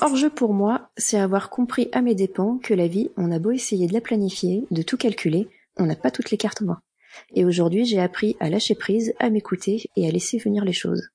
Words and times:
Hors-jeu 0.00 0.30
pour 0.30 0.52
moi, 0.52 0.90
c'est 0.96 1.18
avoir 1.18 1.50
compris 1.50 1.88
à 1.92 2.02
mes 2.02 2.14
dépens 2.14 2.58
que 2.58 2.74
la 2.74 2.86
vie, 2.86 3.10
on 3.16 3.32
a 3.32 3.38
beau 3.38 3.50
essayer 3.50 3.86
de 3.86 3.94
la 3.94 4.00
planifier, 4.00 4.66
de 4.70 4.82
tout 4.82 4.96
calculer, 4.96 5.48
on 5.78 5.86
n'a 5.86 5.96
pas 5.96 6.10
toutes 6.10 6.30
les 6.30 6.36
cartes 6.36 6.62
en 6.62 6.66
main. 6.66 6.82
Et 7.34 7.44
aujourd'hui, 7.44 7.84
j'ai 7.86 8.00
appris 8.00 8.36
à 8.38 8.50
lâcher 8.50 8.74
prise, 8.74 9.14
à 9.18 9.30
m'écouter 9.30 9.90
et 9.96 10.06
à 10.06 10.10
laisser 10.10 10.38
venir 10.38 10.64
les 10.64 10.72
choses. 10.72 11.08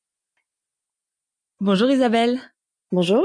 Bonjour 1.60 1.90
Isabelle. 1.90 2.40
Bonjour. 2.92 3.24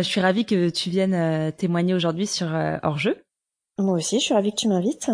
Je 0.00 0.06
suis 0.06 0.20
ravie 0.20 0.44
que 0.44 0.68
tu 0.68 0.90
viennes 0.90 1.14
euh, 1.14 1.50
témoigner 1.50 1.94
aujourd'hui 1.94 2.26
sur 2.26 2.54
euh, 2.54 2.76
Hors-jeu. 2.82 3.24
Moi 3.78 3.96
aussi, 3.96 4.20
je 4.20 4.26
suis 4.26 4.34
ravie 4.34 4.52
que 4.52 4.60
tu 4.60 4.68
m'invites. 4.68 5.10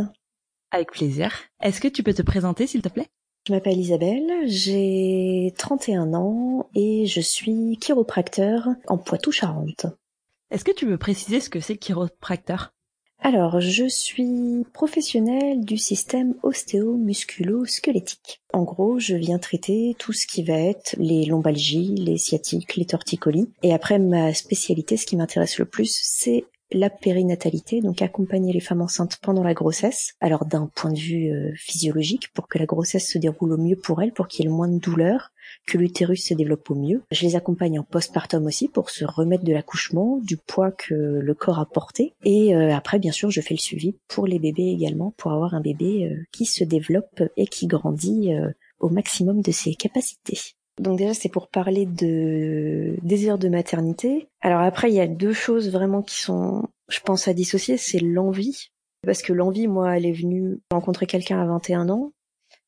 Avec 0.74 0.90
plaisir. 0.90 1.32
Est-ce 1.62 1.80
que 1.80 1.86
tu 1.86 2.02
peux 2.02 2.14
te 2.14 2.22
présenter, 2.22 2.66
s'il 2.66 2.82
te 2.82 2.88
plaît? 2.88 3.06
Je 3.46 3.52
m'appelle 3.52 3.78
Isabelle, 3.78 4.28
j'ai 4.46 5.54
31 5.56 6.14
ans 6.14 6.68
et 6.74 7.06
je 7.06 7.20
suis 7.20 7.78
chiropracteur 7.80 8.70
en 8.88 8.98
Poitou-Charentes. 8.98 9.86
Est-ce 10.50 10.64
que 10.64 10.72
tu 10.72 10.84
veux 10.84 10.98
préciser 10.98 11.38
ce 11.38 11.48
que 11.48 11.60
c'est 11.60 11.76
chiropracteur? 11.76 12.72
Alors, 13.20 13.60
je 13.60 13.88
suis 13.88 14.66
professionnelle 14.72 15.64
du 15.64 15.78
système 15.78 16.34
ostéo-musculo-squelettique. 16.42 18.42
En 18.52 18.64
gros, 18.64 18.98
je 18.98 19.14
viens 19.14 19.38
traiter 19.38 19.94
tout 19.96 20.12
ce 20.12 20.26
qui 20.26 20.42
va 20.42 20.58
être 20.58 20.96
les 20.98 21.24
lombalgies, 21.24 21.94
les 21.94 22.18
sciatiques, 22.18 22.74
les 22.74 22.86
torticolis. 22.86 23.48
Et 23.62 23.72
après, 23.72 24.00
ma 24.00 24.34
spécialité, 24.34 24.96
ce 24.96 25.06
qui 25.06 25.16
m'intéresse 25.16 25.60
le 25.60 25.66
plus, 25.66 25.96
c'est 26.02 26.46
la 26.72 26.90
périnatalité, 26.90 27.80
donc 27.80 28.02
accompagner 28.02 28.52
les 28.52 28.60
femmes 28.60 28.80
enceintes 28.80 29.18
pendant 29.22 29.42
la 29.42 29.54
grossesse. 29.54 30.14
Alors 30.20 30.44
d'un 30.44 30.70
point 30.74 30.92
de 30.92 30.98
vue 30.98 31.30
euh, 31.30 31.52
physiologique, 31.56 32.32
pour 32.32 32.48
que 32.48 32.58
la 32.58 32.66
grossesse 32.66 33.08
se 33.08 33.18
déroule 33.18 33.52
au 33.52 33.56
mieux 33.56 33.76
pour 33.76 34.02
elles, 34.02 34.12
pour 34.12 34.28
qu'il 34.28 34.44
y 34.44 34.48
ait 34.48 34.50
moins 34.50 34.68
de 34.68 34.78
douleur, 34.78 35.30
que 35.66 35.78
l'utérus 35.78 36.26
se 36.26 36.34
développe 36.34 36.70
au 36.70 36.74
mieux. 36.74 37.02
Je 37.10 37.22
les 37.22 37.36
accompagne 37.36 37.78
en 37.78 37.84
postpartum 37.84 38.46
aussi 38.46 38.68
pour 38.68 38.90
se 38.90 39.04
remettre 39.04 39.44
de 39.44 39.52
l'accouchement, 39.52 40.18
du 40.22 40.36
poids 40.36 40.72
que 40.72 40.94
le 40.94 41.34
corps 41.34 41.58
a 41.58 41.66
porté. 41.66 42.14
Et 42.24 42.54
euh, 42.54 42.74
après, 42.74 42.98
bien 42.98 43.12
sûr, 43.12 43.30
je 43.30 43.40
fais 43.40 43.54
le 43.54 43.60
suivi 43.60 43.96
pour 44.08 44.26
les 44.26 44.38
bébés 44.38 44.70
également, 44.70 45.12
pour 45.16 45.32
avoir 45.32 45.54
un 45.54 45.60
bébé 45.60 46.06
euh, 46.06 46.24
qui 46.32 46.46
se 46.46 46.64
développe 46.64 47.22
et 47.36 47.46
qui 47.46 47.66
grandit 47.66 48.32
au 48.80 48.88
maximum 48.88 49.40
de 49.42 49.52
ses 49.52 49.74
capacités. 49.74 50.54
Donc 50.80 50.98
déjà 50.98 51.14
c'est 51.14 51.28
pour 51.28 51.48
parler 51.48 51.86
de 51.86 52.96
désir 53.02 53.38
de 53.38 53.48
maternité. 53.48 54.28
Alors 54.40 54.60
après 54.60 54.90
il 54.90 54.94
y 54.94 55.00
a 55.00 55.06
deux 55.06 55.32
choses 55.32 55.70
vraiment 55.70 56.02
qui 56.02 56.20
sont, 56.20 56.64
je 56.88 57.00
pense 57.00 57.28
à 57.28 57.34
dissocier, 57.34 57.76
c'est 57.76 58.00
l'envie. 58.00 58.70
Parce 59.04 59.22
que 59.22 59.34
l'envie, 59.34 59.68
moi, 59.68 59.96
elle 59.96 60.06
est 60.06 60.12
venue 60.12 60.60
rencontrer 60.70 61.06
quelqu'un 61.06 61.38
à 61.38 61.44
21 61.44 61.90
ans 61.90 62.12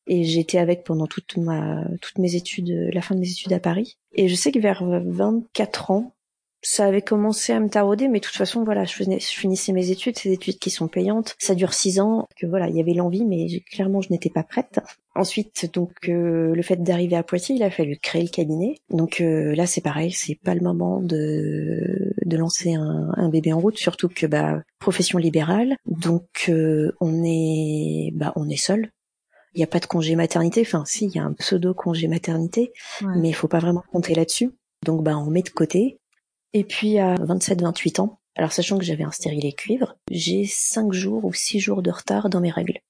et 0.05 0.23
j'étais 0.23 0.57
avec 0.57 0.83
pendant 0.83 1.07
toute 1.07 1.37
ma 1.37 1.83
toutes 2.01 2.17
mes 2.17 2.35
études, 2.35 2.89
la 2.93 3.01
fin 3.01 3.15
de 3.15 3.19
mes 3.19 3.29
études 3.29 3.53
à 3.53 3.59
Paris. 3.59 3.97
Et 4.13 4.27
je 4.27 4.35
sais 4.35 4.51
que 4.51 4.59
vers 4.59 4.83
24 4.85 5.91
ans, 5.91 6.13
ça 6.61 6.85
avait 6.85 7.01
commencé 7.01 7.53
à 7.53 7.59
me 7.59 7.69
tarauder, 7.69 8.07
mais 8.07 8.19
de 8.19 8.25
toute 8.25 8.35
façon, 8.35 8.63
voilà, 8.63 8.83
je, 8.85 8.93
finissais 9.21 9.73
mes 9.73 9.91
études, 9.91 10.17
ces 10.17 10.31
études 10.31 10.57
qui 10.57 10.69
sont 10.69 10.87
payantes. 10.87 11.35
Ça 11.39 11.55
dure 11.55 11.73
six 11.73 11.99
ans, 11.99 12.27
que 12.35 12.47
voilà, 12.47 12.67
il 12.67 12.75
y 12.75 12.81
avait 12.81 12.93
l'envie, 12.93 13.25
mais 13.25 13.47
clairement, 13.71 14.01
je 14.01 14.11
n'étais 14.11 14.29
pas 14.29 14.43
prête. 14.43 14.79
Ensuite, 15.17 15.73
donc, 15.73 15.93
euh, 16.09 16.53
le 16.53 16.61
fait 16.61 16.75
d'arriver 16.75 17.15
à 17.15 17.23
Poitiers, 17.23 17.55
il 17.55 17.63
a 17.63 17.71
fallu 17.71 17.97
créer 17.97 18.21
le 18.21 18.29
cabinet. 18.29 18.75
Donc 18.91 19.19
euh, 19.19 19.55
là, 19.55 19.65
c'est 19.65 19.81
pareil, 19.81 20.11
c'est 20.11 20.35
pas 20.35 20.53
le 20.53 20.61
moment 20.61 21.01
de 21.01 22.13
de 22.23 22.37
lancer 22.37 22.75
un, 22.75 23.09
un, 23.15 23.27
bébé 23.29 23.51
en 23.51 23.59
route, 23.59 23.79
surtout 23.79 24.09
que 24.09 24.27
bah 24.27 24.61
profession 24.77 25.17
libérale, 25.17 25.75
donc 25.87 26.45
euh, 26.49 26.91
on 27.01 27.23
est 27.25 28.11
bah 28.13 28.31
on 28.35 28.47
est 28.47 28.61
seul. 28.61 28.91
Il 29.55 29.57
n'y 29.57 29.63
a 29.63 29.67
pas 29.67 29.79
de 29.79 29.87
congé 29.87 30.15
maternité, 30.15 30.61
enfin 30.61 30.83
si, 30.85 31.05
il 31.05 31.15
y 31.15 31.19
a 31.19 31.23
un 31.23 31.33
pseudo 31.33 31.73
congé 31.73 32.07
maternité, 32.07 32.71
mais 33.15 33.29
il 33.29 33.33
faut 33.33 33.47
pas 33.47 33.59
vraiment 33.59 33.83
compter 33.91 34.13
là-dessus. 34.13 34.51
Donc 34.85 35.03
bah 35.03 35.17
on 35.17 35.31
met 35.31 35.41
de 35.41 35.49
côté. 35.49 35.97
Et 36.53 36.63
puis 36.63 36.99
à 36.99 37.15
27-28 37.15 38.01
ans, 38.01 38.19
alors 38.35 38.51
sachant 38.51 38.77
que 38.77 38.85
j'avais 38.85 39.03
un 39.03 39.11
stérilet 39.11 39.53
cuivre, 39.53 39.97
j'ai 40.11 40.45
5 40.45 40.93
jours 40.93 41.25
ou 41.25 41.33
6 41.33 41.59
jours 41.59 41.81
de 41.81 41.89
retard 41.89 42.29
dans 42.29 42.39
mes 42.39 42.51
règles. 42.51 42.81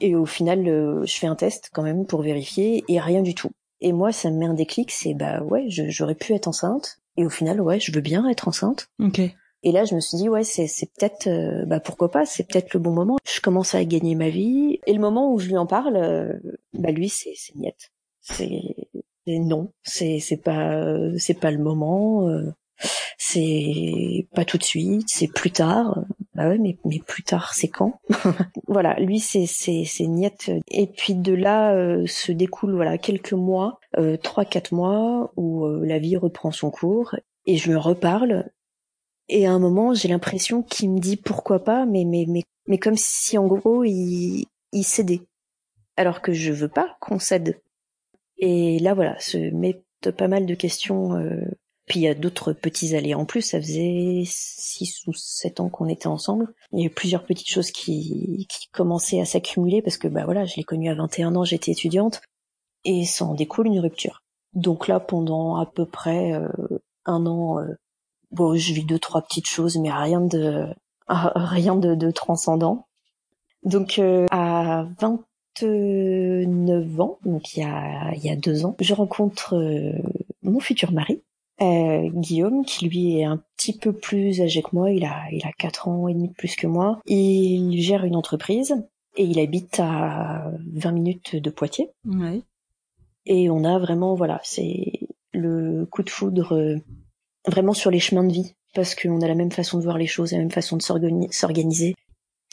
Et 0.00 0.14
au 0.14 0.26
final, 0.26 0.68
euh, 0.68 1.04
je 1.04 1.16
fais 1.16 1.26
un 1.26 1.36
test 1.36 1.70
quand 1.72 1.82
même 1.82 2.06
pour 2.06 2.22
vérifier 2.22 2.84
et 2.88 3.00
rien 3.00 3.22
du 3.22 3.34
tout. 3.34 3.50
Et 3.80 3.92
moi, 3.92 4.12
ça 4.12 4.30
me 4.30 4.38
met 4.38 4.46
un 4.46 4.54
déclic, 4.54 4.90
c'est 4.90 5.14
bah 5.14 5.42
ouais, 5.42 5.66
j'aurais 5.68 6.14
pu 6.14 6.32
être 6.34 6.48
enceinte. 6.48 7.00
Et 7.16 7.24
au 7.24 7.30
final, 7.30 7.60
ouais, 7.60 7.80
je 7.80 7.92
veux 7.92 8.00
bien 8.00 8.28
être 8.28 8.48
enceinte. 8.48 8.88
Ok. 8.98 9.20
Et 9.66 9.72
là, 9.72 9.84
je 9.84 9.94
me 9.94 10.00
suis 10.00 10.18
dit, 10.18 10.28
ouais, 10.28 10.44
c'est, 10.44 10.66
c'est 10.66 10.90
peut-être, 10.92 11.26
euh, 11.26 11.64
bah 11.64 11.80
pourquoi 11.80 12.10
pas, 12.10 12.26
c'est 12.26 12.44
peut-être 12.44 12.74
le 12.74 12.80
bon 12.80 12.90
moment. 12.90 13.16
Je 13.24 13.40
commence 13.40 13.74
à 13.74 13.84
gagner 13.84 14.14
ma 14.14 14.28
vie. 14.28 14.78
Et 14.86 14.92
le 14.92 15.00
moment 15.00 15.32
où 15.32 15.38
je 15.38 15.48
lui 15.48 15.56
en 15.56 15.66
parle, 15.66 15.96
euh, 15.96 16.32
bah 16.74 16.90
lui, 16.90 17.08
c'est, 17.08 17.32
c'est 17.36 17.54
niette. 17.56 17.92
C'est, 18.20 18.60
non, 19.26 19.72
c'est, 19.82 20.18
c'est 20.18 20.36
pas, 20.36 20.84
c'est 21.18 21.38
pas 21.38 21.50
le 21.50 21.58
moment 21.58 22.28
c'est 23.18 24.26
pas 24.34 24.44
tout 24.44 24.58
de 24.58 24.62
suite, 24.62 25.08
c'est 25.08 25.28
plus 25.28 25.50
tard. 25.50 26.04
Bah 26.34 26.48
ouais, 26.48 26.58
mais, 26.58 26.76
mais 26.84 26.98
plus 26.98 27.22
tard, 27.22 27.54
c'est 27.54 27.68
quand? 27.68 28.00
Voilà, 28.66 28.98
lui, 28.98 29.20
c'est 29.20 29.46
c'est 29.46 29.84
c'est 29.84 30.06
niette. 30.06 30.50
Et 30.68 30.86
puis 30.86 31.14
de 31.14 31.32
là 31.32 31.74
euh, 31.74 32.06
se 32.06 32.32
découle 32.32 32.74
voilà 32.74 32.98
quelques 32.98 33.34
mois, 33.34 33.78
euh, 33.98 34.16
trois 34.16 34.44
quatre 34.44 34.72
mois 34.72 35.32
où 35.36 35.64
euh, 35.64 35.84
la 35.86 35.98
vie 35.98 36.16
reprend 36.16 36.50
son 36.50 36.70
cours 36.70 37.14
et 37.46 37.56
je 37.56 37.70
me 37.70 37.78
reparle. 37.78 38.50
Et 39.28 39.46
à 39.46 39.52
un 39.52 39.58
moment, 39.60 39.94
j'ai 39.94 40.08
l'impression 40.08 40.62
qu'il 40.62 40.90
me 40.90 40.98
dit 40.98 41.16
pourquoi 41.16 41.62
pas, 41.62 41.86
mais 41.86 42.04
mais 42.04 42.24
mais 42.28 42.42
mais 42.66 42.78
comme 42.78 42.96
si 42.96 43.38
en 43.38 43.46
gros 43.46 43.84
il 43.84 44.46
il 44.72 44.84
cédait, 44.84 45.20
alors 45.96 46.20
que 46.20 46.32
je 46.32 46.52
veux 46.52 46.68
pas 46.68 46.96
qu'on 47.00 47.18
cède. 47.20 47.60
Et 48.38 48.80
là 48.80 48.94
voilà, 48.94 49.18
se 49.20 49.38
met 49.38 49.82
pas 50.18 50.28
mal 50.28 50.46
de 50.46 50.54
questions 50.54 51.14
puis 51.86 52.00
il 52.00 52.02
y 52.04 52.08
a 52.08 52.14
d'autres 52.14 52.52
petits 52.52 52.96
allées 52.96 53.14
en 53.14 53.24
plus. 53.24 53.42
Ça 53.42 53.60
faisait 53.60 54.22
six 54.26 55.06
ou 55.06 55.12
sept 55.12 55.60
ans 55.60 55.68
qu'on 55.68 55.88
était 55.88 56.06
ensemble. 56.06 56.52
Il 56.72 56.80
y 56.80 56.82
a 56.82 56.86
eu 56.86 56.90
plusieurs 56.90 57.24
petites 57.24 57.50
choses 57.50 57.70
qui, 57.70 58.46
qui 58.48 58.68
commençaient 58.72 59.20
à 59.20 59.24
s'accumuler 59.24 59.82
parce 59.82 59.98
que 59.98 60.08
bah 60.08 60.24
voilà, 60.24 60.44
je 60.44 60.56
l'ai 60.56 60.64
connu 60.64 60.88
à 60.88 60.94
21 60.94 61.36
ans, 61.36 61.44
j'étais 61.44 61.72
étudiante 61.72 62.22
et 62.84 63.04
ça 63.04 63.24
en 63.24 63.34
découle 63.34 63.66
une 63.66 63.80
rupture. 63.80 64.22
Donc 64.54 64.88
là, 64.88 65.00
pendant 65.00 65.56
à 65.56 65.66
peu 65.66 65.86
près 65.86 66.32
euh, 66.32 66.48
un 67.04 67.26
an, 67.26 67.60
euh, 67.60 67.74
bon, 68.30 68.56
je 68.56 68.72
vis 68.72 68.84
deux 68.84 68.98
trois 68.98 69.22
petites 69.22 69.48
choses, 69.48 69.76
mais 69.78 69.92
rien 69.92 70.20
de 70.20 70.66
rien 71.08 71.76
de, 71.76 71.94
de 71.94 72.10
transcendant. 72.10 72.86
Donc 73.64 73.98
euh, 73.98 74.26
à 74.30 74.86
29 75.00 77.00
ans, 77.00 77.18
donc 77.24 77.56
il 77.56 77.60
y 77.60 77.64
a 77.64 78.14
il 78.14 78.24
y 78.24 78.30
a 78.30 78.36
deux 78.36 78.64
ans, 78.64 78.76
je 78.80 78.94
rencontre 78.94 79.54
mon 80.42 80.60
futur 80.60 80.92
mari 80.92 81.22
euh, 81.60 82.08
Guillaume, 82.12 82.64
qui 82.64 82.86
lui 82.88 83.18
est 83.18 83.24
un 83.24 83.40
petit 83.56 83.76
peu 83.76 83.92
plus 83.92 84.40
âgé 84.40 84.62
que 84.62 84.70
moi, 84.72 84.90
il 84.90 85.04
a 85.04 85.22
il 85.30 85.44
a 85.46 85.52
quatre 85.52 85.88
ans 85.88 86.08
et 86.08 86.14
demi 86.14 86.28
de 86.28 86.34
plus 86.34 86.56
que 86.56 86.66
moi. 86.66 87.00
Il 87.06 87.80
gère 87.80 88.04
une 88.04 88.16
entreprise 88.16 88.74
et 89.16 89.24
il 89.24 89.38
habite 89.38 89.78
à 89.78 90.50
20 90.72 90.92
minutes 90.92 91.36
de 91.36 91.50
Poitiers. 91.50 91.90
Ouais. 92.04 92.42
Et 93.26 93.50
on 93.50 93.64
a 93.64 93.78
vraiment 93.78 94.14
voilà, 94.14 94.40
c'est 94.42 94.92
le 95.32 95.86
coup 95.86 96.02
de 96.02 96.10
foudre 96.10 96.56
euh, 96.56 96.76
vraiment 97.46 97.72
sur 97.72 97.90
les 97.90 98.00
chemins 98.00 98.24
de 98.24 98.32
vie 98.32 98.54
parce 98.74 98.94
qu'on 98.94 99.20
a 99.20 99.28
la 99.28 99.36
même 99.36 99.52
façon 99.52 99.78
de 99.78 99.84
voir 99.84 99.98
les 99.98 100.06
choses, 100.06 100.32
la 100.32 100.38
même 100.38 100.50
façon 100.50 100.76
de 100.76 100.82
s'organiser. 100.82 101.94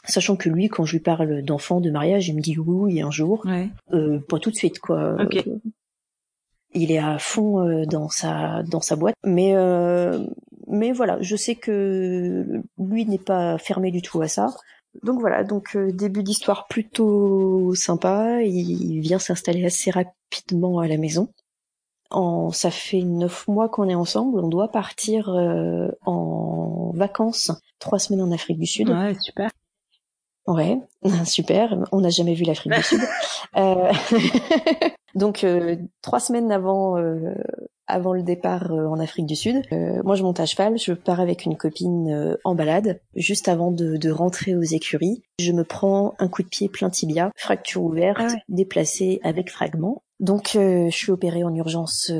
Sachant 0.07 0.35
que 0.35 0.49
lui, 0.49 0.67
quand 0.67 0.85
je 0.85 0.93
lui 0.93 0.99
parle 0.99 1.43
d'enfant, 1.43 1.79
de 1.79 1.91
mariage, 1.91 2.27
il 2.27 2.35
me 2.35 2.41
dit 2.41 2.57
oui, 2.57 3.01
un 3.01 3.11
jour, 3.11 3.43
ouais. 3.45 3.69
euh, 3.93 4.19
pas 4.19 4.39
tout 4.39 4.51
de 4.51 4.55
suite 4.55 4.79
quoi. 4.79 5.15
Okay 5.21 5.45
il 6.73 6.91
est 6.91 6.99
à 6.99 7.19
fond 7.19 7.59
euh, 7.59 7.85
dans 7.85 8.09
sa 8.09 8.63
dans 8.63 8.81
sa 8.81 8.95
boîte. 8.95 9.15
Mais 9.23 9.55
euh, 9.55 10.25
mais 10.67 10.91
voilà 10.91 11.21
je 11.21 11.35
sais 11.35 11.55
que 11.55 12.45
lui 12.77 13.05
n'est 13.05 13.17
pas 13.17 13.57
fermé 13.57 13.91
du 13.91 14.01
tout 14.01 14.21
à 14.21 14.27
ça. 14.27 14.47
Donc 15.03 15.19
voilà 15.19 15.43
donc 15.43 15.75
euh, 15.75 15.91
début 15.91 16.23
d'histoire 16.23 16.67
plutôt 16.67 17.73
sympa. 17.75 18.41
Il 18.43 18.99
vient 19.01 19.19
s'installer 19.19 19.65
assez 19.65 19.91
rapidement 19.91 20.79
à 20.79 20.87
la 20.87 20.97
maison. 20.97 21.29
En 22.09 22.51
ça 22.51 22.71
fait 22.71 23.03
neuf 23.03 23.47
mois 23.47 23.69
qu'on 23.69 23.87
est 23.87 23.95
ensemble. 23.95 24.39
On 24.39 24.49
doit 24.49 24.69
partir 24.69 25.29
en 26.05 26.91
vacances 26.93 27.51
trois 27.79 27.99
semaines 27.99 28.21
en 28.21 28.31
Afrique 28.31 28.59
du 28.59 28.65
Sud. 28.65 28.89
Ouais 28.89 29.15
super 29.19 29.49
Ouais, 30.47 30.79
super. 31.25 31.77
On 31.91 32.01
n'a 32.01 32.09
jamais 32.09 32.33
vu 32.33 32.43
l'Afrique 32.43 32.73
du 32.73 32.83
Sud. 32.83 33.01
Euh... 33.57 33.91
Donc 35.15 35.43
euh, 35.43 35.75
trois 36.01 36.19
semaines 36.19 36.51
avant 36.51 36.97
euh, 36.97 37.35
avant 37.87 38.13
le 38.13 38.23
départ 38.23 38.71
euh, 38.71 38.87
en 38.87 38.99
Afrique 38.99 39.25
du 39.25 39.35
Sud, 39.35 39.61
moi 40.03 40.15
je 40.15 40.23
monte 40.23 40.39
à 40.39 40.45
cheval, 40.45 40.77
je 40.77 40.93
pars 40.93 41.19
avec 41.19 41.45
une 41.45 41.57
copine 41.57 42.37
en 42.43 42.55
balade. 42.55 43.01
Juste 43.15 43.49
avant 43.49 43.71
de, 43.71 43.97
de, 43.97 44.11
rentrer 44.11 44.55
aux 44.55 44.61
écuries, 44.61 45.21
je 45.39 45.51
me 45.51 45.63
prends 45.63 46.13
un 46.19 46.29
coup 46.29 46.43
de 46.43 46.47
pied 46.47 46.69
plein 46.69 46.89
tibia, 46.89 47.31
fracture 47.35 47.83
ouverte, 47.83 48.21
ah 48.21 48.35
déplacée 48.47 49.19
avec 49.23 49.51
fragments. 49.51 50.03
Donc 50.19 50.51
je 50.53 50.89
suis 50.91 51.11
opérée 51.11 51.43
en 51.43 51.53
urgence 51.53 52.11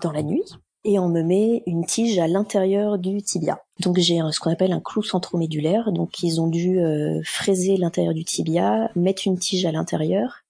dans 0.00 0.10
la 0.10 0.22
nuit 0.22 0.42
et 0.84 0.98
on 0.98 1.08
me 1.08 1.22
met 1.22 1.62
une 1.66 1.86
tige 1.86 2.18
à 2.18 2.26
l'intérieur 2.26 2.98
du 2.98 3.22
tibia. 3.22 3.62
Donc 3.80 3.98
j'ai 3.98 4.20
ce 4.32 4.40
qu'on 4.40 4.52
appelle 4.52 4.72
un 4.72 4.80
clou 4.80 5.02
centromédulaire. 5.02 5.92
Donc 5.92 6.22
ils 6.22 6.40
ont 6.40 6.48
dû 6.48 6.80
euh, 6.80 7.20
fraiser 7.24 7.76
l'intérieur 7.76 8.14
du 8.14 8.24
tibia, 8.24 8.90
mettre 8.96 9.26
une 9.26 9.38
tige 9.38 9.66
à 9.66 9.72
l'intérieur 9.72 10.40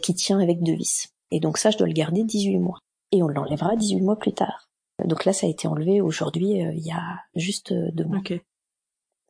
qui 0.00 0.14
tient 0.14 0.38
avec 0.38 0.62
deux 0.62 0.74
vis. 0.74 1.08
Et 1.32 1.40
donc 1.40 1.58
ça, 1.58 1.70
je 1.70 1.78
dois 1.78 1.88
le 1.88 1.92
garder 1.92 2.22
18 2.22 2.58
mois. 2.58 2.78
Et 3.10 3.20
on 3.20 3.26
l'enlèvera 3.26 3.74
18 3.74 4.00
mois 4.00 4.16
plus 4.16 4.32
tard. 4.32 4.68
Donc 5.04 5.24
là, 5.24 5.32
ça 5.32 5.48
a 5.48 5.50
été 5.50 5.66
enlevé 5.66 6.00
aujourd'hui, 6.00 6.50
il 6.50 6.86
y 6.86 6.92
a 6.92 7.02
juste 7.34 7.72
deux 7.72 8.04
mois. 8.04 8.20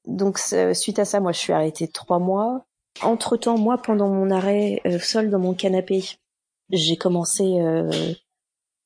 Donc 0.07 0.39
suite 0.39 0.99
à 0.99 1.07
ça, 1.07 1.21
moi, 1.21 1.33
je 1.33 1.39
suis 1.39 1.55
arrêtée 1.55 1.89
trois 1.89 2.19
mois. 2.19 2.67
Entre 3.01 3.39
temps, 3.39 3.57
moi, 3.57 3.79
pendant 3.79 4.11
mon 4.11 4.31
arrêt, 4.31 4.83
seul 5.01 5.31
dans 5.31 5.39
mon 5.39 5.55
canapé, 5.55 6.05
j'ai 6.69 6.97
commencé 6.97 7.59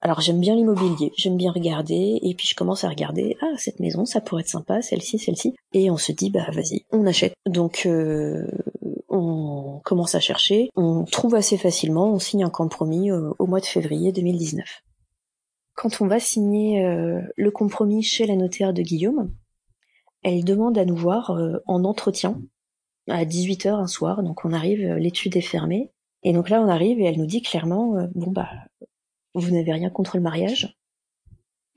alors 0.06 0.20
j'aime 0.20 0.38
bien 0.38 0.54
l'immobilier, 0.54 1.12
j'aime 1.16 1.36
bien 1.36 1.50
regarder, 1.50 2.20
et 2.22 2.32
puis 2.36 2.46
je 2.46 2.54
commence 2.54 2.84
à 2.84 2.88
regarder, 2.88 3.36
ah 3.40 3.50
cette 3.56 3.80
maison, 3.80 4.04
ça 4.04 4.20
pourrait 4.20 4.42
être 4.42 4.48
sympa, 4.48 4.80
celle-ci, 4.80 5.18
celle-ci, 5.18 5.56
et 5.72 5.90
on 5.90 5.96
se 5.96 6.12
dit 6.12 6.30
bah 6.30 6.48
vas-y, 6.52 6.84
on 6.92 7.08
achète. 7.08 7.34
Donc 7.44 7.86
euh, 7.86 8.46
on 9.08 9.80
commence 9.84 10.14
à 10.14 10.20
chercher, 10.20 10.70
on 10.76 11.02
trouve 11.06 11.34
assez 11.34 11.56
facilement, 11.56 12.12
on 12.12 12.20
signe 12.20 12.44
un 12.44 12.50
compromis 12.50 13.10
euh, 13.10 13.32
au 13.40 13.48
mois 13.48 13.58
de 13.58 13.66
février 13.66 14.12
2019. 14.12 14.64
Quand 15.74 16.00
on 16.00 16.06
va 16.06 16.20
signer 16.20 16.86
euh, 16.86 17.20
le 17.36 17.50
compromis 17.50 18.04
chez 18.04 18.26
la 18.26 18.36
notaire 18.36 18.72
de 18.72 18.82
Guillaume, 18.82 19.34
elle 20.22 20.44
demande 20.44 20.78
à 20.78 20.84
nous 20.84 20.94
voir 20.94 21.36
en 21.66 21.82
entretien 21.82 22.40
à 23.08 23.24
18h 23.24 23.70
un 23.70 23.88
soir, 23.88 24.22
donc 24.22 24.44
on 24.44 24.52
arrive, 24.52 24.86
l'étude 24.94 25.36
est 25.36 25.40
fermée, 25.40 25.90
et 26.22 26.32
donc 26.32 26.48
là 26.48 26.62
on 26.62 26.68
arrive 26.68 27.00
et 27.00 27.06
elle 27.06 27.18
nous 27.18 27.26
dit 27.26 27.42
clairement, 27.42 27.96
bon 28.14 28.30
bah 28.30 28.50
vous 29.40 29.50
n'avez 29.52 29.72
rien 29.72 29.90
contre 29.90 30.16
le 30.16 30.22
mariage? 30.22 30.76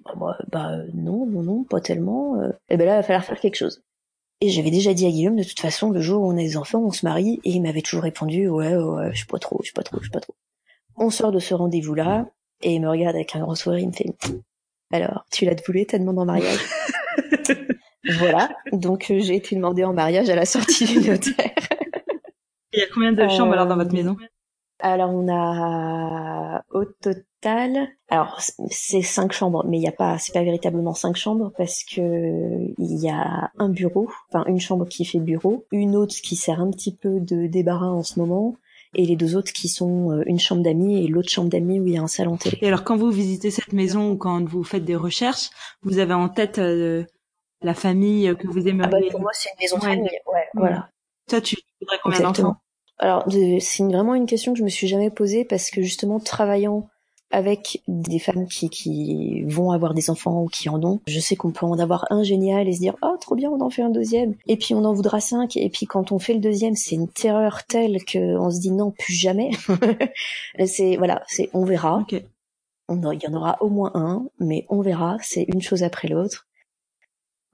Bah, 0.05 0.37
bah, 0.51 0.77
non, 0.93 1.25
non, 1.25 1.43
non, 1.43 1.63
pas 1.63 1.81
tellement. 1.81 2.41
Et 2.41 2.49
eh 2.69 2.77
ben 2.77 2.85
là, 2.85 2.93
il 2.93 2.97
va 2.97 3.03
falloir 3.03 3.23
faire 3.23 3.39
quelque 3.39 3.57
chose. 3.57 3.83
Et 4.41 4.49
j'avais 4.49 4.71
déjà 4.71 4.93
dit 4.93 5.05
à 5.05 5.09
Guillaume, 5.09 5.35
de 5.35 5.43
toute 5.43 5.59
façon, 5.59 5.91
le 5.91 5.99
jour 5.99 6.23
où 6.23 6.27
on 6.31 6.37
a 6.37 6.41
des 6.41 6.55
enfants, 6.55 6.79
on 6.79 6.91
se 6.91 7.05
marie, 7.05 7.41
et 7.43 7.51
il 7.51 7.61
m'avait 7.61 7.81
toujours 7.81 8.03
répondu, 8.03 8.47
ouais, 8.47 8.75
ouais, 8.75 9.11
je 9.11 9.17
suis 9.17 9.27
pas 9.27 9.39
trop, 9.39 9.57
je 9.61 9.65
suis 9.65 9.73
pas 9.73 9.83
trop, 9.83 9.97
je 9.97 10.03
suis 10.03 10.11
pas 10.11 10.21
trop. 10.21 10.33
On 10.95 11.09
sort 11.09 11.33
de 11.33 11.39
ce 11.39 11.53
rendez-vous-là, 11.53 12.25
et 12.61 12.73
il 12.73 12.81
me 12.81 12.89
regarde 12.89 13.15
avec 13.15 13.35
un 13.35 13.41
grand 13.41 13.55
sourire, 13.55 13.79
il 13.79 13.87
me 13.87 13.91
fait, 13.91 14.05
alors, 14.91 15.25
tu 15.31 15.45
l'as 15.45 15.55
voulu 15.65 15.85
ta 15.85 15.99
demande 15.99 16.19
en 16.19 16.25
mariage? 16.25 16.59
Voilà, 18.17 18.49
donc 18.71 19.11
euh, 19.11 19.19
j'ai 19.19 19.35
été 19.35 19.55
demandée 19.55 19.83
en 19.83 19.93
mariage 19.93 20.29
à 20.29 20.35
la 20.35 20.45
sortie 20.45 20.85
du 20.85 21.09
notaire. 21.09 21.51
Il 22.71 22.79
y 22.79 22.81
a 22.81 22.85
combien 22.93 23.11
de 23.11 23.27
chambres 23.27 23.51
alors 23.51 23.67
dans 23.67 23.75
votre 23.75 23.93
maison? 23.93 24.15
alors 24.79 25.11
on 25.11 25.27
a 25.29 26.63
au 26.71 26.85
total, 26.85 27.23
alors 28.09 28.41
c'est 28.69 29.01
cinq 29.01 29.31
chambres, 29.31 29.65
mais 29.65 29.77
il 29.77 29.83
y 29.83 29.87
a 29.87 29.93
pas, 29.93 30.17
c'est 30.17 30.33
pas 30.33 30.43
véritablement 30.43 30.93
cinq 30.93 31.15
chambres 31.15 31.51
parce 31.57 31.83
que 31.83 32.73
il 32.77 32.97
y 33.01 33.09
a 33.09 33.51
un 33.57 33.69
bureau, 33.69 34.09
enfin 34.29 34.43
une 34.47 34.59
chambre 34.59 34.85
qui 34.85 35.05
fait 35.05 35.19
bureau, 35.19 35.65
une 35.71 35.95
autre 35.95 36.15
qui 36.21 36.35
sert 36.35 36.59
un 36.59 36.69
petit 36.69 36.93
peu 36.93 37.19
de 37.21 37.47
débarras 37.47 37.87
en 37.87 38.03
ce 38.03 38.19
moment, 38.19 38.55
et 38.93 39.05
les 39.05 39.15
deux 39.15 39.37
autres 39.37 39.53
qui 39.53 39.69
sont 39.69 40.11
euh, 40.11 40.23
une 40.25 40.39
chambre 40.39 40.63
d'amis 40.63 41.03
et 41.03 41.07
l'autre 41.07 41.29
chambre 41.29 41.49
d'amis 41.49 41.79
où 41.79 41.87
il 41.87 41.93
y 41.93 41.97
a 41.97 42.01
un 42.01 42.07
salon 42.07 42.35
télé. 42.35 42.57
Et 42.61 42.67
alors 42.67 42.83
quand 42.83 42.97
vous 42.97 43.09
visitez 43.09 43.51
cette 43.51 43.71
maison 43.71 44.11
ou 44.11 44.17
quand 44.17 44.43
vous 44.43 44.63
faites 44.63 44.83
des 44.83 44.97
recherches, 44.97 45.49
vous 45.81 45.99
avez 45.99 46.13
en 46.13 46.27
tête 46.27 46.59
euh, 46.59 47.05
la 47.61 47.73
famille 47.73 48.35
que 48.37 48.47
vous 48.47 48.67
aimeriez 48.67 48.91
ah 48.97 48.99
bah 48.99 49.11
Pour 49.11 49.21
moi 49.21 49.31
c'est 49.33 49.49
une 49.51 49.63
maison 49.63 49.77
de 49.77 49.83
famille, 49.83 50.19
ouais, 50.33 50.47
voilà. 50.55 50.89
Toi 51.29 51.39
tu 51.39 51.55
voudrais 51.79 51.99
combien 52.03 52.19
d'enfants? 52.19 52.57
Alors, 53.01 53.25
c'est 53.61 53.83
vraiment 53.83 54.13
une 54.13 54.25
question 54.25 54.51
que 54.51 54.59
je 54.59 54.63
me 54.63 54.69
suis 54.69 54.87
jamais 54.87 55.09
posée 55.09 55.45
parce 55.45 55.71
que 55.71 55.81
justement, 55.81 56.19
travaillant 56.19 56.89
avec 57.31 57.81
des 57.87 58.19
femmes 58.19 58.47
qui, 58.47 58.69
qui 58.69 59.43
vont 59.43 59.71
avoir 59.71 59.93
des 59.93 60.09
enfants 60.09 60.43
ou 60.43 60.47
qui 60.47 60.69
en 60.69 60.83
ont, 60.83 60.99
je 61.07 61.19
sais 61.19 61.35
qu'on 61.35 61.51
peut 61.51 61.65
en 61.65 61.77
avoir 61.77 62.05
un 62.09 62.23
génial 62.23 62.67
et 62.67 62.73
se 62.73 62.79
dire 62.79 62.95
oh 63.01 63.15
trop 63.19 63.35
bien 63.35 63.49
on 63.49 63.61
en 63.61 63.69
fait 63.69 63.81
un 63.81 63.89
deuxième 63.89 64.35
et 64.47 64.57
puis 64.57 64.73
on 64.73 64.83
en 64.83 64.93
voudra 64.93 65.19
cinq 65.19 65.55
et 65.55 65.69
puis 65.69 65.85
quand 65.85 66.11
on 66.11 66.19
fait 66.19 66.33
le 66.33 66.39
deuxième 66.39 66.75
c'est 66.75 66.95
une 66.95 67.07
terreur 67.07 67.63
telle 67.65 68.03
que 68.03 68.37
on 68.37 68.49
se 68.49 68.59
dit 68.59 68.71
non 68.71 68.91
plus 68.91 69.13
jamais. 69.13 69.51
c'est 70.65 70.97
voilà 70.97 71.23
c'est 71.27 71.49
on 71.53 71.65
verra. 71.65 72.05
il 72.09 72.23
y 72.89 73.27
en 73.27 73.33
aura 73.33 73.57
au 73.61 73.69
moins 73.69 73.91
un, 73.93 74.25
mais 74.39 74.65
on 74.69 74.81
verra. 74.81 75.17
C'est 75.21 75.43
une 75.43 75.61
chose 75.61 75.83
après 75.83 76.07
l'autre. 76.07 76.47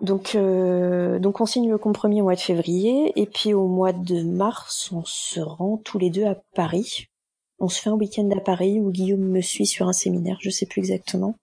Donc, 0.01 0.35
euh, 0.35 1.19
donc 1.19 1.39
on 1.39 1.45
signe 1.45 1.69
le 1.69 1.77
compromis 1.77 2.21
au 2.21 2.25
mois 2.25 2.35
de 2.35 2.39
février 2.39 3.13
et 3.15 3.25
puis 3.25 3.53
au 3.53 3.67
mois 3.67 3.93
de 3.93 4.23
mars, 4.23 4.91
on 4.91 5.03
se 5.05 5.39
rend 5.39 5.77
tous 5.77 5.97
les 5.97 6.09
deux 6.09 6.25
à 6.25 6.35
Paris. 6.53 7.07
On 7.65 7.67
se 7.67 7.81
fait 7.81 7.89
un 7.89 7.93
week-end 7.93 8.29
à 8.29 8.39
Paris 8.39 8.79
où 8.79 8.91
Guillaume 8.91 9.27
me 9.27 9.41
suit 9.41 9.65
sur 9.65 9.87
un 9.87 9.91
séminaire, 9.91 10.37
je 10.39 10.51
sais 10.51 10.67
plus 10.67 10.81
exactement. 10.81 11.33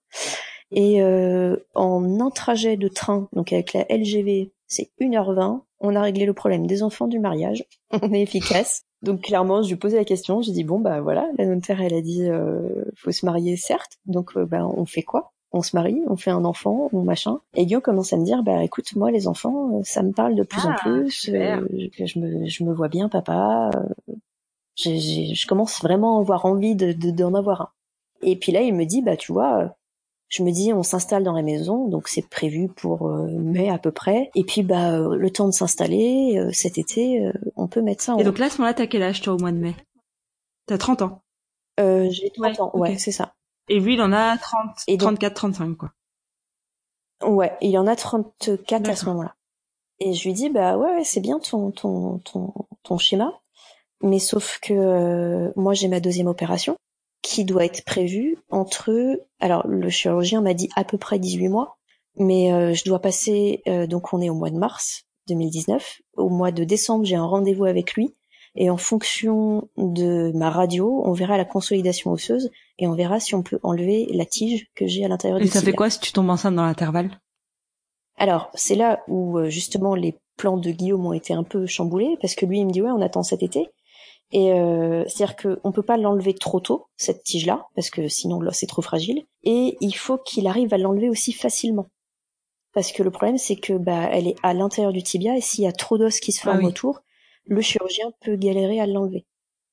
Et 0.71 1.03
euh, 1.03 1.57
en 1.75 2.21
un 2.21 2.29
trajet 2.29 2.77
de 2.77 2.87
train, 2.87 3.27
donc 3.33 3.51
avec 3.51 3.73
la 3.73 3.85
LGV, 3.89 4.53
c'est 4.65 4.89
1h20, 5.01 5.63
on 5.81 5.95
a 5.97 6.01
réglé 6.01 6.25
le 6.25 6.31
problème 6.31 6.65
des 6.65 6.81
enfants 6.81 7.07
du 7.07 7.19
mariage. 7.19 7.65
on 8.01 8.13
est 8.13 8.21
efficace. 8.21 8.83
Donc 9.01 9.23
clairement, 9.23 9.63
je 9.63 9.67
lui 9.67 9.75
posais 9.75 9.97
la 9.97 10.05
question, 10.05 10.41
j'ai 10.41 10.53
dit 10.53 10.63
bon 10.63 10.79
bah 10.79 11.01
voilà, 11.01 11.27
la 11.37 11.45
notaire 11.45 11.81
elle 11.81 11.93
a 11.93 12.01
dit 12.01 12.29
euh, 12.29 12.85
faut 12.95 13.11
se 13.11 13.25
marier 13.25 13.57
certes, 13.57 13.97
donc 14.05 14.37
euh, 14.37 14.45
bah 14.45 14.65
on 14.65 14.85
fait 14.85 15.03
quoi? 15.03 15.33
On 15.51 15.61
se 15.61 15.75
marie, 15.75 16.01
on 16.07 16.15
fait 16.15 16.31
un 16.31 16.45
enfant, 16.45 16.89
on 16.93 17.03
machin. 17.03 17.41
Et 17.53 17.65
Guillaume 17.65 17.81
commence 17.81 18.13
à 18.13 18.17
me 18.17 18.23
dire, 18.23 18.41
bah 18.43 18.63
écoute, 18.63 18.95
moi 18.95 19.11
les 19.11 19.27
enfants, 19.27 19.77
euh, 19.77 19.81
ça 19.83 20.01
me 20.01 20.13
parle 20.13 20.35
de 20.35 20.43
plus 20.43 20.65
en 20.65 20.71
ah, 20.71 20.79
plus, 20.81 21.29
euh, 21.33 21.59
je, 21.99 22.19
me, 22.19 22.47
je 22.47 22.63
me 22.63 22.73
vois 22.73 22.87
bien 22.87 23.09
papa. 23.09 23.69
Euh, 23.75 24.13
je 24.75 25.47
commence 25.47 25.81
vraiment 25.81 26.17
à 26.17 26.21
avoir 26.21 26.45
envie 26.45 26.75
de 26.75 26.91
d'en 27.11 27.33
avoir 27.33 27.61
un. 27.61 27.69
Et 28.21 28.37
puis 28.37 28.51
là, 28.51 28.61
il 28.61 28.73
me 28.73 28.85
dit, 28.85 29.01
bah 29.01 29.17
tu 29.17 29.31
vois, 29.31 29.75
je 30.29 30.43
me 30.43 30.51
dis, 30.51 30.73
on 30.73 30.83
s'installe 30.83 31.23
dans 31.23 31.33
la 31.33 31.41
maison, 31.41 31.87
donc 31.87 32.07
c'est 32.07 32.27
prévu 32.27 32.69
pour 32.69 33.09
mai 33.09 33.69
à 33.69 33.77
peu 33.77 33.91
près. 33.91 34.31
Et 34.35 34.43
puis 34.43 34.63
bah 34.63 34.97
le 34.97 35.29
temps 35.29 35.47
de 35.47 35.53
s'installer, 35.53 36.39
cet 36.53 36.77
été, 36.77 37.29
on 37.55 37.67
peut 37.67 37.81
mettre 37.81 38.03
ça. 38.03 38.15
En 38.15 38.19
Et 38.19 38.23
donc 38.23 38.39
là, 38.39 38.45
à 38.45 38.49
ce 38.49 38.57
moment-là, 38.59 38.73
t'as 38.73 38.87
quel 38.87 39.03
âge 39.03 39.21
toi 39.21 39.33
au 39.33 39.37
mois 39.37 39.51
de 39.51 39.57
mai? 39.57 39.75
T'as 40.65 40.77
30 40.77 41.01
ans. 41.01 41.23
Euh, 41.79 42.09
j'ai 42.09 42.29
30 42.29 42.59
ans, 42.59 42.71
ouais, 42.75 42.97
c'est 42.97 43.11
ça. 43.11 43.33
Et 43.69 43.79
lui, 43.79 43.93
il 43.93 44.01
en 44.01 44.11
a 44.11 44.37
30, 44.37 44.99
34, 44.99 45.33
35, 45.33 45.75
quoi. 45.75 45.91
Ouais, 47.25 47.55
il 47.61 47.77
en 47.77 47.87
a 47.87 47.95
34 47.95 48.89
à 48.89 48.95
ce 48.95 49.05
moment-là. 49.05 49.35
Et 49.99 50.13
je 50.13 50.27
lui 50.27 50.33
dis, 50.33 50.49
bah 50.49 50.77
ouais, 50.77 51.03
c'est 51.03 51.21
bien 51.21 51.39
ton, 51.39 51.71
ton, 51.71 52.19
ton, 52.19 52.53
ton 52.83 52.97
schéma. 52.97 53.39
Mais 54.03 54.19
sauf 54.19 54.59
que 54.61 54.73
euh, 54.73 55.51
moi, 55.55 55.73
j'ai 55.73 55.87
ma 55.87 55.99
deuxième 55.99 56.27
opération 56.27 56.75
qui 57.21 57.45
doit 57.45 57.65
être 57.65 57.83
prévue 57.85 58.37
entre... 58.49 59.19
Alors, 59.39 59.65
le 59.67 59.89
chirurgien 59.89 60.41
m'a 60.41 60.53
dit 60.53 60.69
à 60.75 60.83
peu 60.83 60.97
près 60.97 61.19
18 61.19 61.47
mois. 61.47 61.77
Mais 62.17 62.53
euh, 62.53 62.73
je 62.73 62.83
dois 62.83 62.99
passer... 62.99 63.63
Euh, 63.67 63.87
donc, 63.87 64.13
on 64.13 64.21
est 64.21 64.29
au 64.29 64.35
mois 64.35 64.51
de 64.51 64.57
mars 64.57 65.03
2019. 65.29 66.01
Au 66.17 66.29
mois 66.29 66.51
de 66.51 66.63
décembre, 66.63 67.05
j'ai 67.05 67.15
un 67.15 67.25
rendez-vous 67.25 67.65
avec 67.65 67.93
lui 67.93 68.13
et 68.55 68.69
en 68.69 68.77
fonction 68.77 69.67
de 69.77 70.31
ma 70.35 70.51
radio, 70.51 71.01
on 71.05 71.13
verra 71.13 71.37
la 71.37 71.45
consolidation 71.45 72.11
osseuse 72.11 72.51
et 72.77 72.87
on 72.87 72.93
verra 72.93 73.19
si 73.19 73.33
on 73.33 73.41
peut 73.41 73.59
enlever 73.63 74.07
la 74.13 74.25
tige 74.25 74.67
que 74.75 74.85
j'ai 74.85 75.03
à 75.03 75.07
l'intérieur 75.07 75.39
du 75.39 75.45
Et 75.45 75.49
ça 75.49 75.61
fait 75.61 75.73
quoi 75.73 75.89
si 75.89 75.99
tu 75.99 76.11
tombes 76.11 76.29
enceinte 76.29 76.55
dans 76.55 76.65
l'intervalle? 76.65 77.19
Alors, 78.17 78.51
c'est 78.53 78.75
là 78.75 79.01
où 79.07 79.39
euh, 79.39 79.49
justement 79.49 79.95
les 79.95 80.19
plans 80.37 80.57
de 80.57 80.69
Guillaume 80.69 81.05
ont 81.05 81.13
été 81.13 81.33
un 81.33 81.43
peu 81.43 81.65
chamboulés 81.65 82.15
parce 82.21 82.35
que 82.35 82.45
lui 82.45 82.59
il 82.59 82.67
me 82.67 82.71
dit 82.71 82.81
ouais, 82.81 82.91
on 82.91 83.01
attend 83.01 83.23
cet 83.23 83.41
été. 83.41 83.69
Et 84.31 84.51
euh, 84.53 85.03
c'est-à-dire 85.07 85.35
qu'on 85.35 85.71
peut 85.71 85.83
pas 85.83 85.97
l'enlever 85.97 86.33
trop 86.33 86.59
tôt 86.59 86.87
cette 86.97 87.23
tige-là 87.23 87.67
parce 87.75 87.89
que 87.89 88.07
sinon 88.07 88.39
l'os 88.39 88.63
est 88.63 88.67
trop 88.67 88.81
fragile. 88.81 89.25
Et 89.43 89.77
il 89.79 89.93
faut 89.93 90.17
qu'il 90.17 90.47
arrive 90.47 90.73
à 90.73 90.77
l'enlever 90.77 91.09
aussi 91.09 91.33
facilement 91.33 91.87
parce 92.73 92.91
que 92.91 93.03
le 93.03 93.11
problème 93.11 93.37
c'est 93.37 93.55
que 93.55 93.73
bah 93.73 94.09
elle 94.11 94.27
est 94.27 94.35
à 94.41 94.55
l'intérieur 94.55 94.91
du 94.91 95.03
tibia 95.03 95.37
et 95.37 95.41
s'il 95.41 95.63
y 95.63 95.67
a 95.67 95.71
trop 95.71 95.99
d'os 95.99 96.19
qui 96.19 96.31
se 96.31 96.41
ah 96.41 96.53
forment 96.53 96.65
autour, 96.65 97.01
le 97.45 97.61
chirurgien 97.61 98.11
peut 98.21 98.35
galérer 98.35 98.79
à 98.79 98.87
l'enlever. 98.87 99.25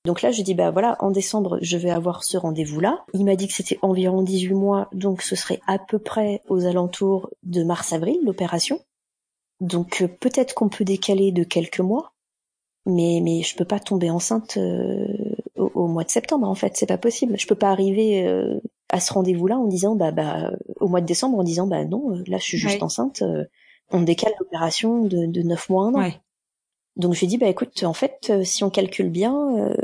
Donc 0.06 0.22
là, 0.22 0.32
je 0.32 0.42
dis, 0.42 0.54
bah 0.54 0.70
voilà, 0.70 0.96
en 1.00 1.10
décembre, 1.10 1.58
je 1.60 1.76
vais 1.76 1.90
avoir 1.90 2.24
ce 2.24 2.38
rendez-vous-là. 2.38 3.04
Il 3.12 3.24
m'a 3.24 3.36
dit 3.36 3.48
que 3.48 3.52
c'était 3.52 3.78
environ 3.82 4.22
18 4.22 4.54
mois, 4.54 4.88
donc 4.92 5.20
ce 5.20 5.36
serait 5.36 5.60
à 5.66 5.78
peu 5.78 5.98
près 5.98 6.42
aux 6.48 6.64
alentours 6.64 7.28
de 7.42 7.62
mars-avril, 7.62 8.18
l'opération. 8.24 8.80
Donc 9.60 10.00
euh, 10.00 10.08
peut-être 10.08 10.54
qu'on 10.54 10.70
peut 10.70 10.84
décaler 10.84 11.32
de 11.32 11.44
quelques 11.44 11.80
mois, 11.80 12.14
mais, 12.86 13.20
mais 13.22 13.42
je 13.42 13.56
peux 13.56 13.64
pas 13.64 13.78
tomber 13.78 14.10
enceinte 14.10 14.56
euh, 14.56 15.06
au, 15.56 15.86
mois 15.86 16.04
de 16.04 16.10
septembre, 16.10 16.48
en 16.48 16.54
fait, 16.54 16.76
c'est 16.76 16.86
pas 16.86 16.98
possible. 16.98 17.38
Je 17.38 17.46
peux 17.46 17.54
pas 17.54 17.70
arriver 17.70 18.26
euh, 18.26 18.58
à 18.88 19.00
ce 19.00 19.12
rendez-vous-là 19.12 19.58
en 19.58 19.66
disant, 19.66 19.96
bah, 19.96 20.10
bah, 20.10 20.52
au 20.80 20.88
mois 20.88 21.00
de 21.00 21.06
décembre, 21.06 21.38
en 21.38 21.44
disant, 21.44 21.66
bah 21.66 21.84
non, 21.84 22.10
là, 22.26 22.38
je 22.38 22.44
suis 22.44 22.58
juste 22.58 22.82
enceinte, 22.82 23.22
on 23.90 24.02
décale 24.02 24.32
l'opération 24.38 25.04
de, 25.04 25.26
de 25.26 25.42
9 25.42 25.68
mois, 25.68 25.86
un 25.86 25.94
an. 25.94 26.10
Donc 26.96 27.14
je 27.14 27.20
lui 27.20 27.26
dit 27.26 27.38
bah 27.38 27.46
écoute, 27.46 27.82
en 27.84 27.92
fait, 27.92 28.28
euh, 28.30 28.44
si 28.44 28.64
on 28.64 28.70
calcule 28.70 29.10
bien, 29.10 29.34
euh, 29.56 29.74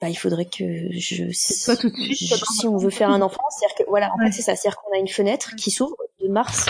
bah 0.00 0.08
il 0.08 0.14
faudrait 0.14 0.44
que 0.44 0.92
je 0.92 1.30
si, 1.32 1.76
tout 1.76 1.90
de 1.90 1.96
suite, 1.96 2.44
si 2.52 2.68
on 2.68 2.76
veut 2.76 2.90
faire 2.90 3.10
un 3.10 3.22
enfant, 3.22 3.42
c'est-à-dire 3.50 3.76
que 3.76 3.90
voilà, 3.90 4.12
en 4.14 4.18
fait 4.18 4.32
c'est 4.32 4.42
ça, 4.42 4.54
c'est-à-dire 4.54 4.78
qu'on 4.80 4.96
a 4.96 4.98
une 4.98 5.08
fenêtre 5.08 5.56
qui 5.56 5.70
s'ouvre 5.70 5.96
de 6.20 6.28
mars 6.28 6.66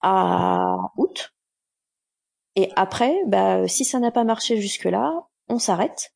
à 0.00 0.76
août. 0.96 1.33
Et 2.56 2.70
après, 2.76 3.14
bah 3.26 3.66
si 3.66 3.84
ça 3.84 3.98
n'a 3.98 4.10
pas 4.10 4.24
marché 4.24 4.60
jusque 4.60 4.84
là, 4.84 5.26
on 5.48 5.58
s'arrête 5.58 6.14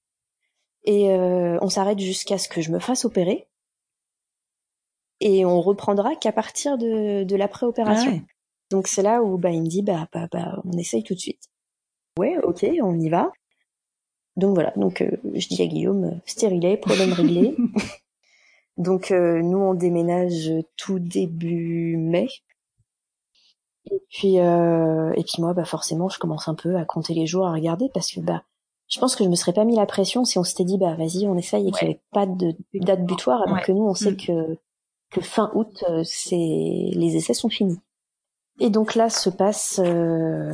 et 0.85 1.11
euh, 1.11 1.59
on 1.61 1.69
s'arrête 1.69 1.99
jusqu'à 1.99 2.39
ce 2.39 2.49
que 2.49 2.61
je 2.61 2.71
me 2.71 2.79
fasse 2.79 3.05
opérer 3.05 3.49
et 5.21 5.45
on 5.45 5.61
reprendra 5.61 6.15
qu'à 6.15 6.33
partir 6.33 6.79
de, 6.79 7.25
de 7.25 7.37
l'après-opération. 7.37 8.21
Ah 8.23 8.33
Donc 8.71 8.87
c'est 8.87 9.03
là 9.03 9.23
où 9.23 9.37
bah 9.37 9.51
il 9.51 9.63
me 9.63 9.67
dit 9.67 9.83
bah, 9.83 10.09
bah 10.13 10.29
bah 10.31 10.63
on 10.65 10.79
essaye 10.79 11.03
tout 11.03 11.15
de 11.15 11.19
suite. 11.19 11.43
Ouais, 12.19 12.37
ok, 12.43 12.67
on 12.83 12.99
y 12.99 13.09
va. 13.09 13.33
donc 14.37 14.55
voilà, 14.55 14.73
donc 14.77 15.05
je 15.35 15.49
dis 15.49 15.63
à 15.63 15.67
Guillaume, 15.67 16.21
stérilé, 16.25 16.77
problème 16.77 17.13
réglé. 17.13 17.57
donc 18.77 19.11
nous 19.11 19.59
on 19.59 19.75
déménage 19.75 20.53
tout 20.77 21.01
début 21.01 21.97
mai. 21.97 22.29
Et 23.91 24.03
puis 24.09 24.37
et 24.37 25.25
puis 25.25 25.41
moi 25.41 25.55
bah 25.55 25.65
forcément 25.65 26.09
je 26.09 26.19
commence 26.19 26.49
un 26.49 26.55
peu 26.55 26.77
à 26.77 26.85
compter 26.85 27.15
les 27.15 27.27
jours 27.27 27.47
à 27.47 27.53
regarder 27.53 27.89
parce 27.95 28.11
que 28.11 28.21
bah 28.21 28.43
je 28.89 28.99
pense 29.01 29.17
que 29.17 29.25
je 29.25 29.29
me 29.29 29.35
serais 29.35 29.53
pas 29.53 29.65
mis 29.65 29.77
la 29.77 29.87
pression 29.87 30.25
si 30.25 30.39
on 30.39 30.45
s'était 30.45 30.65
dit 30.65 30.79
bah 30.79 30.95
vas-y 30.95 31.27
on 31.27 31.37
essaye 31.37 31.69
et 31.69 31.73
qu'il 31.73 31.89
n'y 31.89 31.95
avait 31.95 32.03
pas 32.13 32.27
de 32.27 32.55
date 32.75 33.05
butoir 33.05 33.43
alors 33.47 33.63
que 33.63 33.73
nous 33.73 33.85
on 33.85 33.95
sait 33.95 34.13
mm. 34.13 34.17
que 34.17 34.59
que 35.11 35.21
fin 35.21 35.51
août 35.55 35.85
c'est 36.05 36.37
les 36.37 37.17
essais 37.17 37.35
sont 37.35 37.49
finis. 37.49 37.79
Et 38.61 38.71
donc 38.71 38.95
là 38.95 39.09
se 39.09 39.31
passe 39.31 39.81
euh, 39.85 40.53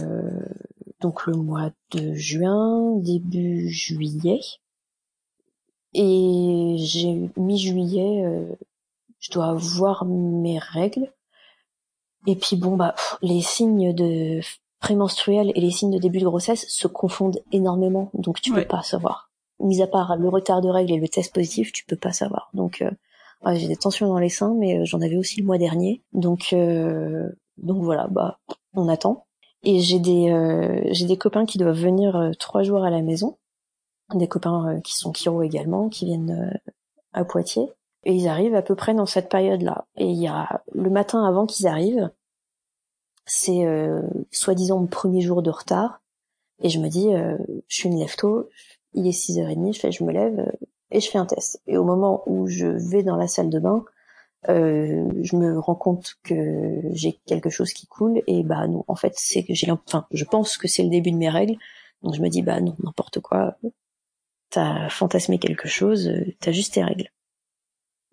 donc 1.00 1.26
le 1.26 1.34
mois 1.34 1.70
de 1.92 2.12
juin, 2.14 2.96
début 2.96 3.68
juillet. 3.68 4.40
Et 5.94 6.76
j'ai 6.78 7.30
mi-juillet, 7.36 8.24
euh, 8.24 8.52
je 9.20 9.30
dois 9.30 9.46
avoir 9.46 10.04
mes 10.04 10.58
règles. 10.58 11.12
Et 12.26 12.36
puis 12.36 12.56
bon 12.56 12.76
bah 12.76 12.94
les 13.22 13.40
signes 13.40 13.94
de 13.94 14.40
prémenstruels 14.80 15.52
et 15.54 15.60
les 15.60 15.70
signes 15.70 15.92
de 15.92 15.98
début 15.98 16.20
de 16.20 16.24
grossesse 16.24 16.66
se 16.68 16.86
confondent 16.88 17.40
énormément, 17.52 18.10
donc 18.14 18.40
tu 18.40 18.52
peux 18.52 18.64
pas 18.64 18.82
savoir. 18.82 19.30
Mis 19.60 19.82
à 19.82 19.86
part 19.86 20.16
le 20.16 20.28
retard 20.28 20.60
de 20.60 20.68
règles 20.68 20.92
et 20.92 20.98
le 20.98 21.08
test 21.08 21.34
positif, 21.34 21.72
tu 21.72 21.84
peux 21.84 21.96
pas 21.96 22.12
savoir. 22.12 22.50
Donc 22.54 22.82
euh, 22.82 22.90
j'ai 23.54 23.68
des 23.68 23.76
tensions 23.76 24.08
dans 24.08 24.18
les 24.18 24.28
seins, 24.28 24.54
mais 24.58 24.78
euh, 24.78 24.84
j'en 24.84 25.00
avais 25.00 25.16
aussi 25.16 25.40
le 25.40 25.46
mois 25.46 25.58
dernier. 25.58 26.02
Donc 26.12 26.54
donc 27.58 27.82
voilà, 27.82 28.08
bah 28.08 28.38
on 28.74 28.88
attend. 28.88 29.26
Et 29.62 29.80
j'ai 29.80 29.98
des 29.98 30.30
euh, 30.30 30.82
j'ai 30.90 31.06
des 31.06 31.16
copains 31.16 31.46
qui 31.46 31.58
doivent 31.58 31.80
venir 31.80 32.16
euh, 32.16 32.32
trois 32.38 32.62
jours 32.62 32.84
à 32.84 32.90
la 32.90 33.00
maison, 33.00 33.38
des 34.12 34.28
copains 34.28 34.76
euh, 34.76 34.80
qui 34.80 34.94
sont 34.94 35.12
chiro 35.12 35.42
également, 35.42 35.88
qui 35.88 36.04
viennent 36.04 36.60
à 37.12 37.24
Poitiers. 37.24 37.70
Et 38.04 38.14
ils 38.14 38.28
arrivent 38.28 38.54
à 38.54 38.62
peu 38.62 38.74
près 38.74 38.94
dans 38.94 39.06
cette 39.06 39.28
période-là. 39.28 39.86
Et 39.96 40.06
il 40.06 40.20
y 40.20 40.28
a 40.28 40.62
le 40.74 40.90
matin 40.90 41.24
avant 41.24 41.46
qu'ils 41.46 41.66
arrivent, 41.66 42.10
c'est 43.26 43.64
soi-disant 44.30 44.80
mon 44.80 44.86
premier 44.86 45.22
jour 45.22 45.42
de 45.42 45.50
retard. 45.50 46.02
Et 46.60 46.68
je 46.68 46.78
me 46.78 46.88
dis, 46.88 47.08
je 47.68 47.74
suis 47.74 47.88
une 47.88 47.98
lève 47.98 48.14
tôt, 48.16 48.48
il 48.92 49.06
est 49.06 49.10
6h30, 49.10 49.74
je 49.74 49.80
fais, 49.80 49.92
je 49.92 50.04
me 50.04 50.12
lève 50.12 50.52
et 50.90 51.00
je 51.00 51.10
fais 51.10 51.18
un 51.18 51.26
test. 51.26 51.62
Et 51.66 51.76
au 51.76 51.84
moment 51.84 52.22
où 52.26 52.46
je 52.46 52.66
vais 52.66 53.02
dans 53.02 53.16
la 53.16 53.26
salle 53.26 53.50
de 53.50 53.58
bain, 53.58 53.84
euh, 54.48 55.08
je 55.22 55.36
me 55.36 55.58
rends 55.58 55.74
compte 55.74 56.16
que 56.22 56.82
j'ai 56.92 57.18
quelque 57.26 57.48
chose 57.48 57.72
qui 57.72 57.86
coule 57.86 58.20
et 58.26 58.42
bah 58.42 58.66
non 58.68 58.84
en 58.88 58.94
fait 58.94 59.14
c'est 59.16 59.42
que 59.42 59.54
j'ai 59.54 59.70
enfin 59.70 60.06
je 60.10 60.24
pense 60.24 60.58
que 60.58 60.68
c'est 60.68 60.82
le 60.82 60.90
début 60.90 61.12
de 61.12 61.16
mes 61.16 61.30
règles 61.30 61.56
donc 62.02 62.14
je 62.14 62.20
me 62.20 62.28
dis 62.28 62.42
bah 62.42 62.60
non 62.60 62.76
n'importe 62.84 63.20
quoi 63.20 63.56
t'as 64.50 64.90
fantasmé 64.90 65.38
quelque 65.38 65.66
chose 65.66 66.12
t'as 66.40 66.52
juste 66.52 66.74
tes 66.74 66.84
règles 66.84 67.08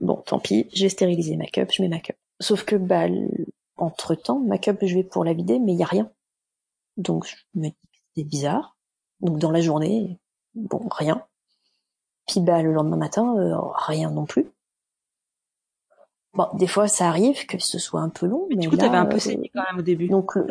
bon 0.02 0.18
tant 0.26 0.40
pis 0.40 0.68
j'ai 0.74 0.90
stérilisé 0.90 1.38
ma 1.38 1.46
cup 1.46 1.72
je 1.72 1.82
mets 1.82 1.88
ma 1.88 2.00
cup 2.00 2.18
sauf 2.40 2.66
que 2.66 2.76
bah 2.76 3.06
entre 3.78 4.16
temps 4.16 4.40
ma 4.40 4.58
cup 4.58 4.78
je 4.82 4.96
vais 4.96 5.04
pour 5.04 5.24
la 5.24 5.34
vider 5.34 5.60
mais 5.60 5.74
il 5.74 5.80
y 5.80 5.84
a 5.84 5.88
rien 5.88 6.12
donc 6.98 7.26
je 7.26 7.36
me 7.56 7.70
dis 7.70 7.76
c'est 8.16 8.24
bizarre 8.24 8.76
donc 9.22 9.38
dans 9.38 9.52
la 9.52 9.62
journée 9.62 10.20
bon 10.56 10.82
rien 10.92 11.26
puis 12.28 12.42
bah 12.42 12.62
le 12.62 12.74
lendemain 12.74 12.98
matin 12.98 13.36
euh, 13.38 13.56
rien 13.76 14.12
non 14.12 14.26
plus 14.26 14.52
Bon, 16.34 16.48
des 16.54 16.68
fois, 16.68 16.88
ça 16.88 17.08
arrive 17.10 17.46
que 17.46 17.60
ce 17.60 17.78
soit 17.78 18.00
un 18.00 18.10
peu 18.10 18.26
long. 18.26 18.48
Mais, 18.50 18.56
du 18.56 18.70
coup, 18.70 18.78
t'avais 18.78 18.98
un 18.98 19.06
peu 19.06 19.18
euh, 19.18 19.20
saigné 19.20 19.52
quand 19.54 19.64
même 19.70 19.80
au 19.80 19.82
début. 19.82 20.08
Donc, 20.08 20.38
euh, 20.38 20.48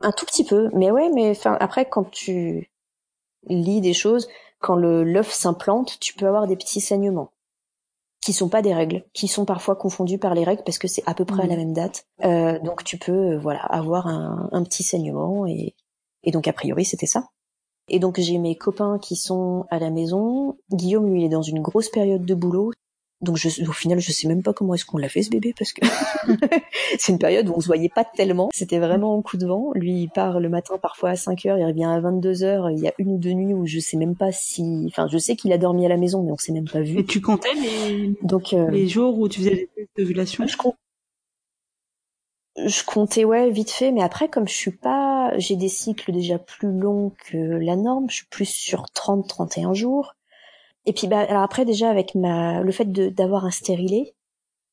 un 0.00 0.12
tout 0.12 0.24
petit 0.24 0.44
peu. 0.44 0.70
Mais 0.72 0.90
ouais, 0.90 1.10
mais 1.12 1.30
enfin, 1.30 1.56
après, 1.58 1.88
quand 1.88 2.08
tu 2.10 2.70
lis 3.48 3.80
des 3.80 3.94
choses, 3.94 4.28
quand 4.60 4.76
le 4.76 5.02
l'œuf 5.02 5.32
s'implante, 5.32 5.98
tu 5.98 6.14
peux 6.14 6.26
avoir 6.26 6.46
des 6.46 6.56
petits 6.56 6.80
saignements 6.80 7.32
qui 8.22 8.32
sont 8.32 8.48
pas 8.48 8.62
des 8.62 8.72
règles, 8.72 9.04
qui 9.12 9.28
sont 9.28 9.44
parfois 9.44 9.74
confondus 9.74 10.18
par 10.18 10.34
les 10.34 10.44
règles 10.44 10.62
parce 10.64 10.78
que 10.78 10.88
c'est 10.88 11.02
à 11.06 11.14
peu 11.14 11.24
près 11.24 11.42
à 11.42 11.46
la 11.46 11.56
mmh. 11.56 11.58
même 11.58 11.72
date. 11.72 12.06
Euh, 12.24 12.58
donc 12.60 12.84
tu 12.84 12.96
peux, 12.96 13.32
euh, 13.32 13.38
voilà, 13.38 13.60
avoir 13.62 14.06
un, 14.06 14.48
un 14.52 14.62
petit 14.62 14.84
saignement 14.84 15.46
et, 15.46 15.74
et 16.22 16.30
donc 16.30 16.46
a 16.46 16.52
priori 16.52 16.84
c'était 16.84 17.06
ça. 17.06 17.28
Et 17.88 17.98
donc 17.98 18.20
j'ai 18.20 18.38
mes 18.38 18.56
copains 18.56 18.98
qui 19.00 19.16
sont 19.16 19.66
à 19.70 19.80
la 19.80 19.90
maison. 19.90 20.56
Guillaume 20.70 21.10
lui 21.10 21.20
il 21.20 21.24
est 21.24 21.28
dans 21.28 21.42
une 21.42 21.60
grosse 21.60 21.88
période 21.88 22.24
de 22.24 22.34
boulot. 22.34 22.70
Donc 23.22 23.36
je, 23.36 23.48
au 23.68 23.72
final, 23.72 24.00
je 24.00 24.10
sais 24.10 24.26
même 24.26 24.42
pas 24.42 24.52
comment 24.52 24.74
est-ce 24.74 24.84
qu'on 24.84 24.98
l'a 24.98 25.08
fait 25.08 25.22
ce 25.22 25.30
bébé 25.30 25.54
parce 25.56 25.72
que 25.72 25.86
c'est 26.98 27.12
une 27.12 27.18
période 27.18 27.48
où 27.48 27.54
on 27.56 27.60
se 27.60 27.66
voyait 27.66 27.88
pas 27.88 28.04
tellement. 28.04 28.50
C'était 28.52 28.80
vraiment 28.80 29.16
un 29.16 29.22
coup 29.22 29.36
de 29.36 29.46
vent. 29.46 29.70
Lui, 29.74 30.02
il 30.02 30.08
part 30.08 30.40
le 30.40 30.48
matin 30.48 30.76
parfois 30.82 31.10
à 31.10 31.16
5 31.16 31.46
heures, 31.46 31.58
il 31.58 31.64
revient 31.64 31.84
à 31.84 32.00
22 32.00 32.42
heures. 32.42 32.70
Il 32.70 32.80
y 32.80 32.88
a 32.88 32.92
une 32.98 33.12
ou 33.12 33.18
deux 33.18 33.32
nuits 33.32 33.54
où 33.54 33.64
je 33.64 33.78
sais 33.78 33.96
même 33.96 34.16
pas 34.16 34.32
si, 34.32 34.86
enfin, 34.88 35.06
je 35.10 35.18
sais 35.18 35.36
qu'il 35.36 35.52
a 35.52 35.58
dormi 35.58 35.86
à 35.86 35.88
la 35.88 35.96
maison, 35.96 36.22
mais 36.22 36.32
on 36.32 36.38
s'est 36.38 36.52
même 36.52 36.68
pas 36.68 36.80
vu. 36.80 36.98
Et 36.98 37.04
tu 37.04 37.20
comptais 37.20 37.54
les, 37.54 38.14
Donc, 38.22 38.52
euh, 38.52 38.68
les 38.70 38.88
jours 38.88 39.18
où 39.18 39.28
tu 39.28 39.38
faisais 39.38 39.54
les 39.54 39.68
tests 39.68 39.96
d'ovulation? 39.96 40.44
je, 40.46 40.56
je 42.66 42.84
comptais 42.84 43.24
ouais 43.24 43.50
vite 43.50 43.70
fait, 43.70 43.92
mais 43.92 44.02
après 44.02 44.28
comme 44.28 44.48
je 44.48 44.54
suis 44.54 44.72
pas, 44.72 45.32
j'ai 45.38 45.56
des 45.56 45.68
cycles 45.68 46.10
déjà 46.10 46.38
plus 46.38 46.72
longs 46.72 47.12
que 47.26 47.36
la 47.36 47.76
norme. 47.76 48.10
Je 48.10 48.16
suis 48.16 48.26
plus 48.26 48.48
sur 48.48 48.86
30-31 48.94 49.74
jours. 49.74 50.14
Et 50.84 50.92
puis 50.92 51.06
bah 51.06 51.20
alors 51.20 51.42
après 51.42 51.64
déjà 51.64 51.90
avec 51.90 52.14
ma 52.14 52.60
le 52.60 52.72
fait 52.72 52.90
d'avoir 52.92 53.44
un 53.44 53.50
stérilet, 53.50 54.14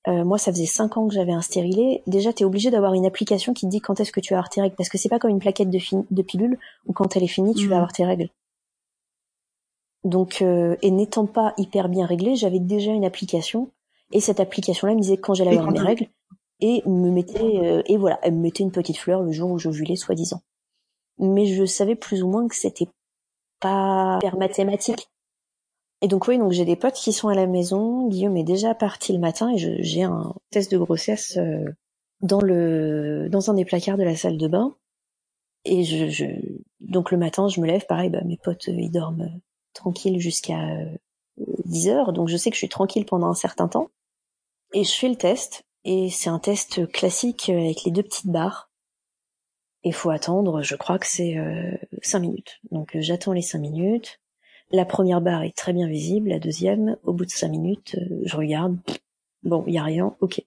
euh, 0.07 0.23
moi 0.23 0.37
ça 0.37 0.51
faisait 0.51 0.65
cinq 0.65 0.97
ans 0.97 1.07
que 1.07 1.13
j'avais 1.13 1.31
un 1.31 1.41
stérilet. 1.41 2.01
Déjà 2.07 2.33
t'es 2.33 2.45
obligé 2.45 2.71
d'avoir 2.71 2.93
une 2.93 3.05
application 3.05 3.53
qui 3.53 3.65
te 3.65 3.71
dit 3.71 3.79
quand 3.79 3.99
est-ce 3.99 4.11
que 4.11 4.19
tu 4.19 4.33
vas 4.33 4.39
avoir 4.39 4.49
tes 4.49 4.61
règles 4.61 4.75
parce 4.75 4.89
que 4.89 4.97
c'est 4.97 5.09
pas 5.09 5.19
comme 5.19 5.31
une 5.31 5.39
plaquette 5.39 5.69
de, 5.69 5.79
de 6.09 6.21
pilule 6.21 6.57
où 6.87 6.93
quand 6.93 7.15
elle 7.15 7.23
est 7.23 7.27
finie 7.27 7.53
tu 7.53 7.67
vas 7.67 7.75
mmh. 7.75 7.77
avoir 7.77 7.93
tes 7.93 8.05
règles. 8.05 8.29
Donc 10.03 10.41
euh, 10.41 10.77
et 10.81 10.91
n'étant 10.91 11.27
pas 11.27 11.53
hyper 11.57 11.89
bien 11.89 12.05
réglée, 12.05 12.35
j'avais 12.35 12.59
déjà 12.59 12.91
une 12.91 13.05
application 13.05 13.69
et 14.11 14.19
cette 14.19 14.39
application-là 14.39 14.95
me 14.95 15.01
disait 15.01 15.17
quand 15.17 15.35
j'allais 15.35 15.57
avoir 15.57 15.71
mes 15.71 15.79
règles 15.79 16.07
et 16.61 16.81
me 16.87 17.11
mettait 17.11 17.39
euh, 17.39 17.83
et 17.85 17.97
voilà 17.97 18.19
elle 18.23 18.33
me 18.33 18.41
mettait 18.41 18.63
une 18.63 18.71
petite 18.71 18.97
fleur 18.97 19.21
le 19.21 19.31
jour 19.31 19.51
où 19.51 19.59
j'ovulais 19.59 19.95
soi-disant. 19.95 20.41
Mais 21.19 21.45
je 21.45 21.65
savais 21.65 21.95
plus 21.95 22.23
ou 22.23 22.29
moins 22.29 22.47
que 22.47 22.55
c'était 22.55 22.87
pas 23.59 24.17
hyper 24.17 24.37
mathématique 24.37 25.09
et 26.01 26.07
donc 26.07 26.27
oui, 26.27 26.37
donc 26.37 26.51
j'ai 26.51 26.65
des 26.65 26.75
potes 26.75 26.95
qui 26.95 27.11
sont 27.11 27.27
à 27.27 27.35
la 27.35 27.47
maison. 27.47 28.07
Guillaume 28.07 28.37
est 28.37 28.43
déjà 28.43 28.73
parti 28.73 29.11
le 29.13 29.19
matin 29.19 29.51
et 29.53 29.57
j'ai 29.57 30.03
un 30.03 30.33
test 30.49 30.71
de 30.71 30.77
grossesse 30.77 31.37
euh, 31.37 31.65
dans 32.21 32.41
le 32.41 33.27
dans 33.29 33.49
un 33.49 33.53
des 33.53 33.65
placards 33.65 33.97
de 33.97 34.03
la 34.03 34.15
salle 34.15 34.37
de 34.37 34.47
bain. 34.47 34.75
Et 35.65 35.83
je, 35.83 36.25
donc 36.79 37.11
le 37.11 37.17
matin, 37.17 37.49
je 37.49 37.59
me 37.59 37.67
lève, 37.67 37.85
pareil, 37.85 38.09
bah, 38.09 38.21
mes 38.23 38.37
potes 38.37 38.69
euh, 38.69 38.75
ils 38.77 38.91
dorment 38.91 39.23
euh, 39.23 39.39
tranquilles 39.73 40.19
jusqu'à 40.19 40.59
10 41.65 41.89
heures, 41.89 42.13
donc 42.13 42.27
je 42.29 42.37
sais 42.37 42.49
que 42.49 42.55
je 42.55 42.59
suis 42.59 42.69
tranquille 42.69 43.05
pendant 43.05 43.27
un 43.27 43.33
certain 43.33 43.67
temps. 43.67 43.89
Et 44.73 44.83
je 44.83 44.93
fais 44.93 45.09
le 45.09 45.15
test 45.15 45.63
et 45.83 46.09
c'est 46.09 46.29
un 46.29 46.39
test 46.39 46.91
classique 46.91 47.49
avec 47.49 47.83
les 47.83 47.91
deux 47.91 48.03
petites 48.03 48.31
barres. 48.31 48.69
Et 49.83 49.91
faut 49.91 50.09
attendre, 50.09 50.61
je 50.61 50.75
crois 50.75 50.99
que 50.99 51.07
c'est 51.07 51.37
euh, 51.37 51.71
5 52.01 52.19
minutes. 52.19 52.59
Donc 52.71 52.97
j'attends 52.99 53.33
les 53.33 53.41
5 53.41 53.59
minutes. 53.59 54.19
La 54.71 54.85
première 54.85 55.21
barre 55.21 55.43
est 55.43 55.55
très 55.55 55.73
bien 55.73 55.87
visible, 55.87 56.29
la 56.29 56.39
deuxième, 56.39 56.95
au 57.03 57.13
bout 57.13 57.25
de 57.25 57.31
cinq 57.31 57.49
minutes, 57.49 57.95
euh, 57.97 58.21
je 58.23 58.37
regarde, 58.37 58.77
bon, 59.43 59.63
il 59.67 59.73
y 59.73 59.77
a 59.79 59.83
rien, 59.83 60.15
ok. 60.21 60.41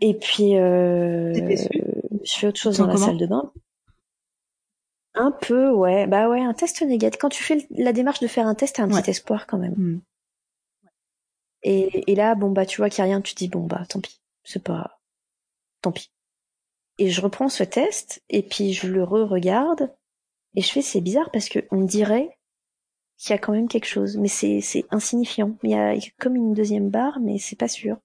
Et 0.00 0.14
puis 0.14 0.56
euh, 0.56 1.32
je 1.32 2.32
fais 2.32 2.48
autre 2.48 2.58
chose 2.58 2.78
dans 2.78 2.88
la 2.88 2.96
salle 2.96 3.18
de 3.18 3.26
bain. 3.26 3.52
Un 5.14 5.30
peu, 5.30 5.70
ouais, 5.70 6.06
bah 6.08 6.28
ouais, 6.28 6.40
un 6.40 6.54
test 6.54 6.82
négatif. 6.82 7.20
Quand 7.20 7.28
tu 7.28 7.42
fais 7.44 7.66
la 7.70 7.92
démarche 7.92 8.18
de 8.18 8.26
faire 8.26 8.46
un 8.46 8.54
test, 8.56 8.76
t'as 8.76 8.82
un 8.82 8.88
petit 8.88 9.10
espoir 9.10 9.46
quand 9.46 9.58
même. 9.58 9.74
Hmm. 9.74 10.00
Et, 11.62 12.10
et, 12.10 12.16
là, 12.16 12.34
bon 12.34 12.50
bah 12.50 12.66
tu 12.66 12.78
vois 12.78 12.90
qu'il 12.90 12.98
y 12.98 13.02
a 13.02 13.04
rien, 13.04 13.20
tu 13.20 13.34
dis 13.34 13.48
bon 13.48 13.64
bah 13.66 13.84
tant 13.88 14.00
pis, 14.00 14.20
c'est 14.42 14.64
pas, 14.64 14.98
tant 15.82 15.92
pis. 15.92 16.10
Et 16.98 17.08
je 17.08 17.20
reprends 17.20 17.48
ce 17.48 17.62
test 17.62 18.22
et 18.28 18.42
puis 18.42 18.72
je 18.72 18.88
le 18.88 19.04
re-regarde 19.04 19.94
et 20.54 20.62
je 20.62 20.72
fais 20.72 20.82
c'est 20.82 21.00
bizarre 21.00 21.30
parce 21.30 21.48
que 21.48 21.60
on 21.70 21.82
dirait 21.82 22.36
qu'il 23.22 23.30
y 23.30 23.34
a 23.34 23.38
quand 23.38 23.52
même 23.52 23.68
quelque 23.68 23.86
chose, 23.86 24.16
mais 24.16 24.28
c'est 24.28 24.60
c'est 24.60 24.84
insignifiant. 24.90 25.56
Il 25.62 25.70
y, 25.70 25.74
a, 25.74 25.94
comme 26.18 26.34
une 26.34 26.54
deuxième 26.54 26.90
barre, 26.90 27.20
mais 27.20 27.38
c'est 27.38 27.56
pas 27.56 27.68
sûr. 27.68 27.98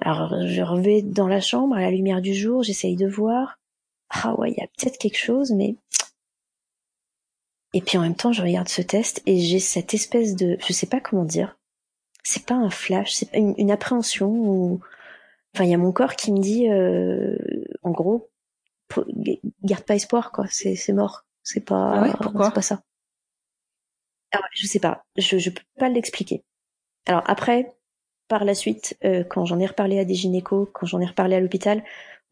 Alors 0.00 0.34
je 0.44 0.62
revais 0.62 1.02
dans 1.02 1.28
la 1.28 1.40
chambre 1.40 1.76
à 1.76 1.80
la 1.80 1.92
lumière 1.92 2.20
du 2.20 2.34
jour, 2.34 2.64
j'essaye 2.64 2.96
de 2.96 3.06
voir. 3.06 3.60
Ah 4.10 4.34
ouais, 4.38 4.50
il 4.50 4.58
y 4.58 4.64
a 4.64 4.66
peut-être 4.66 4.98
quelque 4.98 5.18
chose, 5.18 5.52
mais 5.52 5.76
et 7.74 7.80
puis 7.80 7.96
en 7.98 8.02
même 8.02 8.16
temps, 8.16 8.32
je 8.32 8.42
regarde 8.42 8.68
ce 8.68 8.82
test 8.82 9.22
et 9.26 9.38
j'ai 9.38 9.60
cette 9.60 9.94
espèce 9.94 10.34
de, 10.34 10.56
je 10.66 10.72
sais 10.72 10.86
pas 10.86 11.00
comment 11.00 11.24
dire. 11.24 11.56
C'est 12.24 12.44
pas 12.44 12.54
un 12.54 12.70
flash, 12.70 13.12
c'est 13.12 13.32
une, 13.34 13.54
une 13.56 13.70
appréhension 13.70 14.30
ou, 14.30 14.80
enfin, 15.54 15.64
il 15.64 15.70
y 15.70 15.74
a 15.74 15.78
mon 15.78 15.92
corps 15.92 16.16
qui 16.16 16.32
me 16.32 16.40
dit, 16.40 16.68
euh, 16.68 17.36
en 17.82 17.92
gros, 17.92 18.30
garde 19.62 19.84
pas 19.84 19.94
espoir 19.94 20.32
quoi, 20.32 20.46
c'est 20.50 20.74
c'est 20.74 20.92
mort, 20.94 21.26
c'est 21.42 21.60
pas, 21.60 22.04
ah 22.04 22.16
pourquoi? 22.20 22.46
c'est 22.46 22.54
pas 22.54 22.62
ça. 22.62 22.82
Alors, 24.32 24.46
je 24.52 24.66
sais 24.66 24.80
pas, 24.80 25.04
je 25.16 25.38
je 25.38 25.50
peux 25.50 25.62
pas 25.78 25.88
l'expliquer. 25.88 26.44
Alors 27.06 27.22
après, 27.26 27.74
par 28.28 28.44
la 28.44 28.54
suite, 28.54 28.96
euh, 29.04 29.24
quand 29.24 29.44
j'en 29.46 29.58
ai 29.58 29.66
reparlé 29.66 29.98
à 29.98 30.04
des 30.04 30.14
gynécos, 30.14 30.68
quand 30.72 30.86
j'en 30.86 31.00
ai 31.00 31.06
reparlé 31.06 31.36
à 31.36 31.40
l'hôpital, 31.40 31.82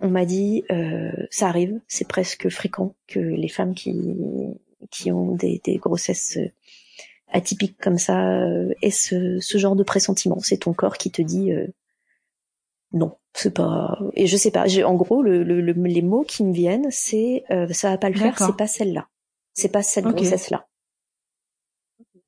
on 0.00 0.08
m'a 0.08 0.26
dit 0.26 0.64
euh, 0.70 1.10
ça 1.30 1.48
arrive, 1.48 1.80
c'est 1.88 2.06
presque 2.06 2.50
fréquent 2.50 2.94
que 3.06 3.18
les 3.18 3.48
femmes 3.48 3.74
qui 3.74 3.94
qui 4.90 5.10
ont 5.10 5.34
des, 5.34 5.60
des 5.64 5.78
grossesses 5.78 6.38
atypiques 7.28 7.78
comme 7.80 7.98
ça 7.98 8.46
aient 8.82 8.90
ce, 8.90 9.40
ce 9.40 9.58
genre 9.58 9.74
de 9.74 9.82
pressentiment. 9.82 10.38
C'est 10.40 10.58
ton 10.58 10.74
corps 10.74 10.98
qui 10.98 11.10
te 11.10 11.22
dit 11.22 11.50
non, 12.92 13.16
c'est 13.32 13.54
pas. 13.54 13.98
Et 14.14 14.26
je 14.26 14.36
sais 14.36 14.50
pas. 14.50 14.66
En 14.84 14.94
gros, 14.94 15.22
le, 15.22 15.42
le, 15.42 15.60
les 15.72 16.02
mots 16.02 16.24
qui 16.24 16.44
me 16.44 16.52
viennent, 16.52 16.86
c'est 16.90 17.44
ça 17.70 17.90
va 17.90 17.98
pas 17.98 18.10
le 18.10 18.16
faire. 18.16 18.38
C'est 18.38 18.56
pas 18.56 18.66
celle-là. 18.66 19.08
C'est 19.54 19.72
pas 19.72 19.82
cette 19.82 20.04
grossesse-là. 20.04 20.68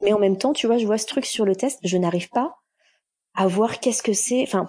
Mais 0.02 0.12
en 0.12 0.18
même 0.18 0.38
temps, 0.38 0.52
tu 0.52 0.66
vois, 0.66 0.78
je 0.78 0.86
vois 0.86 0.98
ce 0.98 1.06
truc 1.06 1.26
sur 1.26 1.44
le 1.44 1.56
test, 1.56 1.78
je 1.82 1.96
n'arrive 1.96 2.28
pas 2.30 2.56
à 3.34 3.46
voir 3.46 3.80
qu'est-ce 3.80 4.02
que 4.02 4.12
c'est. 4.12 4.42
Enfin, 4.42 4.68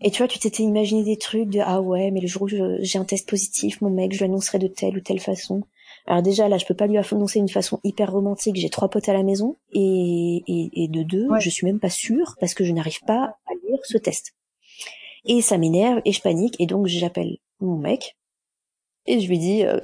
et 0.00 0.10
tu 0.10 0.18
vois, 0.18 0.28
tu 0.28 0.38
t'étais 0.38 0.62
imaginé 0.62 1.04
des 1.04 1.16
trucs 1.16 1.48
de 1.48 1.60
ah 1.64 1.80
ouais, 1.80 2.10
mais 2.10 2.20
le 2.20 2.26
jour 2.26 2.42
où 2.42 2.48
j'ai 2.48 2.98
un 2.98 3.04
test 3.04 3.28
positif, 3.28 3.80
mon 3.80 3.90
mec, 3.90 4.12
je 4.12 4.20
l'annoncerai 4.20 4.58
de 4.58 4.66
telle 4.66 4.96
ou 4.96 5.00
telle 5.00 5.20
façon. 5.20 5.62
Alors 6.06 6.22
déjà 6.22 6.48
là, 6.48 6.58
je 6.58 6.66
peux 6.66 6.74
pas 6.74 6.86
lui 6.86 6.98
annoncer 6.98 7.38
d'une 7.38 7.48
façon 7.48 7.80
hyper 7.84 8.12
romantique. 8.12 8.56
J'ai 8.56 8.68
trois 8.68 8.90
potes 8.90 9.08
à 9.08 9.14
la 9.14 9.22
maison 9.22 9.56
et, 9.72 10.42
et, 10.46 10.84
et 10.84 10.88
de 10.88 11.02
deux, 11.02 11.28
je 11.38 11.48
suis 11.48 11.66
même 11.66 11.80
pas 11.80 11.90
sûre 11.90 12.36
parce 12.40 12.54
que 12.54 12.64
je 12.64 12.72
n'arrive 12.72 13.00
pas 13.06 13.36
à 13.46 13.54
lire 13.66 13.78
ce 13.84 13.96
test. 13.96 14.34
Et 15.24 15.40
ça 15.40 15.56
m'énerve 15.56 16.02
et 16.04 16.12
je 16.12 16.20
panique 16.20 16.60
et 16.60 16.66
donc 16.66 16.86
j'appelle 16.86 17.38
mon 17.60 17.78
mec 17.78 18.16
et 19.06 19.20
je 19.20 19.28
lui 19.28 19.38
dis, 19.38 19.64
euh, 19.64 19.80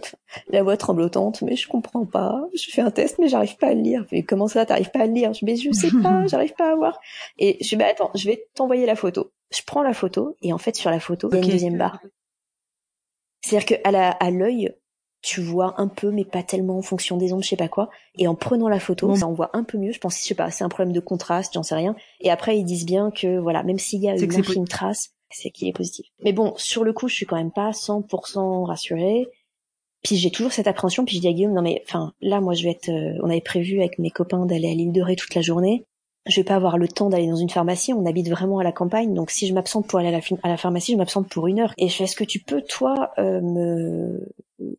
la 0.48 0.62
voix 0.62 0.76
tremblotante, 0.76 1.42
mais 1.42 1.56
je 1.56 1.68
comprends 1.68 2.06
pas. 2.06 2.42
Je 2.54 2.70
fais 2.70 2.80
un 2.80 2.90
test, 2.90 3.18
mais 3.18 3.28
j'arrive 3.28 3.56
pas 3.56 3.68
à 3.68 3.74
le 3.74 3.82
lire. 3.82 4.06
Mais 4.12 4.22
comment 4.22 4.48
ça, 4.48 4.64
t'arrives 4.64 4.90
pas 4.90 5.00
à 5.00 5.06
le 5.06 5.12
lire? 5.12 5.32
Je 5.34 5.40
dis, 5.40 5.44
mais 5.44 5.56
je 5.56 5.70
sais 5.72 5.90
pas, 6.02 6.26
j'arrive 6.26 6.54
pas 6.54 6.72
à 6.72 6.74
voir. 6.74 6.98
Et 7.38 7.58
je 7.60 7.68
dis, 7.68 7.76
bah 7.76 7.86
attends, 7.90 8.10
je 8.14 8.26
vais 8.26 8.46
t'envoyer 8.54 8.86
la 8.86 8.96
photo. 8.96 9.30
Je 9.54 9.60
prends 9.66 9.82
la 9.82 9.92
photo, 9.92 10.36
et 10.42 10.52
en 10.52 10.58
fait, 10.58 10.76
sur 10.76 10.90
la 10.90 11.00
photo, 11.00 11.28
il 11.30 11.36
y 11.36 11.38
a 11.38 11.44
une 11.44 11.50
deuxième 11.50 11.78
barre. 11.78 12.00
C'est-à-dire 13.42 13.66
que 13.66 13.88
à 13.88 13.90
la, 13.90 14.10
à 14.10 14.30
l'œil, 14.30 14.72
tu 15.22 15.42
vois 15.42 15.74
un 15.78 15.88
peu, 15.88 16.10
mais 16.10 16.24
pas 16.24 16.42
tellement 16.42 16.78
en 16.78 16.82
fonction 16.82 17.18
des 17.18 17.32
ondes, 17.32 17.42
je 17.42 17.48
sais 17.48 17.56
pas 17.56 17.68
quoi. 17.68 17.90
Et 18.16 18.26
en 18.26 18.34
prenant 18.34 18.68
la 18.68 18.80
photo, 18.80 19.14
ça 19.14 19.26
en 19.26 19.32
voit 19.32 19.50
un 19.52 19.64
peu 19.64 19.76
mieux. 19.76 19.92
Je 19.92 19.98
pense, 19.98 20.18
je 20.18 20.22
sais 20.22 20.34
pas, 20.34 20.50
c'est 20.50 20.64
un 20.64 20.70
problème 20.70 20.94
de 20.94 21.00
contraste, 21.00 21.52
j'en 21.54 21.62
sais 21.62 21.74
rien. 21.74 21.94
Et 22.20 22.30
après, 22.30 22.58
ils 22.58 22.64
disent 22.64 22.86
bien 22.86 23.10
que, 23.10 23.38
voilà, 23.38 23.62
même 23.62 23.78
s'il 23.78 24.00
y 24.00 24.08
a 24.08 24.16
une 24.16 24.34
infime 24.34 24.66
trace, 24.66 25.10
c'est 25.30 25.50
qu'il 25.50 25.68
est 25.68 25.72
positif. 25.72 26.06
Mais 26.22 26.32
bon, 26.32 26.54
sur 26.56 26.84
le 26.84 26.92
coup, 26.92 27.08
je 27.08 27.14
suis 27.14 27.26
quand 27.26 27.36
même 27.36 27.52
pas 27.52 27.70
100% 27.70 28.66
rassurée. 28.66 29.28
Puis 30.02 30.16
j'ai 30.16 30.30
toujours 30.30 30.52
cette 30.52 30.66
appréhension. 30.66 31.04
Puis 31.04 31.16
je 31.16 31.20
dis 31.20 31.28
à 31.28 31.32
Guillaume, 31.32 31.54
non 31.54 31.62
mais, 31.62 31.82
enfin, 31.86 32.12
là, 32.20 32.40
moi, 32.40 32.54
je 32.54 32.64
vais 32.64 32.70
être. 32.70 32.88
Euh, 32.88 33.18
on 33.22 33.30
avait 33.30 33.40
prévu 33.40 33.80
avec 33.80 33.98
mes 33.98 34.10
copains 34.10 34.46
d'aller 34.46 34.70
à 34.70 34.74
l'île 34.74 34.92
de 34.92 35.02
Ré 35.02 35.16
toute 35.16 35.34
la 35.34 35.42
journée. 35.42 35.84
Je 36.26 36.36
vais 36.36 36.44
pas 36.44 36.54
avoir 36.54 36.76
le 36.76 36.86
temps 36.86 37.08
d'aller 37.08 37.26
dans 37.26 37.36
une 37.36 37.48
pharmacie. 37.48 37.92
On 37.92 38.04
habite 38.04 38.28
vraiment 38.28 38.58
à 38.58 38.64
la 38.64 38.72
campagne, 38.72 39.14
donc 39.14 39.30
si 39.30 39.46
je 39.46 39.54
m'absente 39.54 39.86
pour 39.86 39.98
aller 39.98 40.08
à 40.08 40.48
la, 40.48 40.56
pharmacie, 40.56 40.92
je 40.92 40.98
m'absente 40.98 41.28
pour 41.28 41.46
une 41.46 41.60
heure. 41.60 41.72
Et 41.78 41.88
je 41.88 41.96
fais, 41.96 42.04
est-ce 42.04 42.16
que 42.16 42.24
tu 42.24 42.40
peux, 42.40 42.62
toi, 42.62 43.10
euh, 43.18 43.40
me 43.40 44.28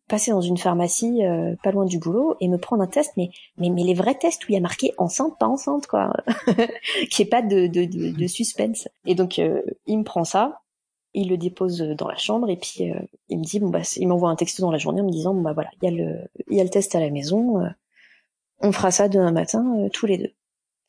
passer 0.08 0.30
dans 0.30 0.40
une 0.40 0.56
pharmacie 0.56 1.24
euh, 1.24 1.56
pas 1.64 1.72
loin 1.72 1.84
du 1.84 1.98
boulot 1.98 2.36
et 2.40 2.48
me 2.48 2.58
prendre 2.58 2.82
un 2.82 2.86
test, 2.86 3.12
mais 3.16 3.30
mais 3.58 3.70
mais 3.70 3.82
les 3.82 3.94
vrais 3.94 4.14
tests 4.14 4.44
où 4.44 4.46
il 4.50 4.54
y 4.54 4.56
a 4.56 4.60
marqué 4.60 4.92
enceinte, 4.98 5.36
pas 5.38 5.48
enceinte, 5.48 5.88
quoi, 5.88 6.12
qui 7.10 7.22
est 7.22 7.26
pas 7.26 7.42
de, 7.42 7.66
de, 7.66 7.84
de, 7.84 8.26
suspense. 8.28 8.86
Et 9.04 9.16
donc 9.16 9.38
il 9.38 9.98
me 9.98 10.04
prend 10.04 10.22
ça 10.22 10.62
il 11.14 11.28
le 11.28 11.36
dépose 11.36 11.78
dans 11.78 12.08
la 12.08 12.16
chambre 12.16 12.48
et 12.48 12.56
puis 12.56 12.90
euh, 12.90 12.98
il 13.28 13.38
me 13.38 13.44
dit 13.44 13.60
bon 13.60 13.68
bah 13.68 13.82
il 13.96 14.08
m'envoie 14.08 14.30
un 14.30 14.36
texto 14.36 14.62
dans 14.62 14.70
la 14.70 14.78
journée 14.78 15.00
en 15.00 15.04
me 15.04 15.10
disant 15.10 15.34
bon 15.34 15.42
bah 15.42 15.52
voilà 15.52 15.70
il 15.80 15.84
y 15.84 15.88
a 15.88 16.04
le 16.04 16.20
il 16.50 16.56
y 16.56 16.60
a 16.60 16.64
le 16.64 16.70
test 16.70 16.94
à 16.94 17.00
la 17.00 17.10
maison 17.10 17.62
euh, 17.62 17.68
on 18.60 18.72
fera 18.72 18.90
ça 18.90 19.08
demain 19.08 19.32
matin 19.32 19.64
euh, 19.78 19.88
tous 19.90 20.06
les 20.06 20.18
deux 20.18 20.32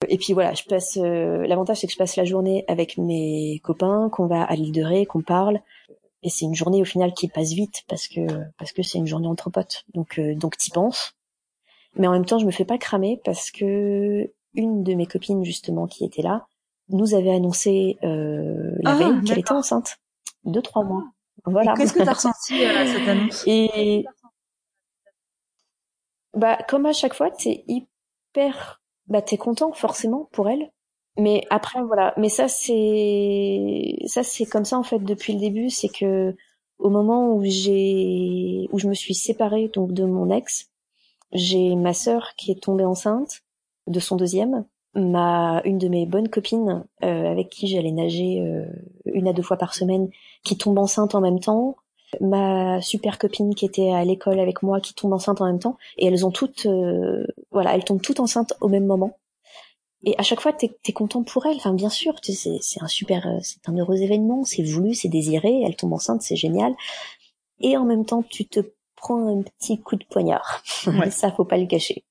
et 0.10 0.18
puis 0.18 0.34
voilà 0.34 0.54
je 0.54 0.64
passe 0.64 0.96
l'avantage 0.96 1.80
c'est 1.80 1.88
que 1.88 1.94
je 1.94 1.98
passe 1.98 2.16
la 2.16 2.26
journée 2.26 2.66
avec 2.68 2.98
mes 2.98 3.60
copains 3.64 4.10
qu'on 4.10 4.28
va 4.28 4.44
à 4.44 4.56
l'île 4.56 4.72
de 4.72 4.84
Ré 4.84 5.06
qu'on 5.06 5.22
parle. 5.22 5.62
Et 6.26 6.30
c'est 6.30 6.46
une 6.46 6.56
journée 6.56 6.82
au 6.82 6.86
final 6.86 7.14
qui 7.14 7.28
passe 7.28 7.52
vite 7.52 7.84
parce 7.90 8.08
que 8.08 8.22
parce 8.58 8.72
que 8.72 8.82
c'est 8.82 8.98
une 8.98 9.08
journée 9.08 9.28
entre 9.28 9.50
potes. 9.50 9.84
Donc 9.94 10.20
donc 10.20 10.58
t'y 10.58 10.72
penses. 10.72 11.14
Mais 11.96 12.08
en 12.08 12.12
même 12.12 12.26
temps 12.26 12.40
je 12.40 12.46
me 12.46 12.52
fais 12.52 12.66
pas 12.66 12.78
cramer 12.78 13.20
parce 13.24 13.52
que 13.52 14.32
une 14.54 14.84
de 14.84 14.94
mes 14.94 15.06
copines 15.06 15.44
justement 15.44 15.88
qui 15.88 16.06
était 16.06 16.22
là 16.22 16.48
nous 16.90 17.14
avait 17.14 17.34
annoncé 17.34 17.98
la 18.02 18.92
ah, 18.92 18.96
veille 18.96 19.24
qu'elle 19.26 19.40
était 19.40 19.52
enceinte. 19.52 19.98
Deux 20.46 20.62
trois 20.62 20.84
mois. 20.84 21.04
Voilà. 21.46 21.74
Qu'est-ce 21.76 21.94
que 21.94 22.04
tu 22.04 22.10
as 22.10 22.14
ressenti 22.14 22.64
à 22.66 22.88
cette 22.88 23.08
annonce? 23.08 23.44
Et 23.48 24.06
bah 26.34 26.58
comme 26.68 26.86
à 26.86 26.94
chaque 26.94 27.14
fois, 27.14 27.30
t'es 27.32 27.64
hyper, 27.68 28.82
bah 29.08 29.22
t'es 29.22 29.38
content 29.38 29.74
forcément 29.74 30.30
pour 30.32 30.50
elle. 30.50 30.72
Mais 31.18 31.44
après 31.50 31.82
voilà, 31.84 32.14
mais 32.18 32.30
ça 32.30 32.48
c'est 32.48 33.98
ça 34.08 34.24
c'est 34.24 34.46
comme 34.46 34.66
ça 34.66 34.80
en 34.80 34.84
fait 34.84 35.00
depuis 35.00 35.34
le 35.34 35.40
début, 35.40 35.70
c'est 35.70 35.90
que 35.90 36.36
au 36.80 36.90
moment 36.90 37.34
où 37.36 37.44
j'ai 37.44 38.68
où 38.72 38.80
je 38.80 38.88
me 38.88 38.94
suis 38.94 39.14
séparée 39.14 39.70
donc 39.74 39.94
de 39.94 40.06
mon 40.06 40.32
ex, 40.32 40.72
j'ai 41.34 41.76
ma 41.76 41.94
sœur 41.94 42.34
qui 42.38 42.52
est 42.52 42.62
tombée 42.64 42.86
enceinte 42.86 43.42
de 43.88 44.00
son 44.00 44.16
deuxième 44.16 44.66
ma 44.96 45.62
une 45.66 45.78
de 45.78 45.88
mes 45.88 46.06
bonnes 46.06 46.30
copines 46.30 46.86
euh, 47.04 47.32
avec 47.32 47.50
qui 47.50 47.68
j'allais 47.68 47.92
nager 47.92 48.42
euh, 48.42 48.66
une 49.06 49.28
à 49.28 49.34
deux 49.34 49.42
fois 49.42 49.58
par 49.58 49.74
semaine 49.74 50.10
qui 50.44 50.58
tombe 50.58 50.78
enceinte 50.78 51.16
en 51.16 51.22
même 51.22 51.40
temps 51.40 51.76
ma 52.22 52.82
super 52.82 53.18
copine 53.18 53.56
qui 53.56 53.66
était 53.66 53.92
à 53.92 54.04
l'école 54.04 54.40
avec 54.40 54.64
moi 54.64 54.80
qui 54.80 54.94
tombe 54.94 55.14
enceinte 55.14 55.42
en 55.42 55.46
même 55.46 55.60
temps 55.60 55.78
et 55.98 56.08
elles 56.08 56.26
ont 56.26 56.32
toutes 56.32 56.66
euh, 56.66 57.26
voilà 57.52 57.76
elles 57.76 57.84
tombent 57.84 58.02
toutes 58.02 58.20
enceintes 58.20 58.54
au 58.62 58.68
même 58.68 58.86
moment. 58.86 59.18
Et 60.06 60.16
à 60.18 60.24
chaque 60.24 60.42
fois 60.42 60.54
t'es 60.54 60.76
es 60.88 60.92
content 60.94 61.24
pour 61.24 61.46
elles. 61.46 61.58
Enfin 61.58 61.74
bien 61.74 61.90
sûr 61.90 62.14
c'est 62.22 62.34
c'est 62.62 62.82
un 62.82 62.88
super 62.88 63.28
c'est 63.42 63.68
un 63.70 63.78
heureux 63.78 64.02
événement 64.02 64.44
c'est 64.46 64.64
voulu 64.64 64.94
c'est 64.94 65.10
désiré 65.10 65.62
elles 65.64 65.76
tombent 65.76 65.94
enceintes 65.94 66.22
c'est 66.22 66.36
génial. 66.36 66.74
Et 67.60 67.78
en 67.78 67.86
même 67.86 68.06
temps 68.06 68.24
tu 68.24 68.46
te 68.46 68.60
prends 68.96 69.40
un 69.40 69.42
petit 69.44 69.82
coup 69.82 69.96
de 69.96 70.06
poignard. 70.06 70.64
Ça 71.12 71.32
faut 71.32 71.46
pas 71.46 71.58
le 71.58 71.68
cacher. 71.68 72.04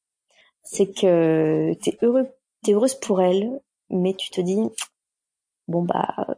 C'est 0.65 0.93
que 0.93 1.75
t'es 1.83 1.99
heureux 2.03 2.29
t'es 2.63 2.73
heureuse 2.73 2.95
pour 2.95 3.21
elle, 3.21 3.61
mais 3.91 4.15
tu 4.15 4.31
te 4.31 4.41
dis 4.41 4.61
bon 5.69 5.83
bah 5.83 6.37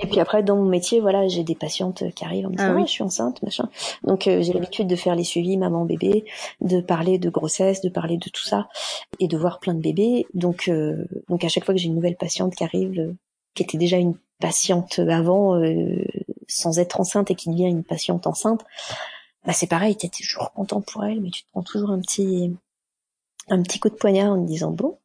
et 0.00 0.06
puis 0.06 0.20
après 0.20 0.42
dans 0.42 0.56
mon 0.56 0.68
métier 0.68 1.00
voilà 1.00 1.26
j'ai 1.28 1.44
des 1.44 1.54
patientes 1.54 2.04
qui 2.14 2.24
arrivent 2.24 2.46
en 2.46 2.50
me 2.50 2.56
disant 2.56 2.70
ah, 2.70 2.76
oui. 2.76 2.86
je 2.86 2.90
suis 2.90 3.02
enceinte 3.02 3.42
machin 3.42 3.68
donc 4.04 4.26
euh, 4.26 4.42
j'ai 4.42 4.52
l'habitude 4.52 4.86
de 4.86 4.96
faire 4.96 5.14
les 5.14 5.24
suivis 5.24 5.56
maman 5.56 5.84
bébé 5.84 6.24
de 6.60 6.80
parler 6.80 7.18
de 7.18 7.30
grossesse 7.30 7.80
de 7.80 7.88
parler 7.88 8.16
de 8.16 8.28
tout 8.30 8.44
ça 8.44 8.68
et 9.18 9.28
de 9.28 9.36
voir 9.36 9.58
plein 9.58 9.74
de 9.74 9.80
bébés 9.80 10.26
donc 10.34 10.68
euh, 10.68 11.04
donc 11.28 11.44
à 11.44 11.48
chaque 11.48 11.64
fois 11.64 11.74
que 11.74 11.80
j'ai 11.80 11.88
une 11.88 11.96
nouvelle 11.96 12.16
patiente 12.16 12.54
qui 12.54 12.64
arrive 12.64 12.98
euh, 12.98 13.12
qui 13.54 13.62
était 13.64 13.78
déjà 13.78 13.96
une 13.96 14.16
patiente 14.40 15.00
avant 15.00 15.60
sans 16.46 16.78
être 16.78 17.00
enceinte 17.00 17.32
et 17.32 17.34
qui 17.34 17.50
devient 17.50 17.66
une 17.66 17.82
patiente 17.82 18.28
enceinte 18.28 18.64
bah 19.44 19.52
c'est 19.52 19.66
pareil 19.66 19.96
t'es 19.96 20.08
toujours 20.08 20.52
content 20.52 20.80
pour 20.80 21.04
elle 21.04 21.20
mais 21.20 21.30
tu 21.30 21.42
te 21.42 21.50
prends 21.50 21.64
toujours 21.64 21.90
un 21.90 21.98
petit 21.98 22.54
un 23.48 23.60
petit 23.62 23.80
coup 23.80 23.88
de 23.88 23.96
poignard 23.96 24.32
en 24.32 24.40
te 24.40 24.46
disant 24.46 24.70
bon 24.70 24.96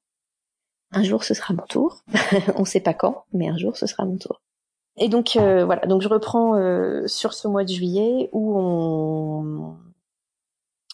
un 0.93 1.03
jour 1.03 1.23
ce 1.23 1.33
sera 1.33 1.53
mon 1.53 1.63
tour. 1.63 2.03
on 2.55 2.65
sait 2.65 2.79
pas 2.79 2.93
quand, 2.93 3.25
mais 3.33 3.47
un 3.47 3.57
jour 3.57 3.75
ce 3.75 3.87
sera 3.87 4.05
mon 4.05 4.17
tour. 4.17 4.41
Et 4.97 5.09
donc 5.09 5.35
euh, 5.35 5.65
voilà, 5.65 5.85
donc 5.87 6.01
je 6.01 6.07
reprends 6.07 6.55
euh, 6.55 7.07
sur 7.07 7.33
ce 7.33 7.47
mois 7.47 7.63
de 7.63 7.69
juillet 7.69 8.29
où 8.31 8.57
on 8.57 9.77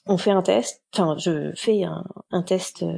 on 0.05 0.17
fait 0.17 0.31
un 0.31 0.41
test. 0.41 0.83
Enfin, 0.93 1.17
je 1.17 1.53
fais 1.55 1.83
un, 1.83 2.41
test 2.43 2.83
euh, 2.83 2.97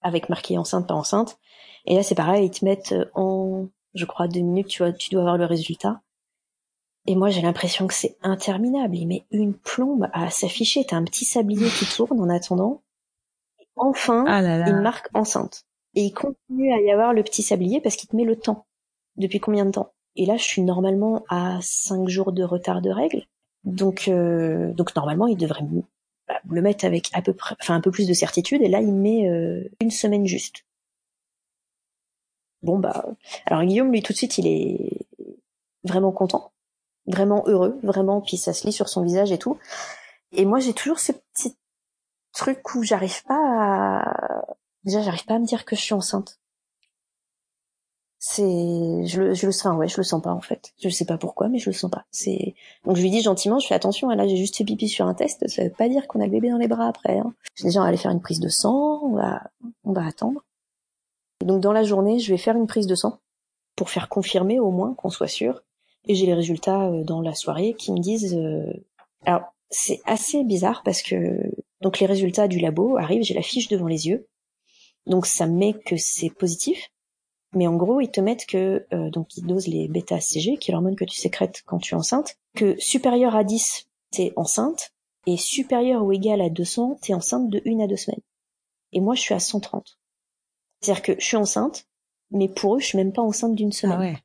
avec 0.00 0.28
marqué 0.28 0.56
enceinte 0.58 0.88
pas 0.88 0.94
enceinte. 0.94 1.38
Et 1.84 1.94
là 1.94 2.02
c'est 2.02 2.14
pareil, 2.14 2.46
ils 2.46 2.50
te 2.50 2.64
mettent 2.64 2.94
en, 3.14 3.68
je 3.94 4.04
crois, 4.06 4.28
deux 4.28 4.40
minutes. 4.40 4.68
Tu 4.68 4.82
vois, 4.82 4.92
tu 4.92 5.10
dois 5.10 5.22
avoir 5.22 5.36
le 5.36 5.44
résultat. 5.44 6.00
Et 7.06 7.14
moi 7.14 7.28
j'ai 7.28 7.42
l'impression 7.42 7.86
que 7.86 7.94
c'est 7.94 8.16
interminable. 8.22 8.96
Il 8.96 9.06
met 9.06 9.26
une 9.30 9.54
plombe 9.54 10.08
à 10.14 10.30
s'afficher. 10.30 10.86
T'as 10.86 10.96
un 10.96 11.04
petit 11.04 11.26
sablier 11.26 11.68
qui 11.68 11.84
tourne 11.84 12.18
en 12.18 12.30
attendant. 12.30 12.82
Enfin, 13.76 14.24
ah 14.26 14.40
il 14.66 14.76
marque 14.76 15.08
enceinte. 15.14 15.66
Et 15.94 16.04
il 16.04 16.12
continue 16.12 16.72
à 16.72 16.80
y 16.80 16.90
avoir 16.90 17.12
le 17.12 17.22
petit 17.22 17.42
sablier 17.42 17.80
parce 17.80 17.96
qu'il 17.96 18.08
te 18.08 18.16
met 18.16 18.24
le 18.24 18.36
temps. 18.36 18.66
Depuis 19.16 19.40
combien 19.40 19.64
de 19.64 19.70
temps? 19.70 19.92
Et 20.16 20.26
là, 20.26 20.36
je 20.36 20.44
suis 20.44 20.62
normalement 20.62 21.24
à 21.28 21.58
5 21.60 22.08
jours 22.08 22.32
de 22.32 22.44
retard 22.44 22.82
de 22.82 22.90
règles. 22.90 23.26
Donc, 23.64 24.08
euh, 24.08 24.72
donc 24.72 24.94
normalement, 24.94 25.26
il 25.26 25.36
devrait 25.36 25.64
bah, 26.28 26.40
le 26.48 26.62
mettre 26.62 26.84
avec 26.84 27.10
à 27.14 27.22
peu 27.22 27.32
près, 27.32 27.56
enfin 27.60 27.74
un 27.74 27.80
peu 27.80 27.90
plus 27.90 28.06
de 28.06 28.12
certitude. 28.12 28.62
Et 28.62 28.68
là, 28.68 28.80
il 28.80 28.92
met 28.92 29.28
euh, 29.28 29.68
une 29.80 29.90
semaine 29.90 30.26
juste. 30.26 30.64
Bon 32.62 32.78
bah, 32.78 33.04
alors 33.46 33.62
Guillaume, 33.64 33.92
lui, 33.92 34.02
tout 34.02 34.12
de 34.12 34.16
suite, 34.16 34.38
il 34.38 34.46
est 34.46 35.06
vraiment 35.84 36.12
content, 36.12 36.52
vraiment 37.06 37.44
heureux, 37.46 37.78
vraiment. 37.82 38.20
Puis 38.20 38.36
ça 38.36 38.52
se 38.52 38.66
lit 38.66 38.72
sur 38.72 38.88
son 38.88 39.02
visage 39.02 39.32
et 39.32 39.38
tout. 39.38 39.58
Et 40.32 40.44
moi, 40.44 40.60
j'ai 40.60 40.72
toujours 40.72 40.98
ce 40.98 41.12
petit 41.12 41.56
truc 42.32 42.74
où 42.74 42.82
j'arrive 42.82 43.22
pas 43.24 43.34
à 43.36 44.44
déjà 44.84 45.00
j'arrive 45.02 45.24
pas 45.24 45.34
à 45.34 45.38
me 45.38 45.46
dire 45.46 45.64
que 45.64 45.76
je 45.76 45.80
suis 45.80 45.94
enceinte 45.94 46.40
c'est 48.26 49.06
je 49.06 49.20
le 49.20 49.34
je 49.34 49.46
le 49.46 49.52
sens 49.52 49.76
ouais 49.76 49.88
je 49.88 49.98
le 49.98 50.02
sens 50.02 50.22
pas 50.22 50.32
en 50.32 50.40
fait 50.40 50.72
je 50.82 50.88
sais 50.88 51.04
pas 51.04 51.18
pourquoi 51.18 51.48
mais 51.48 51.58
je 51.58 51.68
le 51.68 51.74
sens 51.74 51.90
pas 51.90 52.04
c'est 52.10 52.54
donc 52.84 52.96
je 52.96 53.02
lui 53.02 53.10
dis 53.10 53.20
gentiment 53.20 53.58
je 53.58 53.66
fais 53.66 53.74
attention 53.74 54.08
là 54.08 54.26
j'ai 54.26 54.36
juste 54.36 54.56
fait 54.56 54.64
pipi 54.64 54.88
sur 54.88 55.06
un 55.06 55.14
test 55.14 55.46
ça 55.48 55.62
veut 55.62 55.70
pas 55.70 55.88
dire 55.88 56.06
qu'on 56.06 56.20
a 56.20 56.24
le 56.24 56.30
bébé 56.30 56.50
dans 56.50 56.56
les 56.56 56.68
bras 56.68 56.86
après 56.86 57.18
hein. 57.18 57.34
déjà 57.62 57.80
on 57.80 57.82
va 57.82 57.88
aller 57.88 57.98
faire 57.98 58.12
une 58.12 58.22
prise 58.22 58.40
de 58.40 58.48
sang 58.48 59.00
on 59.02 59.14
va 59.14 59.42
on 59.84 59.92
va 59.92 60.06
attendre 60.06 60.42
et 61.42 61.44
donc 61.44 61.60
dans 61.60 61.72
la 61.72 61.82
journée 61.82 62.18
je 62.18 62.32
vais 62.32 62.38
faire 62.38 62.56
une 62.56 62.66
prise 62.66 62.86
de 62.86 62.94
sang 62.94 63.18
pour 63.76 63.90
faire 63.90 64.08
confirmer 64.08 64.58
au 64.58 64.70
moins 64.70 64.94
qu'on 64.94 65.10
soit 65.10 65.28
sûr 65.28 65.62
et 66.06 66.14
j'ai 66.14 66.24
les 66.26 66.34
résultats 66.34 66.86
euh, 66.86 67.04
dans 67.04 67.20
la 67.20 67.34
soirée 67.34 67.74
qui 67.74 67.92
me 67.92 67.98
disent 67.98 68.34
euh, 68.34 68.72
alors 69.26 69.42
c'est 69.70 70.00
assez 70.06 70.44
bizarre 70.44 70.82
parce 70.84 71.02
que 71.02 71.50
Donc 71.80 71.98
les 71.98 72.06
résultats 72.06 72.48
du 72.48 72.60
labo 72.60 72.96
arrivent, 72.96 73.24
j'ai 73.24 73.34
la 73.34 73.42
fiche 73.42 73.68
devant 73.68 73.86
les 73.86 74.06
yeux. 74.08 74.26
Donc 75.06 75.26
ça 75.26 75.46
met 75.46 75.74
que 75.74 75.96
c'est 75.96 76.30
positif. 76.30 76.90
Mais 77.54 77.66
en 77.66 77.76
gros, 77.76 78.00
ils 78.00 78.10
te 78.10 78.20
mettent 78.20 78.46
que, 78.46 78.86
euh, 78.92 79.10
donc 79.10 79.36
ils 79.36 79.46
dosent 79.46 79.68
les 79.68 79.88
bêta-HCG, 79.88 80.58
qui 80.58 80.70
est 80.70 80.72
l'hormone 80.72 80.96
que 80.96 81.04
tu 81.04 81.16
sécrètes 81.16 81.62
quand 81.66 81.78
tu 81.78 81.94
es 81.94 81.96
enceinte, 81.96 82.36
que 82.54 82.78
supérieur 82.78 83.36
à 83.36 83.44
10, 83.44 83.88
t'es 84.10 84.32
enceinte, 84.36 84.92
et 85.26 85.36
supérieur 85.36 86.04
ou 86.04 86.12
égal 86.12 86.40
à 86.40 86.50
200, 86.50 86.98
t'es 87.00 87.14
enceinte 87.14 87.48
de 87.48 87.62
une 87.64 87.80
à 87.80 87.86
deux 87.86 87.96
semaines. 87.96 88.20
Et 88.92 89.00
moi, 89.00 89.14
je 89.14 89.20
suis 89.20 89.34
à 89.34 89.40
130. 89.40 89.98
C'est-à-dire 90.80 91.02
que 91.02 91.14
je 91.18 91.24
suis 91.24 91.36
enceinte, 91.36 91.86
mais 92.30 92.48
pour 92.48 92.76
eux, 92.76 92.80
je 92.80 92.86
suis 92.86 92.98
même 92.98 93.12
pas 93.12 93.22
enceinte 93.22 93.54
d'une 93.54 93.72
semaine. 93.72 93.96
Ah 93.98 94.00
ouais. 94.00 94.16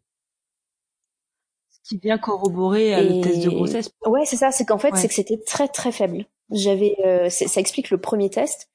Ce 1.69 1.89
qui 1.89 1.97
vient 1.97 2.17
corroborer 2.17 2.95
euh, 2.95 3.03
le 3.03 3.21
test 3.21 3.43
de 3.43 3.49
grossesse. 3.49 3.91
Ouais, 4.05 4.25
c'est 4.25 4.35
ça. 4.35 4.51
C'est 4.51 4.65
qu'en 4.65 4.77
fait, 4.77 4.95
c'est 4.95 5.07
que 5.07 5.13
c'était 5.13 5.39
très 5.39 5.67
très 5.67 5.91
faible. 5.91 6.25
J'avais, 6.51 6.95
euh, 7.05 7.29
ça 7.29 7.61
explique 7.61 7.89
le 7.89 7.99
premier 7.99 8.29
test 8.29 8.69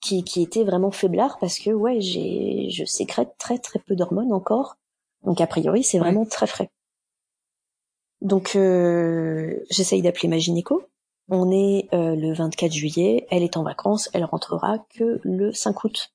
qui, 0.00 0.24
qui 0.24 0.42
était 0.42 0.64
vraiment 0.64 0.90
faiblard 0.90 1.38
parce 1.38 1.58
que 1.58 1.70
ouais, 1.70 2.00
j'ai, 2.00 2.68
je 2.70 2.84
sécrète 2.84 3.34
très 3.38 3.58
très 3.58 3.78
peu 3.78 3.96
d'hormones 3.96 4.32
encore. 4.32 4.76
Donc 5.24 5.40
a 5.40 5.46
priori, 5.46 5.82
c'est 5.82 5.98
vraiment 5.98 6.24
très 6.24 6.46
frais. 6.46 6.70
Donc 8.20 8.56
euh, 8.56 9.58
j'essaye 9.70 10.02
d'appeler 10.02 10.28
ma 10.28 10.38
gynéco. 10.38 10.84
On 11.28 11.50
est 11.50 11.88
euh, 11.92 12.16
le 12.16 12.32
24 12.32 12.72
juillet, 12.72 13.26
elle 13.30 13.42
est 13.42 13.56
en 13.56 13.62
vacances, 13.62 14.08
elle 14.14 14.24
rentrera 14.24 14.78
que 14.90 15.20
le 15.24 15.52
5 15.52 15.84
août. 15.84 16.12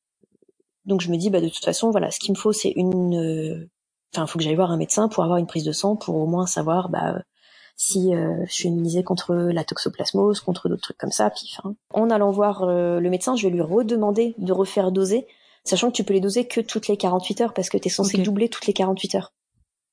Donc 0.85 1.01
je 1.01 1.11
me 1.11 1.17
dis 1.17 1.29
bah 1.29 1.39
de 1.39 1.49
toute 1.49 1.63
façon 1.63 1.91
voilà, 1.91 2.11
ce 2.11 2.19
qu'il 2.19 2.33
me 2.33 2.37
faut 2.37 2.51
c'est 2.51 2.71
une 2.71 3.15
euh, 3.15 3.69
enfin, 4.13 4.27
faut 4.27 4.37
que 4.37 4.43
j'aille 4.43 4.55
voir 4.55 4.71
un 4.71 4.77
médecin 4.77 5.07
pour 5.07 5.23
avoir 5.23 5.37
une 5.37 5.47
prise 5.47 5.63
de 5.63 5.71
sang 5.71 5.95
pour 5.95 6.15
au 6.15 6.25
moins 6.25 6.45
savoir 6.45 6.89
bah 6.89 7.21
si 7.75 8.13
euh, 8.13 8.45
je 8.45 8.53
suis 8.53 8.69
immunisée 8.69 9.03
contre 9.03 9.33
la 9.33 9.63
toxoplasmose, 9.63 10.39
contre 10.39 10.69
d'autres 10.69 10.81
trucs 10.81 10.97
comme 10.97 11.11
ça. 11.11 11.29
Puis, 11.29 11.57
en 11.93 12.09
allant 12.09 12.31
voir 12.31 12.63
euh, 12.63 12.99
le 12.99 13.09
médecin, 13.09 13.35
je 13.35 13.47
vais 13.47 13.53
lui 13.53 13.61
redemander 13.61 14.35
de 14.37 14.53
refaire 14.53 14.91
doser, 14.91 15.27
sachant 15.63 15.89
que 15.89 15.95
tu 15.95 16.03
peux 16.03 16.13
les 16.13 16.19
doser 16.19 16.45
que 16.45 16.61
toutes 16.61 16.87
les 16.87 16.97
48 16.97 17.41
heures 17.41 17.53
parce 17.53 17.69
que 17.69 17.77
tu 17.77 17.87
es 17.87 17.91
censé 17.91 18.17
doubler 18.17 18.49
toutes 18.49 18.67
les 18.67 18.73
48 18.73 19.15
heures. 19.15 19.33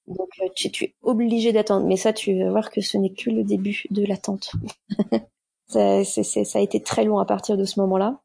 Donc 0.07 0.29
euh, 0.43 0.49
tu, 0.55 0.71
tu, 0.71 0.85
es 0.85 0.95
obligé 1.03 1.53
d'attendre. 1.53 1.87
Mais 1.87 1.97
ça, 1.97 2.13
tu 2.13 2.39
vas 2.39 2.51
voir 2.51 2.71
que 2.71 2.81
ce 2.81 2.99
n'est 2.99 3.13
que 3.13 3.31
le 3.31 3.45
début 3.45 3.85
de 3.91 4.05
l'attente. 4.05 4.53
ça, 5.69 6.05
ça 6.05 6.59
a 6.59 6.63
été 6.63 6.83
très 6.83 7.05
long 7.05 7.19
à 7.19 7.25
partir 7.25 7.57
de 7.57 7.65
ce 7.65 7.81
moment-là. 7.81 8.21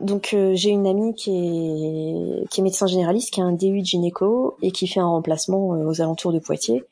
Donc 0.00 0.34
j'ai 0.54 0.70
une 0.70 0.86
amie 0.86 1.14
qui 1.14 1.30
est, 1.30 2.48
qui 2.48 2.60
est 2.60 2.64
médecin 2.64 2.86
généraliste, 2.86 3.34
qui 3.34 3.42
a 3.42 3.44
un 3.44 3.52
DU 3.52 3.80
de 3.80 3.84
gynéco 3.84 4.56
et 4.62 4.70
qui 4.70 4.86
fait 4.86 5.00
un 5.00 5.08
remplacement 5.08 5.68
aux 5.68 6.00
alentours 6.00 6.32
de 6.32 6.38
Poitiers 6.38 6.82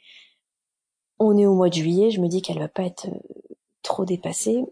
on 1.18 1.36
est 1.36 1.46
au 1.46 1.54
mois 1.54 1.68
de 1.68 1.74
juillet, 1.74 2.10
je 2.10 2.20
me 2.20 2.28
dis 2.28 2.42
qu'elle 2.42 2.58
va 2.58 2.68
pas 2.68 2.84
être 2.84 3.06
euh, 3.06 3.56
trop 3.82 4.04
dépassée. 4.04 4.64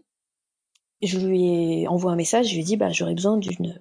Je 1.01 1.19
lui 1.19 1.81
ai 1.81 1.87
envoyé 1.87 2.13
un 2.13 2.17
message, 2.17 2.49
je 2.49 2.55
lui 2.55 2.63
dit 2.63 2.77
bah 2.77 2.89
j'aurais 2.89 3.13
besoin 3.13 3.37
d'une 3.37 3.79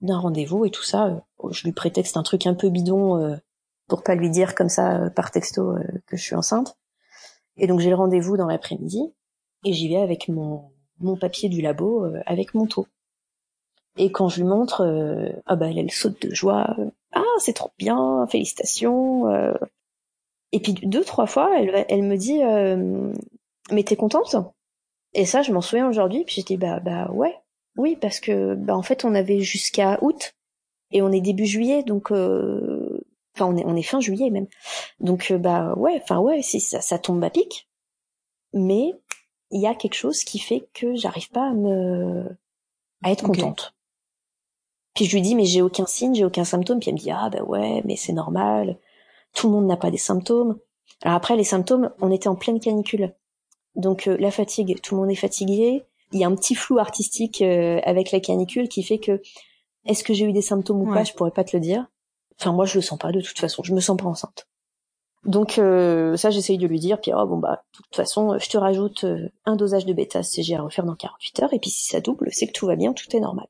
d'un 0.00 0.18
rendez-vous 0.18 0.64
et 0.64 0.70
tout 0.70 0.82
ça. 0.82 1.06
Euh, 1.06 1.50
je 1.50 1.64
lui 1.64 1.72
prétexte 1.72 2.16
un 2.16 2.22
truc 2.22 2.46
un 2.46 2.54
peu 2.54 2.68
bidon 2.68 3.16
euh, 3.16 3.36
pour 3.88 4.02
pas 4.02 4.14
lui 4.14 4.30
dire 4.30 4.54
comme 4.54 4.68
ça 4.68 5.10
par 5.10 5.30
texto 5.30 5.76
que 6.06 6.16
je 6.16 6.22
suis 6.22 6.34
enceinte. 6.34 6.76
Et 7.56 7.66
donc 7.66 7.80
j'ai 7.80 7.88
le 7.88 7.96
rendez-vous 7.96 8.36
dans 8.36 8.46
l'après-midi 8.46 9.02
et 9.64 9.72
j'y 9.72 9.88
vais 9.88 9.96
avec 9.96 10.28
mon 10.28 10.70
mon 11.00 11.16
papier 11.16 11.48
du 11.48 11.62
labo 11.62 12.04
avec 12.26 12.54
mon 12.54 12.66
taux. 12.66 12.86
Et 13.96 14.12
quand 14.12 14.28
je 14.28 14.42
lui 14.42 14.48
montre, 14.48 15.40
ah 15.46 15.56
bah 15.56 15.68
elle, 15.70 15.78
elle 15.78 15.90
saute 15.90 16.20
de 16.20 16.34
joie. 16.34 16.76
ah 17.12 17.22
c'est 17.38 17.54
trop 17.54 17.70
bien, 17.78 18.26
félicitations. 18.28 19.24
Et 20.52 20.60
puis 20.60 20.72
deux, 20.72 21.04
trois 21.04 21.26
fois, 21.26 21.58
elle, 21.58 21.84
elle 21.88 22.02
me 22.02 22.16
dit 22.16 22.42
euh, 22.42 23.12
Mais 23.70 23.82
t'es 23.82 23.96
contente? 23.96 24.36
Et 25.14 25.26
ça, 25.26 25.42
je 25.42 25.52
m'en 25.52 25.60
souviens 25.60 25.88
aujourd'hui. 25.88 26.24
Puis 26.24 26.36
j'étais 26.36 26.56
bah 26.56 26.80
bah 26.80 27.10
ouais, 27.10 27.34
oui, 27.76 27.96
parce 27.96 28.20
que 28.20 28.54
bah 28.54 28.76
en 28.76 28.82
fait 28.82 29.04
on 29.04 29.14
avait 29.14 29.40
jusqu'à 29.40 29.98
août 30.02 30.34
et 30.90 31.02
on 31.02 31.12
est 31.12 31.20
début 31.20 31.46
juillet, 31.46 31.82
donc 31.82 32.10
euh, 32.12 33.04
enfin 33.34 33.46
on 33.46 33.56
est 33.56 33.64
on 33.64 33.76
est 33.76 33.82
fin 33.82 34.00
juillet 34.00 34.30
même. 34.30 34.46
Donc 35.00 35.30
euh, 35.30 35.38
bah 35.38 35.74
ouais, 35.76 36.00
enfin 36.02 36.18
ouais, 36.18 36.42
si 36.42 36.60
ça, 36.60 36.80
ça 36.80 36.98
tombe 36.98 37.22
à 37.24 37.30
pic. 37.30 37.68
Mais 38.54 38.94
il 39.50 39.60
y 39.60 39.66
a 39.66 39.74
quelque 39.74 39.94
chose 39.94 40.24
qui 40.24 40.38
fait 40.38 40.68
que 40.74 40.94
j'arrive 40.96 41.30
pas 41.30 41.50
à 41.50 41.52
me 41.54 42.36
à 43.02 43.12
être 43.12 43.24
contente. 43.24 43.74
Puis 44.94 45.04
je 45.04 45.14
lui 45.14 45.22
dis 45.22 45.34
mais 45.34 45.44
j'ai 45.44 45.62
aucun 45.62 45.86
signe, 45.86 46.14
j'ai 46.14 46.24
aucun 46.24 46.44
symptôme. 46.44 46.80
Puis 46.80 46.88
elle 46.88 46.96
me 46.96 47.00
dit 47.00 47.10
ah 47.10 47.30
bah 47.30 47.42
ouais, 47.42 47.82
mais 47.84 47.96
c'est 47.96 48.12
normal 48.12 48.78
tout 49.38 49.46
le 49.46 49.52
monde 49.52 49.66
n'a 49.66 49.76
pas 49.76 49.92
des 49.92 49.98
symptômes. 49.98 50.58
Alors 51.02 51.16
après, 51.16 51.36
les 51.36 51.44
symptômes, 51.44 51.90
on 52.00 52.10
était 52.10 52.28
en 52.28 52.34
pleine 52.34 52.58
canicule. 52.58 53.14
Donc 53.76 54.08
euh, 54.08 54.16
la 54.18 54.32
fatigue, 54.32 54.80
tout 54.82 54.96
le 54.96 55.00
monde 55.00 55.12
est 55.12 55.14
fatigué. 55.14 55.84
Il 56.10 56.18
y 56.18 56.24
a 56.24 56.26
un 56.26 56.34
petit 56.34 56.56
flou 56.56 56.80
artistique 56.80 57.40
euh, 57.40 57.80
avec 57.84 58.10
la 58.10 58.18
canicule 58.18 58.68
qui 58.68 58.82
fait 58.82 58.98
que 58.98 59.22
est-ce 59.84 60.02
que 60.02 60.12
j'ai 60.12 60.24
eu 60.24 60.32
des 60.32 60.42
symptômes 60.42 60.80
ou 60.80 60.92
pas, 60.92 61.04
je 61.04 61.12
pourrais 61.12 61.30
pas 61.30 61.44
te 61.44 61.56
le 61.56 61.60
dire. 61.60 61.86
Enfin 62.40 62.52
moi 62.52 62.66
je 62.66 62.74
le 62.74 62.82
sens 62.82 62.98
pas 62.98 63.12
de 63.12 63.20
toute 63.20 63.38
façon, 63.38 63.62
je 63.62 63.72
me 63.72 63.80
sens 63.80 63.96
pas 63.96 64.06
enceinte. 64.06 64.48
Donc 65.24 65.58
euh, 65.58 66.16
ça 66.16 66.30
j'essaye 66.30 66.58
de 66.58 66.66
lui 66.66 66.80
dire 66.80 67.00
puis 67.00 67.12
oh 67.14 67.26
bon 67.26 67.38
bah 67.38 67.62
de 67.72 67.76
toute 67.76 67.94
façon 67.94 68.38
je 68.38 68.48
te 68.48 68.58
rajoute 68.58 69.04
un 69.44 69.56
dosage 69.56 69.86
de 69.86 69.92
bêta 69.92 70.22
CG 70.22 70.56
à 70.56 70.62
refaire 70.62 70.84
dans 70.84 70.94
48 70.94 71.42
heures 71.42 71.52
et 71.52 71.58
puis 71.58 71.70
si 71.70 71.88
ça 71.88 72.00
double 72.00 72.28
c'est 72.32 72.46
que 72.48 72.52
tout 72.52 72.66
va 72.66 72.74
bien, 72.74 72.92
tout 72.92 73.14
est 73.14 73.20
normal. 73.20 73.46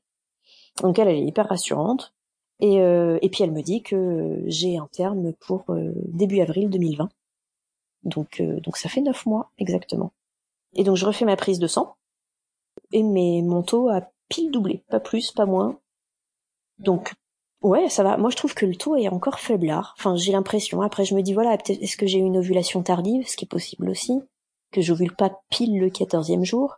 Donc 0.81 0.99
elle 0.99 1.07
elle 1.07 1.17
est 1.17 1.25
hyper 1.25 1.47
rassurante. 1.47 2.13
Et, 2.59 2.81
euh, 2.81 3.17
et 3.21 3.29
puis 3.29 3.43
elle 3.43 3.51
me 3.51 3.61
dit 3.61 3.81
que 3.81 4.41
j'ai 4.45 4.77
un 4.77 4.87
terme 4.91 5.33
pour 5.33 5.63
euh, 5.69 5.93
début 5.95 6.41
avril 6.41 6.69
2020. 6.69 7.09
Donc, 8.03 8.39
euh, 8.41 8.59
donc 8.61 8.77
ça 8.77 8.89
fait 8.89 9.01
neuf 9.01 9.25
mois 9.25 9.51
exactement. 9.57 10.13
Et 10.73 10.83
donc 10.83 10.97
je 10.97 11.05
refais 11.05 11.25
ma 11.25 11.35
prise 11.35 11.59
de 11.59 11.67
sang. 11.67 11.95
Et 12.91 13.03
mes, 13.03 13.41
mon 13.41 13.63
taux 13.63 13.89
a 13.89 14.11
pile 14.29 14.51
doublé, 14.51 14.83
pas 14.89 14.99
plus, 14.99 15.31
pas 15.31 15.45
moins. 15.45 15.79
Donc 16.79 17.13
ouais, 17.61 17.89
ça 17.89 18.03
va. 18.03 18.17
Moi 18.17 18.29
je 18.29 18.35
trouve 18.37 18.53
que 18.53 18.65
le 18.65 18.75
taux 18.75 18.95
est 18.95 19.09
encore 19.09 19.39
faiblard. 19.39 19.95
Enfin 19.97 20.15
j'ai 20.15 20.31
l'impression. 20.31 20.81
Après 20.81 21.05
je 21.05 21.15
me 21.15 21.21
dis 21.21 21.33
voilà, 21.33 21.57
est-ce 21.67 21.97
que 21.97 22.07
j'ai 22.07 22.19
une 22.19 22.37
ovulation 22.37 22.83
tardive, 22.83 23.27
ce 23.27 23.37
qui 23.37 23.45
est 23.45 23.47
possible 23.47 23.89
aussi, 23.89 24.21
que 24.71 24.81
j'ovule 24.81 25.15
pas 25.15 25.41
pile 25.49 25.79
le 25.79 25.89
quatorzième 25.89 26.43
jour? 26.43 26.77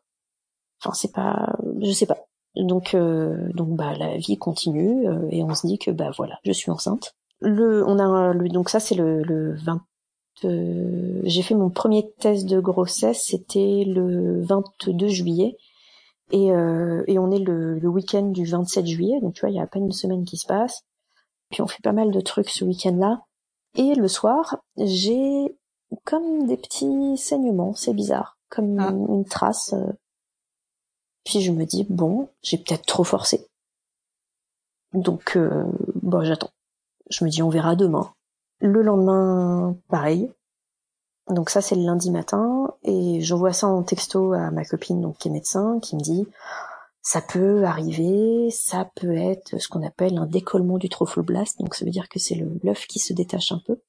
Enfin 0.79 0.93
c'est 0.93 1.11
pas, 1.11 1.55
je 1.81 1.91
sais 1.91 2.05
pas. 2.07 2.27
Donc, 2.55 2.93
euh, 2.95 3.49
donc 3.53 3.69
bah 3.75 3.93
la 3.97 4.17
vie 4.17 4.37
continue 4.37 5.07
euh, 5.07 5.27
et 5.31 5.43
on 5.43 5.55
se 5.55 5.65
dit 5.65 5.77
que 5.77 5.91
bah 5.91 6.11
voilà, 6.17 6.37
je 6.43 6.51
suis 6.51 6.69
enceinte. 6.69 7.15
Le, 7.39 7.87
on 7.87 7.97
a 7.97 8.33
le, 8.33 8.49
donc 8.49 8.69
ça 8.69 8.79
c'est 8.79 8.95
le, 8.95 9.23
le 9.23 9.55
20. 9.55 9.81
Euh, 10.43 11.21
j'ai 11.23 11.43
fait 11.43 11.55
mon 11.55 11.69
premier 11.69 12.11
test 12.19 12.45
de 12.47 12.59
grossesse, 12.59 13.23
c'était 13.25 13.83
le 13.87 14.41
22 14.41 15.07
juillet 15.07 15.57
et, 16.31 16.47
et 16.47 17.19
on 17.19 17.31
est 17.31 17.39
le, 17.39 17.77
le 17.77 17.89
week-end 17.89 18.27
du 18.27 18.45
27 18.45 18.85
juillet, 18.85 19.19
donc 19.21 19.33
tu 19.33 19.41
vois 19.41 19.49
il 19.49 19.55
y 19.55 19.59
a 19.59 19.63
à 19.63 19.67
peine 19.67 19.85
une 19.85 19.91
semaine 19.91 20.23
qui 20.23 20.37
se 20.37 20.47
passe. 20.47 20.83
Puis 21.49 21.61
on 21.61 21.67
fait 21.67 21.81
pas 21.83 21.91
mal 21.91 22.11
de 22.11 22.21
trucs 22.21 22.49
ce 22.49 22.63
week-end-là. 22.63 23.21
Et 23.75 23.95
le 23.95 24.07
soir, 24.07 24.57
j'ai 24.77 25.57
comme 26.05 26.47
des 26.47 26.55
petits 26.55 27.17
saignements, 27.17 27.73
c'est 27.73 27.93
bizarre, 27.93 28.37
comme 28.49 28.79
ah. 28.79 28.91
une, 28.91 29.25
trace 29.25 29.75
puis 31.23 31.41
je 31.41 31.51
me 31.51 31.65
dis 31.65 31.85
bon, 31.89 32.29
j'ai 32.41 32.57
peut-être 32.57 32.85
trop 32.85 33.03
forcé. 33.03 33.47
Donc 34.93 35.35
euh, 35.35 35.63
bon, 36.01 36.23
j'attends. 36.23 36.51
Je 37.09 37.23
me 37.25 37.29
dis 37.29 37.41
on 37.41 37.49
verra 37.49 37.75
demain. 37.75 38.13
Le 38.59 38.81
lendemain, 38.81 39.75
pareil. 39.87 40.31
Donc 41.29 41.49
ça 41.49 41.61
c'est 41.61 41.75
le 41.75 41.83
lundi 41.83 42.11
matin 42.11 42.73
et 42.83 43.21
j'envoie 43.21 43.53
ça 43.53 43.67
en 43.67 43.83
texto 43.83 44.33
à 44.33 44.51
ma 44.51 44.65
copine 44.65 45.01
donc 45.01 45.17
qui 45.17 45.27
est 45.27 45.31
médecin 45.31 45.79
qui 45.79 45.95
me 45.95 46.01
dit 46.01 46.27
ça 47.01 47.21
peut 47.21 47.63
arriver, 47.63 48.51
ça 48.51 48.89
peut 48.95 49.15
être 49.17 49.59
ce 49.59 49.67
qu'on 49.67 49.85
appelle 49.85 50.17
un 50.17 50.27
décollement 50.27 50.77
du 50.77 50.87
trophoblaste, 50.87 51.59
donc 51.59 51.73
ça 51.73 51.83
veut 51.83 51.91
dire 51.91 52.09
que 52.09 52.19
c'est 52.19 52.35
le 52.35 52.59
l'œuf 52.63 52.85
qui 52.85 52.99
se 52.99 53.13
détache 53.13 53.51
un 53.51 53.61
peu. 53.65 53.79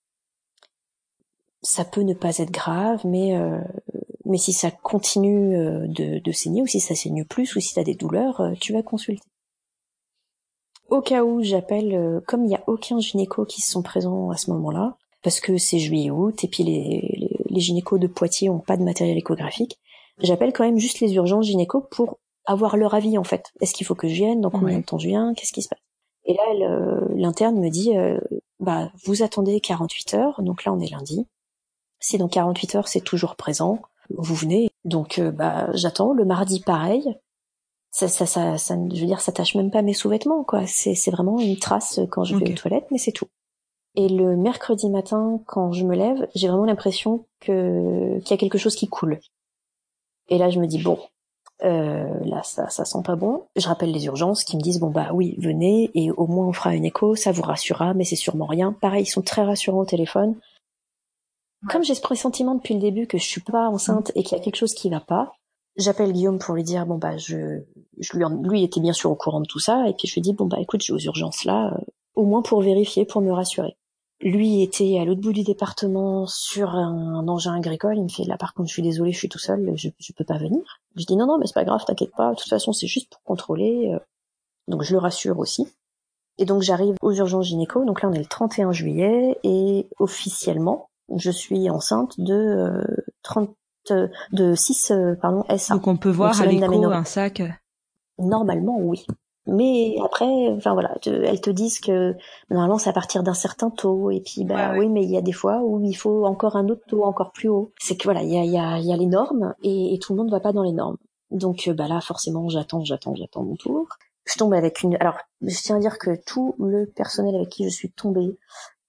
Ça 1.60 1.84
peut 1.84 2.00
ne 2.00 2.14
pas 2.14 2.38
être 2.38 2.50
grave, 2.50 3.02
mais 3.04 3.36
euh, 3.36 3.60
mais 4.32 4.38
si 4.38 4.54
ça 4.54 4.70
continue 4.70 5.54
euh, 5.56 5.86
de, 5.86 6.32
saigner, 6.32 6.62
ou 6.62 6.66
si 6.66 6.80
ça 6.80 6.94
saigne 6.94 7.24
plus, 7.24 7.54
ou 7.54 7.60
si 7.60 7.74
tu 7.74 7.78
as 7.80 7.84
des 7.84 7.94
douleurs, 7.94 8.40
euh, 8.40 8.52
tu 8.58 8.72
vas 8.72 8.82
consulter. 8.82 9.28
Au 10.88 11.02
cas 11.02 11.22
où, 11.22 11.42
j'appelle, 11.42 11.94
euh, 11.94 12.20
comme 12.26 12.44
il 12.44 12.48
n'y 12.48 12.56
a 12.56 12.64
aucun 12.66 12.98
gynéco 12.98 13.44
qui 13.44 13.60
sont 13.60 13.82
présents 13.82 14.30
à 14.30 14.38
ce 14.38 14.50
moment-là, 14.50 14.96
parce 15.22 15.38
que 15.38 15.58
c'est 15.58 15.78
juillet-août, 15.78 16.42
et 16.42 16.48
puis 16.48 16.64
les, 16.64 17.30
les, 17.50 17.60
gynécos 17.60 18.00
de 18.00 18.06
Poitiers 18.06 18.48
ont 18.48 18.58
pas 18.58 18.78
de 18.78 18.82
matériel 18.82 19.18
échographique, 19.18 19.78
j'appelle 20.18 20.54
quand 20.54 20.64
même 20.64 20.78
juste 20.78 21.00
les 21.00 21.14
urgences 21.14 21.46
gynéco 21.46 21.82
pour 21.82 22.18
avoir 22.46 22.78
leur 22.78 22.94
avis 22.94 23.18
en 23.18 23.24
fait. 23.24 23.52
Est-ce 23.60 23.74
qu'il 23.74 23.86
faut 23.86 23.94
que 23.94 24.08
je 24.08 24.14
vienne? 24.14 24.40
Dans 24.40 24.50
combien 24.50 24.78
de 24.78 24.84
temps 24.84 24.98
je 24.98 25.08
viens? 25.08 25.34
Qu'est-ce 25.34 25.52
qui 25.52 25.62
se 25.62 25.68
passe? 25.68 25.78
Et 26.24 26.34
là, 26.34 26.98
l'interne 27.14 27.60
me 27.60 27.68
dit, 27.68 27.92
bah 28.58 28.90
vous 29.04 29.22
attendez 29.22 29.60
48 29.60 30.14
heures, 30.14 30.42
donc 30.42 30.64
là 30.64 30.72
on 30.72 30.80
est 30.80 30.90
lundi. 30.90 31.28
Si 32.00 32.18
dans 32.18 32.28
48 32.28 32.74
heures 32.74 32.88
c'est 32.88 33.00
toujours 33.00 33.36
présent, 33.36 33.80
vous 34.18 34.34
venez. 34.34 34.68
Donc 34.84 35.18
euh, 35.18 35.30
bah 35.30 35.68
j'attends. 35.74 36.12
Le 36.12 36.24
mardi 36.24 36.60
pareil. 36.60 37.16
Ça, 37.90 38.08
ça, 38.08 38.24
ça, 38.24 38.56
ça, 38.56 38.74
je 38.74 39.00
veux 39.00 39.06
dire, 39.06 39.20
ça 39.20 39.32
tâche 39.32 39.54
même 39.54 39.70
pas 39.70 39.82
mes 39.82 39.92
sous-vêtements, 39.92 40.44
quoi. 40.44 40.66
C'est, 40.66 40.94
c'est 40.94 41.10
vraiment 41.10 41.38
une 41.38 41.58
trace 41.58 42.00
quand 42.10 42.24
je 42.24 42.34
vais 42.36 42.50
aux 42.50 42.54
toilettes, 42.54 42.86
mais 42.90 42.96
c'est 42.98 43.12
tout. 43.12 43.26
Et 43.96 44.08
le 44.08 44.34
mercredi 44.36 44.88
matin, 44.88 45.40
quand 45.46 45.72
je 45.72 45.84
me 45.84 45.94
lève, 45.94 46.26
j'ai 46.34 46.48
vraiment 46.48 46.64
l'impression 46.64 47.26
que 47.40 48.18
qu'il 48.20 48.30
y 48.30 48.34
a 48.34 48.38
quelque 48.38 48.56
chose 48.56 48.76
qui 48.76 48.88
coule. 48.88 49.20
Et 50.28 50.38
là, 50.38 50.48
je 50.48 50.58
me 50.58 50.66
dis 50.66 50.82
bon, 50.82 50.98
Euh, 51.64 52.18
là, 52.24 52.42
ça, 52.42 52.68
ça 52.70 52.84
sent 52.84 53.02
pas 53.04 53.14
bon. 53.14 53.44
Je 53.54 53.68
rappelle 53.68 53.92
les 53.92 54.06
urgences 54.06 54.42
qui 54.42 54.56
me 54.56 54.62
disent 54.62 54.80
bon 54.80 54.90
bah 54.90 55.10
oui, 55.12 55.36
venez 55.38 55.90
et 55.94 56.10
au 56.10 56.26
moins 56.26 56.48
on 56.48 56.52
fera 56.52 56.74
une 56.74 56.84
écho, 56.84 57.14
ça 57.14 57.30
vous 57.30 57.42
rassurera, 57.42 57.94
mais 57.94 58.04
c'est 58.04 58.16
sûrement 58.16 58.46
rien. 58.46 58.72
Pareil, 58.72 59.04
ils 59.04 59.06
sont 59.06 59.22
très 59.22 59.44
rassurants 59.44 59.80
au 59.80 59.84
téléphone. 59.86 60.34
Comme 61.68 61.84
j'ai 61.84 61.94
ce 61.94 62.00
pressentiment 62.00 62.54
depuis 62.54 62.74
le 62.74 62.80
début 62.80 63.06
que 63.06 63.18
je 63.18 63.24
suis 63.24 63.40
pas 63.40 63.68
enceinte 63.68 64.10
et 64.14 64.22
qu'il 64.22 64.36
y 64.36 64.40
a 64.40 64.42
quelque 64.42 64.56
chose 64.56 64.74
qui 64.74 64.90
va 64.90 65.00
pas, 65.00 65.32
j'appelle 65.76 66.12
Guillaume 66.12 66.38
pour 66.38 66.54
lui 66.54 66.64
dire 66.64 66.86
bon 66.86 66.98
bah 66.98 67.16
je, 67.16 67.60
lui, 68.14 68.24
lui 68.42 68.64
était 68.64 68.80
bien 68.80 68.92
sûr 68.92 69.10
au 69.10 69.14
courant 69.14 69.40
de 69.40 69.46
tout 69.46 69.58
ça 69.58 69.88
et 69.88 69.94
puis 69.94 70.08
je 70.08 70.14
lui 70.14 70.20
dis 70.20 70.32
bon 70.32 70.46
bah 70.46 70.58
écoute, 70.60 70.82
je 70.82 70.92
vais 70.92 70.96
aux 70.96 71.04
urgences 71.04 71.44
là, 71.44 71.72
euh, 71.72 71.84
au 72.14 72.24
moins 72.24 72.42
pour 72.42 72.62
vérifier, 72.62 73.04
pour 73.04 73.20
me 73.20 73.32
rassurer. 73.32 73.76
Lui 74.20 74.62
était 74.62 74.98
à 75.00 75.04
l'autre 75.04 75.20
bout 75.20 75.32
du 75.32 75.42
département 75.42 76.26
sur 76.28 76.70
un, 76.70 77.26
engin 77.26 77.54
agricole. 77.54 77.96
Il 77.96 78.04
me 78.04 78.08
fait 78.08 78.24
là 78.24 78.36
par 78.36 78.54
contre 78.54 78.68
je 78.68 78.74
suis 78.74 78.82
désolée, 78.82 79.12
je 79.12 79.18
suis 79.18 79.28
tout 79.28 79.38
seul, 79.38 79.72
je, 79.76 79.88
je 79.98 80.12
peux 80.12 80.24
pas 80.24 80.38
venir. 80.38 80.80
Je 80.96 81.04
dis 81.04 81.16
non 81.16 81.26
non 81.26 81.38
mais 81.38 81.46
c'est 81.46 81.54
pas 81.54 81.64
grave, 81.64 81.84
t'inquiète 81.84 82.14
pas. 82.16 82.30
De 82.30 82.36
toute 82.36 82.48
façon 82.48 82.72
c'est 82.72 82.86
juste 82.86 83.10
pour 83.10 83.22
contrôler. 83.22 83.90
Euh. 83.92 83.98
Donc 84.68 84.82
je 84.82 84.92
le 84.92 84.98
rassure 84.98 85.38
aussi. 85.38 85.66
Et 86.38 86.44
donc 86.44 86.62
j'arrive 86.62 86.94
aux 87.02 87.12
urgences 87.12 87.46
gynéco. 87.46 87.84
Donc 87.84 88.02
là 88.02 88.08
on 88.08 88.12
est 88.12 88.18
le 88.18 88.26
31 88.26 88.72
juillet 88.72 89.38
et 89.44 89.86
officiellement 89.98 90.88
je 91.16 91.30
suis 91.30 91.70
enceinte 91.70 92.18
de 92.18 92.34
euh, 92.34 92.82
30 93.22 93.54
euh, 93.90 94.08
de 94.32 94.54
6 94.54 94.90
euh, 94.90 95.14
pardon 95.20 95.44
SA. 95.56 95.74
Donc 95.74 95.86
on 95.86 95.96
peut 95.96 96.10
voir 96.10 96.40
à 96.40 96.46
l'écho 96.46 96.84
un 96.86 97.04
sac. 97.04 97.42
Normalement 98.18 98.78
oui. 98.78 99.04
Mais 99.46 99.96
après, 100.04 100.50
enfin 100.50 100.72
voilà, 100.72 100.94
elles 101.04 101.40
te 101.40 101.50
disent 101.50 101.80
que 101.80 102.14
normalement 102.48 102.78
c'est 102.78 102.90
à 102.90 102.92
partir 102.92 103.24
d'un 103.24 103.34
certain 103.34 103.70
taux, 103.70 104.12
et 104.12 104.20
puis 104.20 104.44
bah 104.44 104.74
oui, 104.78 104.88
mais 104.88 105.02
il 105.02 105.10
y 105.10 105.16
a 105.16 105.20
des 105.20 105.32
fois 105.32 105.62
où 105.64 105.84
il 105.84 105.94
faut 105.94 106.26
encore 106.26 106.54
un 106.54 106.68
autre 106.68 106.82
taux 106.86 107.02
encore 107.02 107.32
plus 107.32 107.48
haut. 107.48 107.72
C'est 107.80 107.96
que 107.96 108.04
voilà, 108.04 108.22
il 108.22 108.30
y 108.30 108.38
a, 108.38 108.44
y, 108.44 108.56
a, 108.56 108.78
y 108.78 108.92
a 108.92 108.96
les 108.96 109.06
normes 109.06 109.54
et, 109.64 109.98
tout 110.00 110.12
le 110.12 110.18
monde 110.18 110.28
ne 110.28 110.32
va 110.32 110.38
pas 110.38 110.52
dans 110.52 110.62
les 110.62 110.72
normes. 110.72 110.96
Donc 111.32 111.66
euh, 111.66 111.74
bah 111.74 111.88
là 111.88 112.00
forcément 112.00 112.48
j'attends, 112.48 112.84
j'attends, 112.84 113.16
j'attends 113.16 113.42
mon 113.42 113.56
tour. 113.56 113.88
Je 114.26 114.38
tombe 114.38 114.54
avec 114.54 114.82
une. 114.84 114.96
Alors 115.00 115.18
je 115.40 115.60
tiens 115.60 115.76
à 115.76 115.80
dire 115.80 115.98
que 115.98 116.14
tout 116.24 116.54
le 116.60 116.86
personnel 116.86 117.34
avec 117.34 117.48
qui 117.48 117.64
je 117.64 117.70
suis 117.70 117.90
tombée 117.90 118.38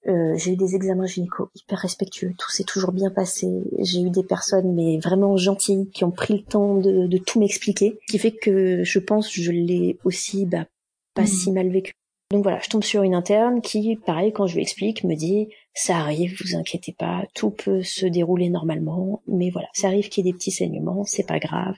euh, 0.08 0.36
j'ai 0.38 0.52
eu 0.52 0.58
des 0.58 0.76
examens 0.76 1.06
gynéco 1.06 1.50
hyper 1.56 1.80
respectueux, 1.80 2.34
tout 2.38 2.50
s'est 2.50 2.66
toujours 2.66 2.92
bien 2.92 3.10
passé. 3.10 3.48
J'ai 3.80 4.02
eu 4.02 4.10
des 4.10 4.24
personnes 4.24 4.74
mais 4.74 5.00
vraiment 5.00 5.38
gentilles 5.38 5.90
qui 5.94 6.04
ont 6.04 6.12
pris 6.12 6.34
le 6.34 6.44
temps 6.44 6.76
de, 6.76 7.08
de 7.08 7.18
tout 7.18 7.40
m'expliquer, 7.40 8.00
ce 8.08 8.12
qui 8.12 8.20
fait 8.20 8.32
que 8.32 8.84
je 8.84 9.00
pense 9.00 9.34
je 9.34 9.52
l'ai 9.52 9.98
aussi 10.04 10.46
bah, 10.46 10.66
pas 11.14 11.24
mmh. 11.24 11.28
si 11.28 11.52
mal 11.52 11.70
vécu. 11.70 11.94
Donc 12.32 12.44
voilà, 12.44 12.60
je 12.62 12.70
tombe 12.70 12.84
sur 12.84 13.04
une 13.04 13.14
interne 13.14 13.62
qui, 13.62 13.96
pareil, 13.96 14.34
quand 14.34 14.48
je 14.48 14.56
lui 14.56 14.64
explique, 14.64 15.04
me 15.04 15.16
dit 15.16 15.50
ça 15.76 15.98
arrive, 15.98 16.36
vous 16.44 16.56
inquiétez 16.56 16.92
pas, 16.92 17.26
tout 17.36 17.52
peut 17.52 17.84
se 17.84 18.06
dérouler 18.06 18.50
normalement, 18.50 19.22
mais 19.28 19.52
voilà, 19.52 19.68
ça 19.74 19.88
arrive 19.88 20.10
qu'il 20.10 20.26
y 20.26 20.30
ait 20.30 20.32
des 20.32 20.38
petits 20.38 20.52
saignements, 20.52 21.04
c'est 21.06 21.28
pas 21.28 21.40
grave. 21.40 21.78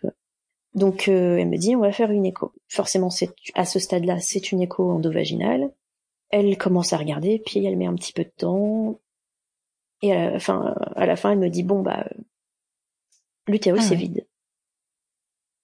Donc 0.74 1.08
euh, 1.08 1.38
elle 1.38 1.50
me 1.50 1.58
dit 1.58 1.76
on 1.76 1.82
va 1.82 1.92
faire 1.92 2.12
une 2.12 2.26
écho. 2.26 2.54
Forcément, 2.70 3.10
c'est 3.10 3.30
à 3.54 3.66
ce 3.66 3.80
stade-là, 3.80 4.20
c'est 4.20 4.52
une 4.52 4.62
écho 4.62 4.92
endovaginale. 4.92 5.72
Elle 6.38 6.58
commence 6.58 6.91
à 6.91 6.98
regarder, 6.98 7.39
puis 7.39 7.63
elle 7.63 7.78
met 7.78 7.86
un 7.86 7.95
petit 7.95 8.12
peu 8.12 8.26
de 8.26 8.32
temps. 8.36 9.00
Et 10.02 10.12
à 10.12 10.32
la 10.32 10.39
fin, 10.39 10.76
à 10.98 11.06
la 11.06 11.15
fin 11.15 11.32
elle 11.32 11.39
me 11.39 11.48
dit 11.48 11.63
bon 11.63 11.82
bah 11.82 12.06
l'utérus 13.48 13.84
ah 13.86 13.88
c'est 13.88 13.95
vide. 13.95 14.28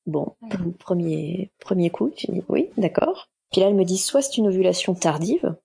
Bon, 0.05 0.37
premier 0.79 1.51
premier 1.59 1.89
coup, 1.89 2.09
tu 2.09 2.31
dis 2.31 2.41
oui, 2.47 2.69
d'accord. 2.77 3.27
Puis 3.51 3.59
là 3.59 3.67
elle 3.67 3.75
me 3.75 3.83
dit 3.83 3.97
soit 3.97 4.21
c'est 4.21 4.37
une 4.37 4.47
ovulation 4.47 4.95
tardive. 4.95 5.57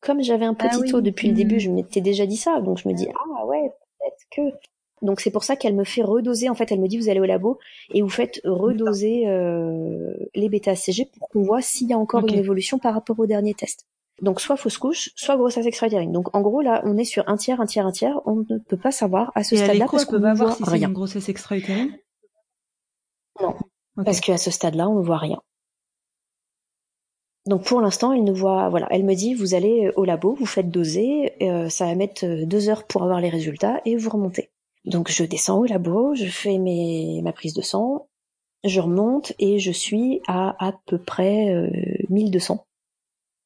Comme 0.00 0.20
j'avais 0.20 0.46
un 0.46 0.54
petit 0.54 0.80
ah 0.82 0.90
taux 0.90 1.00
depuis 1.00 1.28
le 1.28 1.34
début, 1.34 1.56
hmm. 1.56 1.60
je 1.60 1.70
m'étais 1.70 2.00
déjà 2.00 2.26
dit 2.26 2.36
ça, 2.36 2.60
donc 2.60 2.78
je 2.78 2.88
me 2.88 2.94
dis 2.94 3.06
ah 3.08 3.46
ouais 3.46 3.70
peut-être 4.00 4.26
que. 4.32 4.56
Donc 5.00 5.20
c'est 5.20 5.30
pour 5.30 5.44
ça 5.44 5.54
qu'elle 5.54 5.76
me 5.76 5.84
fait 5.84 6.02
redoser. 6.02 6.48
En 6.48 6.56
fait, 6.56 6.72
elle 6.72 6.80
me 6.80 6.88
dit 6.88 6.98
vous 6.98 7.08
allez 7.08 7.20
au 7.20 7.24
labo 7.24 7.60
et 7.94 8.02
vous 8.02 8.08
faites 8.08 8.40
redoser 8.42 9.28
euh, 9.28 10.12
les 10.34 10.48
bêta-CG 10.48 11.04
pour 11.04 11.28
qu'on 11.28 11.42
voit 11.42 11.62
s'il 11.62 11.88
y 11.88 11.92
a 11.92 11.98
encore 11.98 12.26
une 12.26 12.34
évolution 12.34 12.80
par 12.80 12.94
rapport 12.94 13.18
au 13.20 13.26
dernier 13.26 13.54
test. 13.54 13.86
Donc 14.20 14.40
soit 14.40 14.56
fausse 14.56 14.78
couche, 14.78 15.10
soit 15.16 15.36
grossesse 15.36 15.66
extra-utérine. 15.66 16.12
Donc 16.12 16.34
en 16.34 16.42
gros 16.42 16.60
là, 16.60 16.82
on 16.84 16.96
est 16.96 17.04
sur 17.04 17.28
un 17.28 17.36
tiers, 17.36 17.60
un 17.60 17.66
tiers, 17.66 17.86
un 17.86 17.92
tiers. 17.92 18.20
On 18.26 18.36
ne 18.48 18.58
peut 18.58 18.76
pas 18.76 18.92
savoir 18.92 19.32
à 19.34 19.44
ce 19.44 19.56
stade-là 19.56 19.86
parce 19.90 20.04
qu'on 20.04 20.18
ne 20.18 20.34
voit 20.34 20.52
si 20.52 20.64
rien. 20.64 20.88
une 20.88 20.94
grossesse 20.94 21.28
extra-utérine? 21.28 21.96
Non, 23.40 23.54
parce 24.04 24.20
qu'à 24.20 24.36
ce 24.36 24.50
stade-là, 24.50 24.88
on 24.88 24.98
ne 24.98 25.04
voit 25.04 25.18
rien. 25.18 25.40
Donc 27.46 27.64
pour 27.64 27.80
l'instant, 27.80 28.12
elle 28.12 28.24
ne 28.24 28.32
voit, 28.32 28.68
voilà, 28.68 28.86
elle 28.90 29.04
me 29.04 29.14
dit, 29.14 29.34
vous 29.34 29.54
allez 29.54 29.90
au 29.96 30.04
labo, 30.04 30.34
vous 30.34 30.46
faites 30.46 30.70
doser, 30.70 31.32
euh, 31.42 31.70
ça 31.70 31.86
va 31.86 31.94
mettre 31.94 32.44
deux 32.44 32.68
heures 32.68 32.86
pour 32.86 33.02
avoir 33.02 33.20
les 33.20 33.30
résultats 33.30 33.80
et 33.86 33.96
vous 33.96 34.10
remontez. 34.10 34.50
Donc 34.84 35.10
je 35.10 35.24
descends 35.24 35.58
au 35.58 35.64
labo, 35.64 36.14
je 36.14 36.26
fais 36.26 36.58
mes, 36.58 37.20
ma 37.22 37.32
prise 37.32 37.54
de 37.54 37.62
sang, 37.62 38.08
je 38.64 38.80
remonte 38.80 39.32
et 39.38 39.58
je 39.58 39.72
suis 39.72 40.20
à 40.26 40.54
à 40.64 40.72
peu 40.84 40.98
près 40.98 41.54
euh, 41.54 41.70
1200 42.10 42.66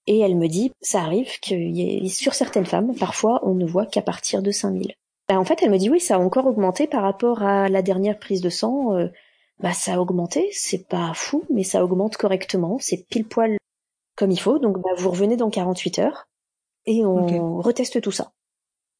et 0.07 0.19
elle 0.21 0.37
me 0.37 0.49
dit, 0.49 0.73
ça 0.81 1.01
arrive 1.01 1.41
que 1.41 2.09
sur 2.09 2.35
certaines 2.35 2.67
femmes, 2.67 2.95
parfois, 2.95 3.41
on 3.43 3.55
ne 3.55 3.65
voit 3.65 3.87
qu'à 3.87 4.03
partir 4.03 4.43
de 4.43 4.51
5000. 4.51 4.95
Bah, 5.29 5.39
en 5.39 5.45
fait, 5.45 5.63
elle 5.63 5.71
me 5.71 5.79
dit, 5.79 5.89
oui, 5.89 6.01
ça 6.01 6.17
a 6.17 6.19
encore 6.19 6.47
augmenté 6.47 6.87
par 6.87 7.03
rapport 7.03 7.43
à 7.43 7.69
la 7.69 7.83
dernière 7.83 8.19
prise 8.19 8.43
de 8.43 8.51
sang. 8.51 8.95
Euh, 8.95 9.09
bah, 9.61 9.73
ça 9.73 9.95
a 9.95 9.99
augmenté, 9.99 10.49
c'est 10.53 10.87
pas 10.87 11.13
fou, 11.15 11.45
mais 11.49 11.63
ça 11.63 11.85
augmente 11.85 12.17
correctement, 12.17 12.79
c'est 12.81 13.07
pile 13.09 13.27
poil 13.27 13.57
comme 14.17 14.31
il 14.31 14.41
faut. 14.41 14.59
Donc, 14.59 14.79
bah, 14.79 14.91
vous 14.97 15.11
revenez 15.11 15.37
dans 15.37 15.51
48 15.51 15.99
heures 16.01 16.29
et 16.87 17.05
on 17.05 17.61
reteste 17.61 18.03
tout 18.03 18.13
ça 18.13 18.33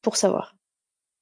pour 0.01 0.17
savoir. 0.17 0.55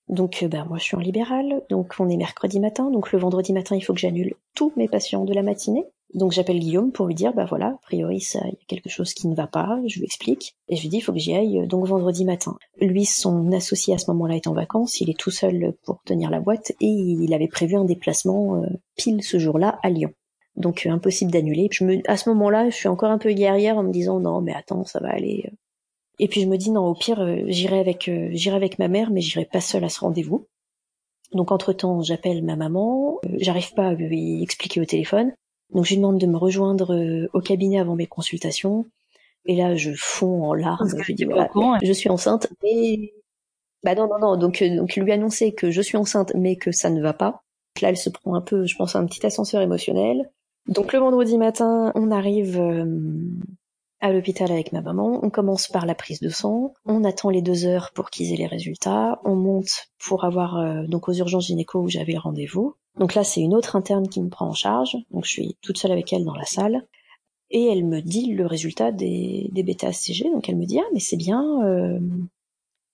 Donc, 0.08 0.44
bah, 0.46 0.66
moi, 0.66 0.78
je 0.78 0.84
suis 0.84 0.96
en 0.96 1.00
libéral, 1.00 1.64
donc 1.70 1.96
on 2.00 2.10
est 2.10 2.18
mercredi 2.18 2.60
matin, 2.60 2.90
donc 2.92 3.12
le 3.12 3.20
vendredi 3.20 3.54
matin, 3.54 3.76
il 3.76 3.82
faut 3.82 3.94
que 3.94 4.00
j'annule 4.00 4.36
tous 4.54 4.72
mes 4.76 4.88
patients 4.88 5.26
de 5.26 5.34
la 5.34 5.44
matinée. 5.44 5.86
Donc 6.14 6.32
j'appelle 6.32 6.60
Guillaume 6.60 6.92
pour 6.92 7.08
lui 7.08 7.16
dire, 7.16 7.34
bah 7.34 7.46
voilà, 7.46 7.68
a 7.68 7.80
priori 7.82 8.22
ça, 8.22 8.40
il 8.46 8.52
y 8.52 8.64
a 8.64 8.66
quelque 8.68 8.90
chose 8.90 9.14
qui 9.14 9.28
ne 9.28 9.36
va 9.36 9.48
pas, 9.48 9.80
je 9.88 9.98
lui 9.98 10.06
explique, 10.06 10.56
et 10.70 10.76
je 10.76 10.84
lui 10.84 10.90
dis, 10.90 10.98
il 10.98 11.02
faut 11.02 11.12
que 11.12 11.20
j'y 11.20 11.34
aille 11.34 11.62
euh, 11.62 11.66
donc 11.66 11.88
vendredi 11.88 12.24
matin. 12.24 12.56
Lui, 12.80 13.06
son 13.06 13.52
associé 13.52 13.96
à 13.96 13.98
ce 13.98 14.12
moment-là 14.12 14.36
est 14.36 14.48
en 14.48 14.54
vacances, 14.54 15.02
il 15.02 15.10
est 15.10 15.18
tout 15.18 15.32
seul 15.32 15.74
pour 15.84 16.02
tenir 16.06 16.30
la 16.30 16.40
boîte, 16.40 16.72
et 16.80 16.86
il 16.88 17.34
avait 17.34 17.48
prévu 17.48 17.76
un 17.76 17.86
déplacement 17.86 18.62
euh, 18.62 18.68
pile 18.96 19.24
ce 19.24 19.40
jour-là 19.40 19.80
à 19.82 19.90
Lyon. 19.90 20.12
Donc 20.56 20.86
euh, 20.86 20.92
impossible 20.92 21.32
d'annuler. 21.32 21.68
Je 21.72 21.84
me, 21.84 22.02
à 22.08 22.16
ce 22.16 22.30
moment-là, 22.30 22.70
je 22.70 22.76
suis 22.76 22.90
encore 22.90 23.10
un 23.10 23.18
peu 23.18 23.32
guerrière 23.32 23.78
en 23.78 23.84
me 23.84 23.92
disant, 23.92 24.20
non 24.20 24.42
mais 24.42 24.54
attends, 24.54 24.84
ça 24.84 25.00
va 25.00 25.10
aller. 25.10 25.50
Et 26.20 26.28
puis 26.28 26.42
je 26.42 26.48
me 26.48 26.58
dis, 26.58 26.70
non, 26.70 26.86
au 26.86 26.94
pire, 26.94 27.26
j'irai 27.48 27.80
avec, 27.80 28.10
j'irai 28.34 28.56
avec 28.56 28.78
ma 28.78 28.88
mère, 28.88 29.10
mais 29.10 29.22
j'irai 29.22 29.46
pas 29.46 29.62
seule 29.62 29.84
à 29.84 29.90
ce 29.90 30.02
rendez-vous. 30.02 30.46
Donc 31.32 31.52
entre-temps, 31.52 32.04
j'appelle 32.04 32.44
ma 32.44 32.56
maman, 32.56 33.18
j'arrive 33.40 33.74
pas 33.74 33.88
à 33.88 33.94
lui 33.94 34.44
expliquer 34.44 34.80
au 34.80 34.86
téléphone. 34.86 35.34
Donc 35.74 35.86
je 35.86 35.92
lui 35.92 35.98
demande 35.98 36.20
de 36.20 36.28
me 36.28 36.38
rejoindre 36.38 36.94
euh, 36.94 37.28
au 37.34 37.42
cabinet 37.42 37.80
avant 37.80 37.96
mes 37.96 38.08
consultations. 38.08 38.86
Et 39.46 39.56
là, 39.56 39.76
je 39.76 39.92
fonds 39.96 40.44
en 40.44 40.54
larmes. 40.54 40.90
Je 41.02 41.14
dis 41.14 41.26
voilà, 41.26 41.50
je 41.82 41.92
suis 41.92 42.10
enceinte, 42.10 42.48
mais 42.64 43.14
bah 43.84 43.96
non 43.96 44.08
non 44.08 44.20
non. 44.20 44.38
Donc 44.38 44.62
euh, 44.62 44.76
donc 44.76 44.96
lui 44.96 45.12
annoncer 45.12 45.54
que 45.54 45.72
je 45.72 45.82
suis 45.82 45.98
enceinte, 45.98 46.32
mais 46.36 46.56
que 46.56 46.72
ça 46.72 46.90
ne 46.90 47.02
va 47.02 47.14
pas. 47.14 47.44
Là, 47.82 47.90
elle 47.90 47.98
se 47.98 48.10
prend 48.10 48.36
un 48.36 48.42
peu, 48.42 48.66
je 48.66 48.76
pense, 48.76 48.96
un 48.96 49.06
petit 49.06 49.26
ascenseur 49.26 49.62
émotionnel. 49.62 50.30
Donc 50.68 50.94
le 50.94 51.00
vendredi 51.00 51.38
matin, 51.38 51.92
on 51.96 52.12
arrive 52.12 52.58
euh, 52.60 52.86
à 54.00 54.14
l'hôpital 54.14 54.52
avec 54.52 54.72
ma 54.72 54.82
maman. 54.82 55.20
On 55.24 55.30
commence 55.32 55.68
par 55.68 55.86
la 55.88 55.96
prise 55.96 56.20
de 56.20 56.30
sang. 56.30 56.74
On 56.86 57.04
attend 57.04 57.32
les 57.32 57.42
deux 57.42 57.66
heures 57.66 57.92
pour 57.94 58.12
qu'ils 58.12 58.32
aient 58.32 58.38
les 58.38 58.48
résultats. 58.48 59.20
On 59.26 59.36
monte 59.36 59.90
pour 60.08 60.24
avoir 60.24 60.88
donc 60.88 61.10
aux 61.10 61.14
urgences 61.14 61.48
gynéco 61.48 61.80
où 61.80 61.90
j'avais 61.90 62.14
le 62.14 62.20
rendez-vous. 62.20 62.76
Donc 62.98 63.16
là, 63.16 63.24
c'est 63.24 63.42
une 63.42 63.56
autre 63.56 63.76
interne 63.76 64.08
qui 64.08 64.22
me 64.22 64.30
prend 64.30 64.48
en 64.48 64.54
charge. 64.54 64.98
Donc 65.12 65.26
je 65.26 65.32
suis 65.32 65.58
toute 65.62 65.78
seule 65.78 65.92
avec 65.92 66.12
elle 66.14 66.26
dans 66.26 66.36
la 66.36 66.46
salle. 66.46 66.86
Et 67.50 67.66
elle 67.66 67.86
me 67.86 68.02
dit 68.02 68.34
le 68.34 68.46
résultat 68.46 68.92
des, 68.92 69.50
des 69.52 69.64
bêta-HCG. 69.64 70.32
Donc 70.32 70.50
elle 70.50 70.58
me 70.58 70.66
dit, 70.66 70.80
ah, 70.80 70.90
mais 70.94 71.00
c'est 71.00 71.18
bien, 71.18 71.64
euh, 71.64 72.00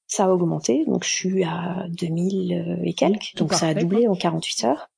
ça 0.08 0.26
a 0.26 0.30
augmenté. 0.30 0.86
Donc 0.86 1.04
je 1.04 1.10
suis 1.10 1.44
à 1.44 1.86
2000 1.90 2.54
euh, 2.54 2.84
et 2.84 2.94
quelques. 2.94 3.36
Donc 3.36 3.54
ça 3.54 3.68
a 3.68 3.74
doublé 3.74 4.08
en 4.08 4.16
48 4.16 4.64
heures. 4.66 4.90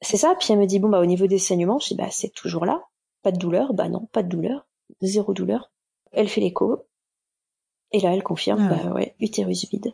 C'est 0.00 0.16
ça. 0.16 0.34
Puis 0.38 0.52
elle 0.52 0.58
me 0.58 0.66
dit, 0.66 0.78
bon, 0.78 0.88
bah, 0.88 1.00
au 1.00 1.06
niveau 1.06 1.26
des 1.26 1.38
saignements, 1.38 1.78
je 1.78 1.88
dis, 1.88 1.94
bah, 1.94 2.10
c'est 2.10 2.32
toujours 2.32 2.66
là. 2.66 2.82
Pas 3.22 3.32
de 3.32 3.38
douleur. 3.38 3.72
Bah 3.72 3.88
non, 3.88 4.06
pas 4.12 4.22
de 4.22 4.28
douleur. 4.28 4.66
Zéro 5.00 5.32
douleur. 5.32 5.72
Elle 6.12 6.28
fait 6.28 6.42
l'écho. 6.42 6.86
Et 7.90 8.00
là, 8.00 8.12
elle 8.12 8.22
confirme, 8.22 8.68
ah 8.70 8.74
bah 8.74 8.92
ouais, 8.92 9.14
utérus 9.20 9.68
vide. 9.70 9.92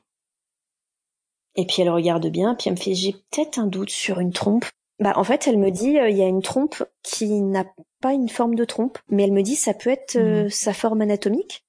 Et 1.56 1.66
puis 1.66 1.82
elle 1.82 1.90
regarde 1.90 2.26
bien, 2.28 2.54
puis 2.54 2.68
elle 2.68 2.74
me 2.74 2.80
fait 2.80 2.94
j'ai 2.94 3.12
peut-être 3.12 3.58
un 3.58 3.66
doute 3.66 3.90
sur 3.90 4.20
une 4.20 4.32
trompe. 4.32 4.64
Bah 4.98 5.14
en 5.16 5.24
fait 5.24 5.46
elle 5.46 5.58
me 5.58 5.70
dit 5.70 5.98
euh, 5.98 6.08
il 6.08 6.16
y 6.16 6.22
a 6.22 6.28
une 6.28 6.42
trompe 6.42 6.82
qui 7.02 7.40
n'a 7.40 7.64
pas 8.00 8.12
une 8.12 8.28
forme 8.28 8.54
de 8.54 8.64
trompe, 8.64 8.98
mais 9.08 9.24
elle 9.24 9.32
me 9.32 9.42
dit 9.42 9.56
ça 9.56 9.74
peut 9.74 9.90
être 9.90 10.16
euh, 10.16 10.44
mmh. 10.44 10.50
sa 10.50 10.72
forme 10.72 11.00
anatomique 11.00 11.64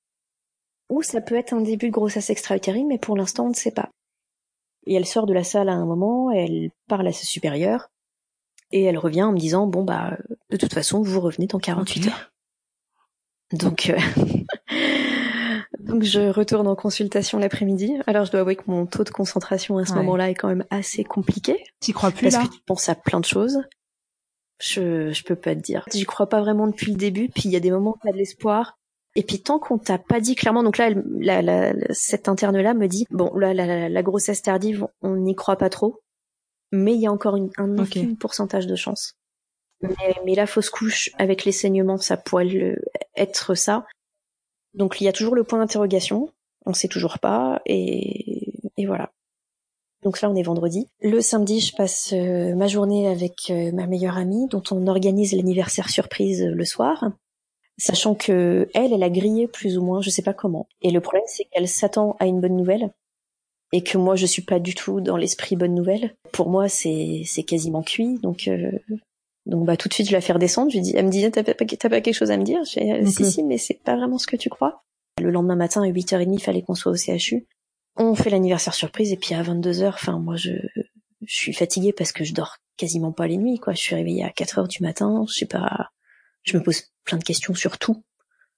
ou 0.89 1.01
ça 1.01 1.21
peut 1.21 1.35
être 1.35 1.53
un 1.53 1.61
début 1.61 1.87
de 1.87 1.93
grossesse 1.93 2.29
extra-utérine, 2.29 2.87
mais 2.87 2.97
pour 2.97 3.15
l'instant 3.15 3.45
on 3.45 3.49
ne 3.49 3.55
sait 3.55 3.71
pas. 3.71 3.89
Et 4.85 4.95
elle 4.95 5.05
sort 5.05 5.25
de 5.25 5.33
la 5.33 5.43
salle 5.43 5.69
à 5.69 5.73
un 5.73 5.85
moment, 5.85 6.31
elle 6.31 6.71
parle 6.87 7.07
à 7.07 7.13
sa 7.13 7.23
supérieure 7.23 7.89
et 8.71 8.83
elle 8.83 8.97
revient 8.97 9.23
en 9.23 9.31
me 9.31 9.37
disant 9.37 9.67
bon 9.67 9.83
bah 9.83 10.17
de 10.49 10.57
toute 10.57 10.73
façon 10.73 11.01
vous 11.01 11.21
revenez 11.21 11.47
dans 11.47 11.59
48 11.59 12.07
heures. 12.07 12.31
Donc 13.53 13.89
euh, 13.89 13.97
Donc 15.91 16.03
je 16.03 16.21
retourne 16.21 16.67
en 16.67 16.75
consultation 16.75 17.37
l'après-midi. 17.37 17.97
Alors 18.07 18.23
je 18.23 18.31
dois 18.31 18.41
avouer 18.41 18.55
que 18.55 18.63
mon 18.67 18.85
taux 18.85 19.03
de 19.03 19.09
concentration 19.09 19.77
à 19.77 19.85
ce 19.85 19.93
moment-là 19.95 20.29
est 20.29 20.35
quand 20.35 20.47
même 20.47 20.65
assez 20.69 21.03
compliqué. 21.03 21.61
T'y 21.81 21.91
crois 21.91 22.11
plus 22.11 22.31
parce 22.31 22.35
là 22.35 22.47
que 22.47 22.55
tu 22.55 22.61
penses 22.65 22.87
à 22.87 22.95
plein 22.95 23.19
de 23.19 23.25
choses. 23.25 23.59
Je, 24.61 25.11
je 25.11 25.23
peux 25.23 25.35
pas 25.35 25.53
te 25.53 25.59
dire. 25.59 25.83
J'y 25.91 26.05
crois 26.05 26.29
pas 26.29 26.39
vraiment 26.39 26.67
depuis 26.67 26.91
le 26.91 26.97
début, 26.97 27.27
puis 27.29 27.43
il 27.45 27.51
y 27.51 27.55
a 27.55 27.59
des 27.59 27.71
moments 27.71 27.91
où 27.91 27.99
t'as 28.01 28.11
de 28.11 28.17
l'espoir. 28.17 28.77
Et 29.15 29.23
puis 29.23 29.41
tant 29.41 29.59
qu'on 29.59 29.77
t'a 29.77 29.97
pas 29.97 30.21
dit 30.21 30.35
clairement, 30.35 30.63
donc 30.63 30.77
là, 30.77 30.91
la, 31.19 31.41
la, 31.41 31.73
cette 31.89 32.29
interne-là 32.29 32.73
me 32.73 32.87
dit, 32.87 33.05
bon, 33.09 33.35
là, 33.35 33.53
la, 33.53 33.89
la, 33.89 34.03
grossesse 34.03 34.41
tardive, 34.41 34.87
on 35.01 35.17
n'y 35.17 35.35
croit 35.35 35.57
pas 35.57 35.69
trop, 35.69 36.01
mais 36.71 36.93
il 36.93 37.01
y 37.01 37.07
a 37.07 37.11
encore 37.11 37.35
une, 37.35 37.49
un 37.57 37.77
infime 37.79 38.15
pourcentage 38.15 38.67
de 38.67 38.75
chance. 38.75 39.17
Mais, 39.81 40.35
la 40.35 40.47
fausse 40.47 40.69
couche 40.69 41.09
avec 41.17 41.43
les 41.43 41.51
saignements, 41.51 41.97
ça 41.97 42.15
pourrait 42.15 42.77
être 43.17 43.55
ça. 43.55 43.85
Donc 44.73 45.01
il 45.01 45.05
y 45.05 45.07
a 45.07 45.13
toujours 45.13 45.35
le 45.35 45.43
point 45.43 45.59
d'interrogation, 45.59 46.29
on 46.65 46.73
sait 46.73 46.87
toujours 46.87 47.19
pas, 47.19 47.61
et, 47.65 48.53
voilà. 48.85 49.11
Donc 50.03 50.21
là, 50.21 50.31
on 50.31 50.35
est 50.35 50.41
vendredi. 50.41 50.87
Le 51.01 51.21
samedi, 51.21 51.59
je 51.59 51.75
passe 51.75 52.13
euh, 52.13 52.55
ma 52.55 52.67
journée 52.67 53.07
avec 53.07 53.51
euh, 53.51 53.71
ma 53.71 53.85
meilleure 53.85 54.17
amie, 54.17 54.47
dont 54.47 54.63
on 54.71 54.87
organise 54.87 55.33
l'anniversaire 55.33 55.89
surprise 55.89 56.43
le 56.43 56.65
soir, 56.65 57.11
sachant 57.77 58.15
que 58.15 58.67
elle, 58.73 58.93
elle 58.93 59.03
a 59.03 59.11
grillé 59.11 59.47
plus 59.47 59.77
ou 59.77 59.83
moins, 59.83 60.01
je 60.01 60.09
sais 60.09 60.23
pas 60.23 60.33
comment. 60.33 60.67
Et 60.81 60.89
le 60.89 61.01
problème, 61.01 61.23
c'est 61.27 61.45
qu'elle 61.45 61.67
s'attend 61.67 62.15
à 62.19 62.25
une 62.25 62.41
bonne 62.41 62.57
nouvelle, 62.57 62.91
et 63.71 63.83
que 63.83 63.99
moi, 63.99 64.15
je 64.15 64.25
suis 64.25 64.41
pas 64.41 64.59
du 64.59 64.73
tout 64.73 65.01
dans 65.01 65.17
l'esprit 65.17 65.55
bonne 65.55 65.75
nouvelle. 65.75 66.15
Pour 66.31 66.49
moi, 66.49 66.67
c'est 66.67 67.21
c'est 67.25 67.43
quasiment 67.43 67.83
cuit, 67.83 68.17
donc. 68.19 68.49
Donc 69.51 69.65
bah 69.65 69.77
tout 69.77 69.87
de 69.87 69.93
suite 69.93 70.07
je 70.07 70.13
la 70.13 70.21
fais 70.21 70.33
redescendre, 70.33 70.71
je 70.71 70.77
lui 70.77 70.81
dis, 70.81 70.93
elle 70.95 71.05
me 71.05 71.11
dit 71.11 71.29
t'as 71.29 71.43
pas, 71.43 71.53
t'as 71.53 71.89
pas 71.89 72.01
quelque 72.01 72.15
chose 72.15 72.31
à 72.31 72.37
me 72.37 72.43
dire? 72.43 72.63
Je 72.63 73.05
si 73.05 73.31
si 73.31 73.43
mais 73.43 73.57
c'est 73.57 73.81
pas 73.83 73.95
vraiment 73.95 74.17
ce 74.17 74.25
que 74.25 74.35
tu 74.35 74.49
crois. 74.49 74.83
Le 75.21 75.29
lendemain 75.29 75.55
matin 75.55 75.83
à 75.83 75.87
8h30 75.87 76.33
il 76.33 76.41
fallait 76.41 76.63
qu'on 76.63 76.73
soit 76.73 76.91
au 76.91 76.95
CHU 76.95 77.47
on 77.97 78.15
fait 78.15 78.29
l'anniversaire 78.29 78.73
surprise 78.73 79.11
et 79.11 79.17
puis 79.17 79.35
à 79.35 79.43
22 79.43 79.71
h 79.71 79.87
enfin 79.89 80.19
moi 80.19 80.35
je 80.35 80.51
je 81.23 81.35
suis 81.35 81.53
fatiguée 81.53 81.93
parce 81.93 82.11
que 82.11 82.23
je 82.23 82.33
dors 82.33 82.57
quasiment 82.77 83.11
pas 83.11 83.27
les 83.27 83.37
nuits 83.37 83.59
quoi. 83.59 83.73
Je 83.73 83.79
suis 83.79 83.95
réveillée 83.95 84.23
à 84.23 84.29
4 84.29 84.59
heures 84.59 84.67
du 84.67 84.81
matin, 84.81 85.23
je 85.27 85.33
sais 85.33 85.45
pas, 85.45 85.89
je 86.43 86.57
me 86.57 86.63
pose 86.63 86.83
plein 87.03 87.17
de 87.17 87.23
questions 87.23 87.53
sur 87.53 87.77
tout, 87.77 88.03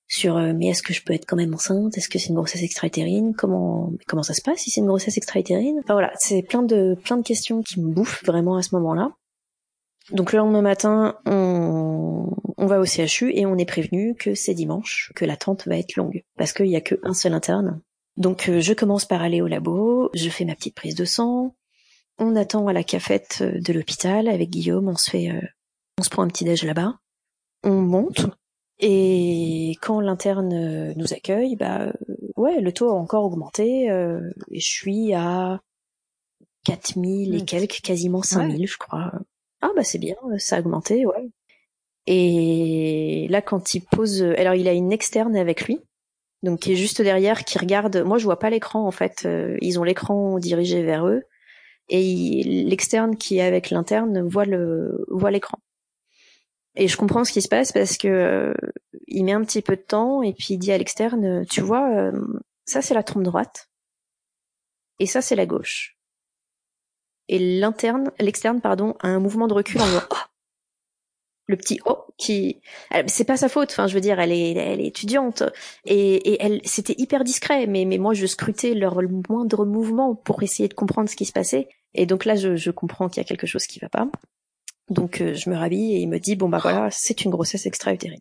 sur 0.07 0.37
euh, 0.37 0.53
mais 0.55 0.67
est-ce 0.67 0.81
que 0.81 0.93
je 0.93 1.03
peux 1.03 1.13
être 1.13 1.25
quand 1.25 1.35
même 1.35 1.53
enceinte, 1.53 1.97
est-ce 1.97 2.07
que 2.07 2.19
c'est 2.19 2.29
une 2.29 2.35
grossesse 2.35 2.63
extra-utérine, 2.63 3.33
comment 3.35 3.91
comment 4.07 4.23
ça 4.23 4.33
se 4.33 4.41
passe 4.41 4.59
si 4.59 4.69
c'est 4.69 4.79
une 4.79 4.87
grossesse 4.87 5.17
extra-utérine? 5.17 5.79
Enfin 5.83 5.93
voilà, 5.93 6.13
c'est 6.15 6.41
plein 6.41 6.63
de 6.63 6.95
plein 7.03 7.17
de 7.17 7.23
questions 7.23 7.61
qui 7.63 7.81
me 7.81 7.91
bouffent 7.91 8.23
vraiment 8.23 8.55
à 8.55 8.61
ce 8.61 8.75
moment-là. 8.75 9.11
Donc 10.11 10.33
le 10.33 10.39
lendemain 10.39 10.61
matin, 10.61 11.17
on, 11.25 12.29
on 12.57 12.65
va 12.65 12.79
au 12.79 12.85
CHU 12.85 13.31
et 13.33 13.45
on 13.45 13.57
est 13.57 13.65
prévenu 13.65 14.15
que 14.15 14.35
c'est 14.35 14.53
dimanche, 14.53 15.11
que 15.15 15.25
l'attente 15.25 15.67
va 15.67 15.77
être 15.77 15.95
longue. 15.95 16.23
Parce 16.37 16.53
qu'il 16.53 16.67
y 16.67 16.75
a 16.75 16.81
qu'un 16.81 17.13
seul 17.13 17.33
interne. 17.33 17.81
Donc 18.17 18.47
euh, 18.47 18.61
je 18.61 18.73
commence 18.73 19.05
par 19.05 19.21
aller 19.21 19.41
au 19.41 19.47
labo, 19.47 20.11
je 20.13 20.29
fais 20.29 20.45
ma 20.45 20.55
petite 20.55 20.75
prise 20.75 20.95
de 20.95 21.05
sang, 21.05 21.55
on 22.19 22.35
attend 22.35 22.67
à 22.67 22.73
la 22.73 22.83
cafette 22.83 23.39
euh, 23.41 23.59
de 23.59 23.73
l'hôpital 23.73 24.27
avec 24.27 24.49
Guillaume, 24.49 24.87
on 24.87 24.95
se 24.95 25.09
fait, 25.09 25.31
euh, 25.31 25.41
on 25.99 26.03
se 26.03 26.09
prend 26.09 26.21
un 26.21 26.27
petit 26.27 26.43
déj 26.43 26.63
là-bas, 26.63 26.99
on 27.63 27.81
monte 27.81 28.27
et 28.79 29.77
quand 29.81 29.99
l'interne 29.99 30.93
nous 30.95 31.13
accueille, 31.13 31.55
bah 31.55 31.93
ouais, 32.35 32.59
le 32.59 32.71
taux 32.71 32.89
a 32.89 32.93
encore 32.93 33.23
augmenté 33.23 33.85
et 33.85 34.59
je 34.59 34.65
suis 34.65 35.13
à 35.13 35.61
4000 36.65 37.35
et 37.35 37.45
quelques, 37.45 37.79
quasiment 37.81 38.21
5000 38.21 38.67
je 38.67 38.77
crois. 38.77 39.11
Ah 39.63 39.71
bah 39.75 39.83
c'est 39.83 39.97
bien, 39.97 40.15
ça 40.37 40.57
a 40.57 40.59
augmenté, 40.59 41.05
ouais. 41.05 41.29
Et 42.05 43.27
là 43.29 43.41
quand 43.41 43.75
il 43.75 43.81
pose, 43.81 44.21
alors 44.21 44.55
il 44.55 44.67
a 44.67 44.73
une 44.73 44.91
externe 44.91 45.35
avec 45.37 45.65
lui 45.65 45.79
donc 46.43 46.59
qui 46.59 46.73
est 46.73 46.75
juste 46.75 47.01
derrière, 47.01 47.45
qui 47.45 47.57
regarde. 47.57 48.03
Moi, 48.05 48.17
je 48.17 48.25
vois 48.25 48.37
pas 48.37 48.49
l'écran 48.49 48.85
en 48.85 48.91
fait. 48.91 49.23
Euh, 49.25 49.57
ils 49.61 49.79
ont 49.79 49.83
l'écran 49.83 50.37
dirigé 50.39 50.83
vers 50.83 51.07
eux 51.07 51.23
et 51.89 52.43
l'externe 52.43 53.15
qui 53.15 53.37
est 53.37 53.41
avec 53.41 53.69
l'interne 53.69 54.21
voit 54.27 54.45
l'écran. 54.45 55.57
Et 56.75 56.87
je 56.87 56.97
comprends 56.97 57.23
ce 57.23 57.31
qui 57.31 57.41
se 57.41 57.47
passe 57.47 57.71
parce 57.71 57.97
que 57.97 58.07
euh, 58.07 58.53
il 59.07 59.23
met 59.23 59.31
un 59.31 59.43
petit 59.43 59.61
peu 59.61 59.75
de 59.75 59.81
temps 59.81 60.21
et 60.21 60.33
puis 60.33 60.55
il 60.55 60.57
dit 60.57 60.71
à 60.71 60.77
l'externe, 60.77 61.45
tu 61.45 61.61
vois, 61.61 61.89
euh, 61.95 62.11
ça 62.65 62.81
c'est 62.81 62.93
la 62.93 63.03
trompe 63.03 63.23
droite 63.23 63.69
et 64.99 65.05
ça 65.05 65.21
c'est 65.21 65.35
la 65.35 65.45
gauche. 65.45 65.97
Et 67.29 67.39
l'interne, 67.59 68.11
l'externe 68.19 68.61
pardon, 68.61 68.95
a 68.99 69.07
un 69.07 69.19
mouvement 69.19 69.47
de 69.47 69.53
recul 69.53 69.81
en 69.81 69.85
disant 69.85 70.01
oh, 70.11 70.15
le 71.47 71.57
petit 71.57 71.79
oh 71.85 72.05
qui 72.17 72.61
c'est 73.07 73.25
pas 73.25 73.37
sa 73.37 73.49
faute 73.49 73.69
enfin 73.71 73.87
je 73.87 73.93
veux 73.95 74.01
dire 74.01 74.19
elle 74.19 74.31
est 74.31 74.53
elle 74.53 74.79
est 74.79 74.87
étudiante 74.87 75.43
et, 75.83 76.15
et 76.15 76.37
elle 76.41 76.61
c'était 76.63 76.95
hyper 76.97 77.25
discret 77.25 77.67
mais 77.67 77.83
mais 77.83 77.97
moi 77.97 78.13
je 78.13 78.25
scrutais 78.25 78.73
leur 78.73 78.97
moindre 79.27 79.65
mouvement 79.65 80.15
pour 80.15 80.41
essayer 80.41 80.69
de 80.69 80.73
comprendre 80.73 81.09
ce 81.09 81.17
qui 81.17 81.25
se 81.25 81.33
passait 81.33 81.67
et 81.93 82.05
donc 82.05 82.25
là 82.25 82.35
je, 82.35 82.55
je 82.55 82.71
comprends 82.71 83.09
qu'il 83.09 83.21
y 83.21 83.25
a 83.25 83.27
quelque 83.27 83.47
chose 83.47 83.67
qui 83.67 83.79
va 83.79 83.89
pas. 83.89 84.07
Donc 84.89 85.21
euh, 85.21 85.33
je 85.33 85.49
me 85.49 85.55
rhabille 85.55 85.95
et 85.95 85.99
il 85.99 86.09
me 86.09 86.19
dit 86.19 86.35
bon 86.35 86.49
bah 86.49 86.59
voilà 86.61 86.89
c'est 86.91 87.23
une 87.23 87.31
grossesse 87.31 87.65
extra-utérine. 87.65 88.19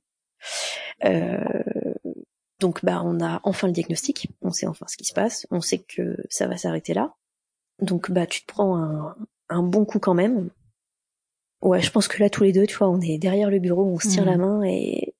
Euh, 1.04 1.38
donc 2.60 2.84
bah 2.84 3.02
on 3.04 3.20
a 3.20 3.40
enfin 3.44 3.66
le 3.66 3.72
diagnostic 3.72 4.28
on 4.40 4.50
sait 4.50 4.66
enfin 4.66 4.86
ce 4.88 4.96
qui 4.96 5.04
se 5.04 5.12
passe 5.12 5.46
on 5.50 5.60
sait 5.60 5.78
que 5.78 6.16
ça 6.30 6.46
va 6.46 6.56
s'arrêter 6.56 6.94
là 6.94 7.14
donc 7.82 8.10
bah 8.10 8.26
tu 8.26 8.40
te 8.40 8.46
prends 8.46 8.76
un, 8.78 9.14
un 9.50 9.62
bon 9.62 9.84
coup 9.84 9.98
quand 9.98 10.14
même 10.14 10.48
Ouais, 11.62 11.80
je 11.80 11.92
pense 11.92 12.08
que 12.08 12.20
là, 12.20 12.28
tous 12.28 12.42
les 12.42 12.52
deux, 12.52 12.66
tu 12.66 12.76
vois, 12.76 12.88
on 12.88 13.00
est 13.00 13.18
derrière 13.18 13.48
le 13.48 13.60
bureau, 13.60 13.84
on 13.84 13.98
se 13.98 14.08
tire 14.08 14.24
la 14.24 14.36
mmh. 14.36 14.40
main 14.40 14.62
et 14.64 15.14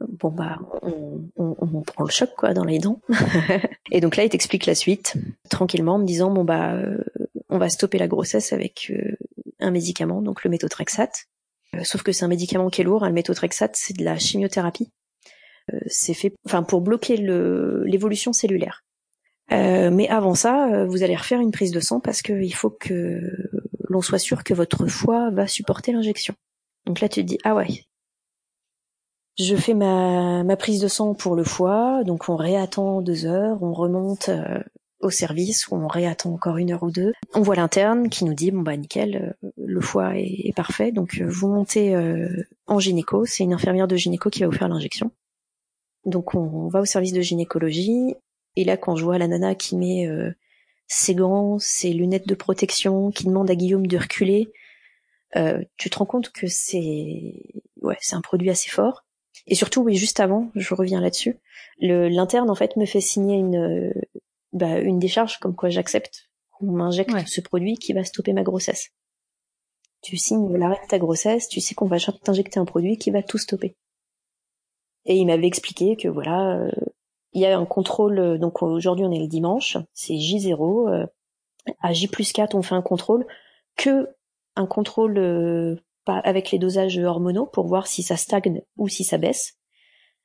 bon 0.00 0.30
bah, 0.30 0.58
on, 0.82 1.30
on, 1.36 1.56
on, 1.58 1.80
prend 1.80 2.04
le 2.04 2.10
choc 2.10 2.30
quoi 2.36 2.52
dans 2.52 2.64
les 2.64 2.78
dents. 2.78 3.00
et 3.90 4.02
donc 4.02 4.16
là, 4.16 4.24
il 4.24 4.28
t'explique 4.28 4.66
la 4.66 4.74
suite 4.74 5.14
tranquillement, 5.48 5.94
en 5.94 5.98
me 5.98 6.04
disant 6.04 6.30
bon 6.30 6.44
bah, 6.44 6.74
euh, 6.74 7.02
on 7.48 7.56
va 7.56 7.70
stopper 7.70 7.96
la 7.96 8.06
grossesse 8.06 8.52
avec 8.52 8.92
euh, 8.94 9.16
un 9.58 9.70
médicament, 9.70 10.20
donc 10.20 10.44
le 10.44 10.50
méthotrexate. 10.50 11.24
Euh, 11.74 11.84
sauf 11.84 12.02
que 12.02 12.12
c'est 12.12 12.26
un 12.26 12.28
médicament 12.28 12.68
qui 12.68 12.82
est 12.82 12.84
lourd. 12.84 13.02
Hein, 13.02 13.08
le 13.08 13.14
méthotrexate, 13.14 13.76
c'est 13.76 13.96
de 13.96 14.04
la 14.04 14.18
chimiothérapie. 14.18 14.90
c'est 15.86 16.14
fait, 16.14 16.34
enfin, 16.44 16.64
pour 16.64 16.82
bloquer 16.82 17.16
l'évolution 17.16 18.34
cellulaire. 18.34 18.84
Mais 19.50 20.08
avant 20.08 20.34
ça, 20.34 20.84
vous 20.86 21.02
allez 21.02 21.16
refaire 21.16 21.40
une 21.40 21.52
prise 21.52 21.72
de 21.72 21.80
sang 21.80 22.00
parce 22.00 22.22
qu'il 22.22 22.54
faut 22.54 22.70
que 22.70 23.20
l'on 23.88 24.02
soit 24.02 24.18
sûr 24.18 24.44
que 24.44 24.54
votre 24.54 24.86
foie 24.86 25.30
va 25.30 25.46
supporter 25.46 25.92
l'injection. 25.92 26.34
Donc 26.86 27.00
là, 27.00 27.08
tu 27.08 27.20
te 27.20 27.26
dis, 27.26 27.38
ah 27.44 27.54
ouais. 27.54 27.84
Je 29.38 29.54
fais 29.54 29.74
ma, 29.74 30.44
ma 30.44 30.56
prise 30.56 30.80
de 30.80 30.88
sang 30.88 31.14
pour 31.14 31.36
le 31.36 31.44
foie, 31.44 32.04
donc 32.04 32.30
on 32.30 32.36
réattend 32.36 33.02
deux 33.02 33.26
heures, 33.26 33.62
on 33.62 33.74
remonte 33.74 34.30
euh, 34.30 34.62
au 35.00 35.10
service, 35.10 35.68
où 35.68 35.74
on 35.76 35.88
réattend 35.88 36.32
encore 36.32 36.56
une 36.56 36.72
heure 36.72 36.82
ou 36.82 36.90
deux. 36.90 37.12
On 37.34 37.42
voit 37.42 37.56
l'interne 37.56 38.08
qui 38.08 38.24
nous 38.24 38.32
dit, 38.32 38.50
bon 38.50 38.62
bah 38.62 38.76
nickel, 38.78 39.36
euh, 39.44 39.50
le 39.58 39.80
foie 39.82 40.16
est, 40.16 40.54
parfait, 40.56 40.90
donc 40.90 41.18
euh, 41.20 41.26
vous 41.28 41.48
montez 41.48 41.94
en 42.66 42.78
gynéco, 42.78 43.26
c'est 43.26 43.44
une 43.44 43.52
infirmière 43.52 43.88
de 43.88 43.96
gynéco 43.96 44.30
qui 44.30 44.40
va 44.40 44.46
vous 44.46 44.56
faire 44.56 44.68
l'injection. 44.68 45.10
Donc 46.06 46.34
on, 46.34 46.68
va 46.68 46.80
au 46.80 46.86
service 46.86 47.12
de 47.12 47.20
gynécologie, 47.20 48.14
et 48.56 48.64
là 48.64 48.76
quand 48.76 48.96
je 48.96 49.04
vois 49.04 49.18
la 49.18 49.28
nana 49.28 49.54
qui 49.54 49.76
met 49.76 50.08
ses 50.86 51.14
gants, 51.14 51.58
ses 51.58 51.92
lunettes 51.92 52.28
de 52.28 52.34
protection, 52.34 53.10
qui 53.10 53.24
demandent 53.24 53.50
à 53.50 53.54
Guillaume 53.54 53.86
de 53.86 53.98
reculer, 53.98 54.52
euh, 55.36 55.62
tu 55.76 55.90
te 55.90 55.98
rends 55.98 56.06
compte 56.06 56.30
que 56.30 56.46
c'est 56.46 57.34
ouais, 57.82 57.96
c'est 58.00 58.16
un 58.16 58.20
produit 58.20 58.50
assez 58.50 58.70
fort. 58.70 59.04
Et 59.46 59.54
surtout, 59.54 59.82
oui, 59.82 59.96
juste 59.96 60.20
avant, 60.20 60.50
je 60.54 60.74
reviens 60.74 61.00
là-dessus, 61.00 61.38
l'interne 61.78 62.50
en 62.50 62.54
fait 62.54 62.76
me 62.76 62.86
fait 62.86 63.00
signer 63.00 63.36
une 63.36 63.92
bah, 64.52 64.78
une 64.78 64.98
décharge 64.98 65.38
comme 65.38 65.54
quoi 65.54 65.68
j'accepte 65.68 66.30
qu'on 66.50 66.72
m'injecte 66.72 67.26
ce 67.26 67.40
produit 67.40 67.76
qui 67.76 67.92
va 67.92 68.04
stopper 68.04 68.32
ma 68.32 68.42
grossesse. 68.42 68.90
Tu 70.02 70.16
signes 70.16 70.56
l'arrêt 70.56 70.80
de 70.82 70.88
ta 70.88 70.98
grossesse, 70.98 71.48
tu 71.48 71.60
sais 71.60 71.74
qu'on 71.74 71.86
va 71.86 71.98
t'injecter 71.98 72.58
un 72.58 72.64
produit 72.64 72.96
qui 72.96 73.10
va 73.10 73.22
tout 73.22 73.38
stopper. 73.38 73.76
Et 75.04 75.16
il 75.16 75.26
m'avait 75.26 75.46
expliqué 75.46 75.96
que 75.96 76.08
voilà, 76.08 76.58
euh, 76.58 76.70
il 77.36 77.42
y 77.42 77.46
a 77.46 77.58
un 77.58 77.66
contrôle, 77.66 78.18
euh, 78.18 78.38
donc 78.38 78.62
aujourd'hui 78.62 79.04
on 79.04 79.12
est 79.12 79.20
le 79.20 79.28
dimanche, 79.28 79.76
c'est 79.92 80.14
J0. 80.14 80.88
Euh, 80.88 81.06
à 81.82 81.92
J 81.92 82.08
plus 82.08 82.32
4, 82.32 82.54
on 82.54 82.62
fait 82.62 82.74
un 82.74 82.82
contrôle 82.82 83.26
que 83.76 84.08
un 84.56 84.66
contrôle 84.66 85.18
euh, 85.18 85.76
avec 86.06 86.50
les 86.50 86.58
dosages 86.58 86.96
hormonaux 86.96 87.44
pour 87.44 87.66
voir 87.66 87.88
si 87.88 88.02
ça 88.02 88.16
stagne 88.16 88.62
ou 88.78 88.88
si 88.88 89.04
ça 89.04 89.18
baisse. 89.18 89.58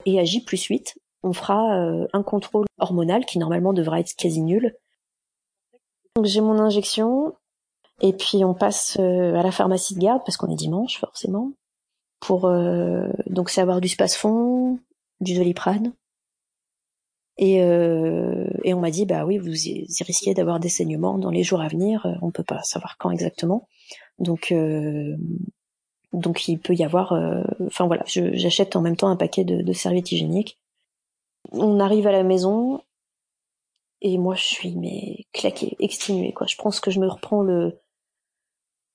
Et 0.06 0.22
à 0.22 0.24
J 0.24 0.42
plus 0.46 0.64
8, 0.64 0.98
on 1.24 1.34
fera 1.34 1.76
un 2.14 2.24
contrôle 2.24 2.66
hormonal 2.80 3.26
qui 3.26 3.40
normalement 3.40 3.74
devra 3.74 4.00
être 4.00 4.16
quasi 4.16 4.42
nul. 4.42 4.76
Donc 6.16 6.26
j'ai 6.26 6.42
mon 6.42 6.60
injection 6.60 7.34
et 8.00 8.14
puis 8.14 8.46
on 8.46 8.54
passe 8.54 8.98
à 8.98 9.44
la 9.44 9.52
pharmacie 9.52 9.96
de 9.96 10.00
garde 10.00 10.22
parce 10.26 10.38
qu'on 10.38 10.52
est 10.52 10.56
dimanche 10.56 11.00
forcément 11.00 11.52
pour 12.20 12.52
donc 13.28 13.50
c'est 13.50 13.62
avoir 13.62 13.82
du 13.82 13.90
spasfon, 13.90 14.80
du 15.20 15.36
doliprane, 15.36 15.94
et, 17.42 17.64
euh, 17.64 18.46
et 18.64 18.76
on 18.76 18.80
m'a 18.80 18.92
dit, 18.92 19.08
bah 19.08 19.26
oui, 19.26 19.40
vous, 19.40 19.50
risquez 19.50 20.34
d'avoir 20.36 20.60
des 20.60 20.70
saignements 20.70 21.18
dans 21.18 21.32
les 21.32 21.42
jours 21.42 21.60
à 21.60 21.68
venir. 21.68 22.06
Euh, 22.06 22.14
on 22.22 22.30
peut 22.30 22.44
pas 22.44 22.62
savoir 22.62 22.98
quand 23.00 23.10
exactement. 23.10 23.68
Donc, 24.20 24.52
euh, 24.52 25.18
donc 26.14 26.48
il 26.48 26.60
peut 26.60 26.76
y 26.76 26.84
avoir. 26.84 27.14
Euh, 27.14 27.42
enfin 27.66 27.88
voilà, 27.88 28.04
j'achète 28.06 28.76
en 28.76 28.82
même 28.82 28.96
temps 28.96 29.08
un 29.08 29.16
paquet 29.16 29.44
de, 29.44 29.74
serviettes 29.74 30.12
hygiéniques. 30.12 30.60
On 31.52 31.80
arrive 31.80 32.06
à 32.06 32.12
la 32.12 32.22
maison 32.22 32.84
et 34.02 34.20
moi 34.20 34.36
je 34.36 34.44
suis 34.44 34.76
mais 34.76 35.26
claquée, 35.34 35.76
exténuée 35.80 36.34
quoi. 36.34 36.46
Je 36.48 36.58
pense 36.58 36.80
que 36.80 36.92
je 36.92 37.00
me 37.00 37.08
reprends 37.08 37.42
le 37.42 37.80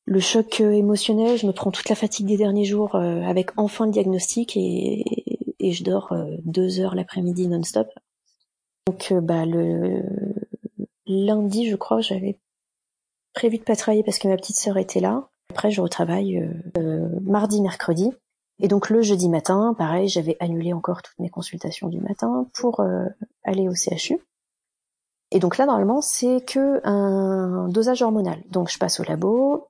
le 0.05 0.21
choc 0.21 0.61
émotionnel, 0.61 1.37
je 1.37 1.47
me 1.47 1.53
prends 1.53 1.73
toute 1.73 1.89
la 1.89 1.97
fatigue 1.97 2.27
des 2.27 2.37
derniers 2.37 2.65
jours 2.65 2.95
avec 2.95 3.51
enfin 3.57 3.87
le 3.87 3.93
diagnostic 3.93 4.57
et, 4.57 5.03
et 5.59 5.73
je 5.73 5.83
dors 5.83 6.15
deux 6.45 6.79
heures 6.79 6.95
l'après-midi 6.95 7.49
non-stop. 7.49 7.89
Donc 8.87 9.13
bah 9.13 9.45
le 9.45 10.03
lundi, 11.07 11.69
je 11.69 11.77
crois, 11.77 12.01
j'avais 12.01 12.39
prévu 13.35 13.59
de 13.59 13.65
pas 13.65 13.77
travailler 13.77 14.03
parce 14.03 14.19
que 14.19 14.29
ma 14.29 14.37
petite 14.37 14.59
sœur 14.59 14.79
était 14.79 15.01
là. 15.01 15.29
Après, 15.51 15.71
je 15.71 15.81
retravaille 15.81 16.39
euh, 16.77 17.09
mardi, 17.23 17.61
mercredi. 17.61 18.13
Et 18.59 18.69
donc 18.69 18.89
le 18.89 19.03
jeudi 19.03 19.29
matin, 19.29 19.75
pareil, 19.77 20.09
j'avais 20.09 20.37
annulé 20.41 20.73
encore 20.73 21.03
toutes 21.03 21.19
mes 21.19 21.29
consultations 21.29 21.89
du 21.89 22.01
matin 22.01 22.47
pour 22.55 22.81
euh, 22.81 23.05
aller 23.45 23.69
au 23.69 23.75
CHU. 23.75 24.19
Et 25.31 25.39
donc 25.39 25.59
là, 25.59 25.67
normalement, 25.67 26.01
c'est 26.01 26.45
que 26.45 26.81
un 26.85 27.69
dosage 27.69 28.03
hormonal. 28.03 28.43
Donc 28.51 28.71
je 28.71 28.79
passe 28.79 29.01
au 29.01 29.05
labo, 29.05 29.69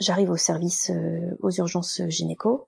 j'arrive 0.00 0.30
au 0.30 0.36
service 0.36 0.90
euh, 0.90 1.36
aux 1.40 1.50
urgences 1.50 2.02
gynéco. 2.08 2.66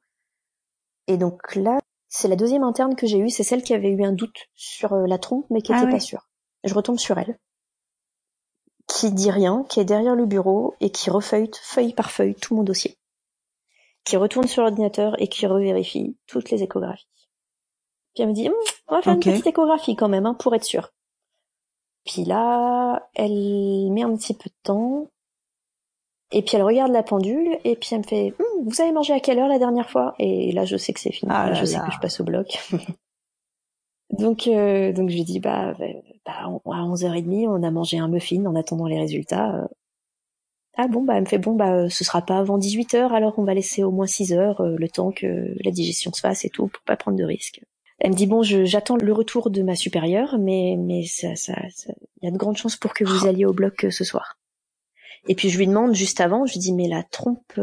Et 1.08 1.16
donc 1.16 1.56
là, 1.56 1.78
c'est 2.14 2.28
la 2.28 2.36
deuxième 2.36 2.62
interne 2.62 2.94
que 2.94 3.06
j'ai 3.06 3.16
eue, 3.16 3.30
c'est 3.30 3.42
celle 3.42 3.62
qui 3.62 3.72
avait 3.72 3.88
eu 3.88 4.04
un 4.04 4.12
doute 4.12 4.48
sur 4.54 4.94
la 4.94 5.16
trompe, 5.16 5.46
mais 5.48 5.62
qui 5.62 5.72
n'était 5.72 5.86
ah 5.88 5.90
pas 5.90 5.98
sûre. 5.98 6.28
Je 6.62 6.74
retombe 6.74 6.98
sur 6.98 7.18
elle 7.18 7.38
qui 8.86 9.10
dit 9.10 9.30
rien, 9.30 9.64
qui 9.70 9.80
est 9.80 9.86
derrière 9.86 10.14
le 10.14 10.26
bureau 10.26 10.74
et 10.80 10.90
qui 10.90 11.08
refeuille 11.08 11.50
feuille 11.62 11.94
par 11.94 12.10
feuille 12.10 12.34
tout 12.34 12.54
mon 12.54 12.64
dossier, 12.64 12.98
qui 14.04 14.18
retourne 14.18 14.46
sur 14.46 14.62
l'ordinateur 14.62 15.20
et 15.22 15.28
qui 15.28 15.46
revérifie 15.46 16.18
toutes 16.26 16.50
les 16.50 16.62
échographies. 16.62 17.08
Puis 18.14 18.22
elle 18.22 18.28
me 18.28 18.34
dit, 18.34 18.48
hum, 18.48 18.54
on 18.88 18.96
va 18.96 19.02
faire 19.02 19.14
une 19.14 19.20
petite 19.20 19.46
échographie 19.46 19.96
quand 19.96 20.10
même, 20.10 20.26
hein, 20.26 20.34
pour 20.34 20.54
être 20.54 20.64
sûr. 20.64 20.92
Puis 22.04 22.24
là, 22.24 23.08
elle 23.14 23.90
met 23.90 24.02
un 24.02 24.14
petit 24.16 24.34
peu 24.34 24.50
de 24.50 24.56
temps, 24.62 25.10
et 26.32 26.42
puis 26.42 26.56
elle 26.56 26.62
regarde 26.62 26.92
la 26.92 27.02
pendule, 27.02 27.58
et 27.64 27.76
puis 27.76 27.90
elle 27.92 27.98
me 27.98 28.04
fait, 28.04 28.34
hum, 28.38 28.64
vous 28.66 28.80
avez 28.80 28.92
mangé 28.92 29.12
à 29.12 29.20
quelle 29.20 29.38
heure 29.38 29.48
la 29.48 29.58
dernière 29.58 29.90
fois? 29.90 30.14
Et 30.18 30.52
là, 30.52 30.64
je 30.64 30.76
sais 30.76 30.92
que 30.92 31.00
c'est 31.00 31.12
fini. 31.12 31.30
Ah 31.32 31.52
je 31.54 31.64
sais 31.64 31.78
que 31.78 31.92
je 31.92 31.98
passe 32.00 32.20
au 32.20 32.24
bloc. 32.24 32.58
Donc, 34.12 34.46
euh, 34.46 34.92
donc 34.92 35.08
je 35.08 35.14
lui 35.14 35.24
dis 35.24 35.40
bah, 35.40 35.74
bah, 35.78 35.86
bah 36.26 36.32
à 36.66 36.82
11h30, 36.84 37.48
on 37.48 37.62
a 37.62 37.70
mangé 37.70 37.98
un 37.98 38.08
muffin 38.08 38.44
en 38.44 38.54
attendant 38.54 38.86
les 38.86 38.98
résultats. 38.98 39.56
Euh. 39.56 39.66
Ah 40.76 40.86
bon, 40.86 41.02
bah 41.02 41.14
elle 41.16 41.22
me 41.22 41.28
fait 41.28 41.38
bon, 41.38 41.54
bah 41.54 41.88
ce 41.88 42.04
sera 42.04 42.22
pas 42.22 42.38
avant 42.38 42.58
18h, 42.58 43.10
alors 43.12 43.38
on 43.38 43.44
va 43.44 43.54
laisser 43.54 43.82
au 43.82 43.90
moins 43.90 44.06
6 44.06 44.32
heures 44.32 44.60
euh, 44.60 44.76
le 44.76 44.88
temps 44.88 45.12
que 45.12 45.54
la 45.64 45.70
digestion 45.70 46.12
se 46.12 46.20
fasse 46.20 46.44
et 46.44 46.50
tout 46.50 46.68
pour 46.68 46.82
pas 46.84 46.96
prendre 46.96 47.16
de 47.16 47.24
risques. 47.24 47.62
Elle 47.98 48.10
me 48.10 48.16
dit 48.16 48.26
bon, 48.26 48.42
j'attends 48.42 48.96
le 48.96 49.12
retour 49.12 49.50
de 49.50 49.62
ma 49.62 49.76
supérieure, 49.76 50.36
mais 50.38 50.76
mais 50.78 51.04
ça, 51.04 51.34
ça, 51.36 51.54
il 52.20 52.26
y 52.26 52.28
a 52.28 52.30
de 52.30 52.38
grandes 52.38 52.56
chances 52.56 52.76
pour 52.76 52.94
que 52.94 53.04
vous 53.04 53.26
alliez 53.26 53.44
au 53.44 53.52
bloc 53.52 53.86
ce 53.90 54.04
soir. 54.04 54.38
Et 55.28 55.34
puis 55.34 55.48
je 55.50 55.58
lui 55.58 55.66
demande 55.66 55.94
juste 55.94 56.20
avant, 56.20 56.46
je 56.46 56.54
lui 56.54 56.60
dis 56.60 56.72
mais 56.72 56.88
la 56.88 57.02
trompe, 57.02 57.60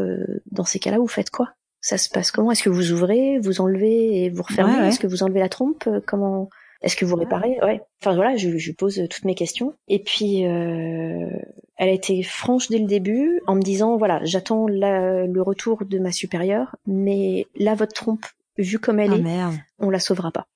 dans 0.51 0.65
ces 0.65 0.79
cas-là, 0.79 0.97
vous 0.97 1.07
faites 1.07 1.29
quoi? 1.29 1.53
Ça 1.81 1.97
se 1.97 2.09
passe 2.09 2.31
comment? 2.31 2.51
Est-ce 2.51 2.63
que 2.63 2.69
vous 2.69 2.91
ouvrez, 2.91 3.39
vous 3.39 3.61
enlevez 3.61 4.23
et 4.23 4.29
vous 4.29 4.43
refermez? 4.43 4.87
Est-ce 4.87 4.99
que 4.99 5.07
vous 5.07 5.23
enlevez 5.23 5.39
la 5.39 5.49
trompe? 5.49 5.85
Euh, 5.87 6.01
Comment? 6.05 6.49
Est-ce 6.81 6.95
que 6.95 7.05
vous 7.05 7.15
réparez? 7.15 7.57
Ouais. 7.61 7.81
Enfin 8.01 8.15
voilà, 8.15 8.37
je, 8.37 8.57
je 8.57 8.71
pose 8.71 9.01
toutes 9.09 9.25
mes 9.25 9.35
questions. 9.35 9.73
Et 9.87 9.99
puis 9.99 10.45
euh, 10.45 11.29
elle 11.77 11.89
a 11.89 11.93
été 11.93 12.23
franche 12.23 12.69
dès 12.69 12.77
le 12.79 12.85
début 12.85 13.41
en 13.47 13.55
me 13.55 13.61
disant 13.61 13.97
voilà, 13.97 14.21
j'attends 14.23 14.67
le 14.67 15.41
retour 15.41 15.83
de 15.85 15.99
ma 15.99 16.11
supérieure, 16.11 16.75
mais 16.85 17.47
là 17.55 17.75
votre 17.75 17.93
trompe, 17.93 18.25
vue 18.57 18.79
comme 18.79 18.99
elle 18.99 19.25
ah, 19.25 19.51
est, 19.51 19.57
on 19.79 19.89
la 19.89 19.99
sauvera 19.99 20.31
pas. 20.31 20.47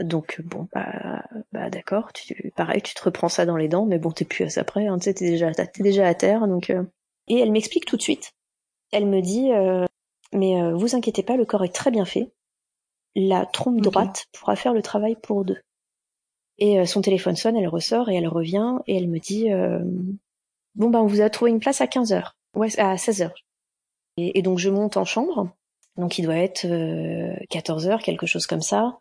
Donc 0.00 0.40
bon 0.44 0.68
bah, 0.72 1.24
bah 1.52 1.70
d'accord, 1.70 2.12
tu 2.12 2.52
pareil, 2.54 2.82
tu 2.82 2.94
te 2.94 3.02
reprends 3.02 3.28
ça 3.28 3.46
dans 3.46 3.56
les 3.56 3.68
dents, 3.68 3.84
mais 3.84 3.98
bon 3.98 4.12
t'es 4.12 4.24
plus 4.24 4.44
à 4.44 4.48
ça 4.48 4.64
près, 4.64 4.86
hein, 4.86 4.98
tu 4.98 5.04
sais 5.04 5.14
t'es 5.14 5.28
déjà 5.30 5.52
t'es 5.52 5.82
déjà 5.82 6.06
à 6.06 6.14
terre 6.14 6.46
donc. 6.46 6.70
Euh. 6.70 6.84
Et 7.26 7.40
elle 7.40 7.52
m'explique 7.52 7.84
tout 7.84 7.96
de 7.96 8.02
suite 8.02 8.32
elle 8.90 9.06
me 9.06 9.20
dit 9.20 9.52
euh, 9.52 9.86
mais 10.32 10.60
euh, 10.60 10.74
vous 10.74 10.94
inquiétez 10.94 11.22
pas, 11.22 11.36
le 11.36 11.44
corps 11.44 11.64
est 11.64 11.74
très 11.74 11.90
bien 11.90 12.04
fait. 12.04 12.30
La 13.14 13.46
trompe 13.46 13.80
droite 13.80 14.26
pourra 14.32 14.56
faire 14.56 14.74
le 14.74 14.82
travail 14.82 15.16
pour 15.16 15.44
deux. 15.44 15.60
Et 16.58 16.78
euh, 16.78 16.86
son 16.86 17.00
téléphone 17.00 17.36
sonne, 17.36 17.56
elle 17.56 17.68
ressort 17.68 18.10
et 18.10 18.16
elle 18.16 18.28
revient 18.28 18.78
et 18.86 18.96
elle 18.96 19.08
me 19.08 19.18
dit 19.18 19.48
bon 20.74 20.90
ben 20.90 21.00
on 21.00 21.06
vous 21.06 21.20
a 21.20 21.30
trouvé 21.30 21.50
une 21.50 21.60
place 21.60 21.80
à 21.80 21.86
15 21.86 22.12
heures, 22.12 22.36
ouais 22.54 22.78
à 22.78 22.96
16 22.96 23.22
heures. 23.22 23.44
Et, 24.16 24.42
donc 24.42 24.58
je 24.58 24.68
monte 24.68 24.96
en 24.96 25.04
chambre, 25.04 25.48
donc 25.96 26.18
il 26.18 26.22
doit 26.24 26.36
être 26.36 26.66
14 27.50 27.86
heures, 27.86 28.02
quelque 28.02 28.26
chose 28.26 28.46
comme 28.46 28.62
ça. 28.62 28.98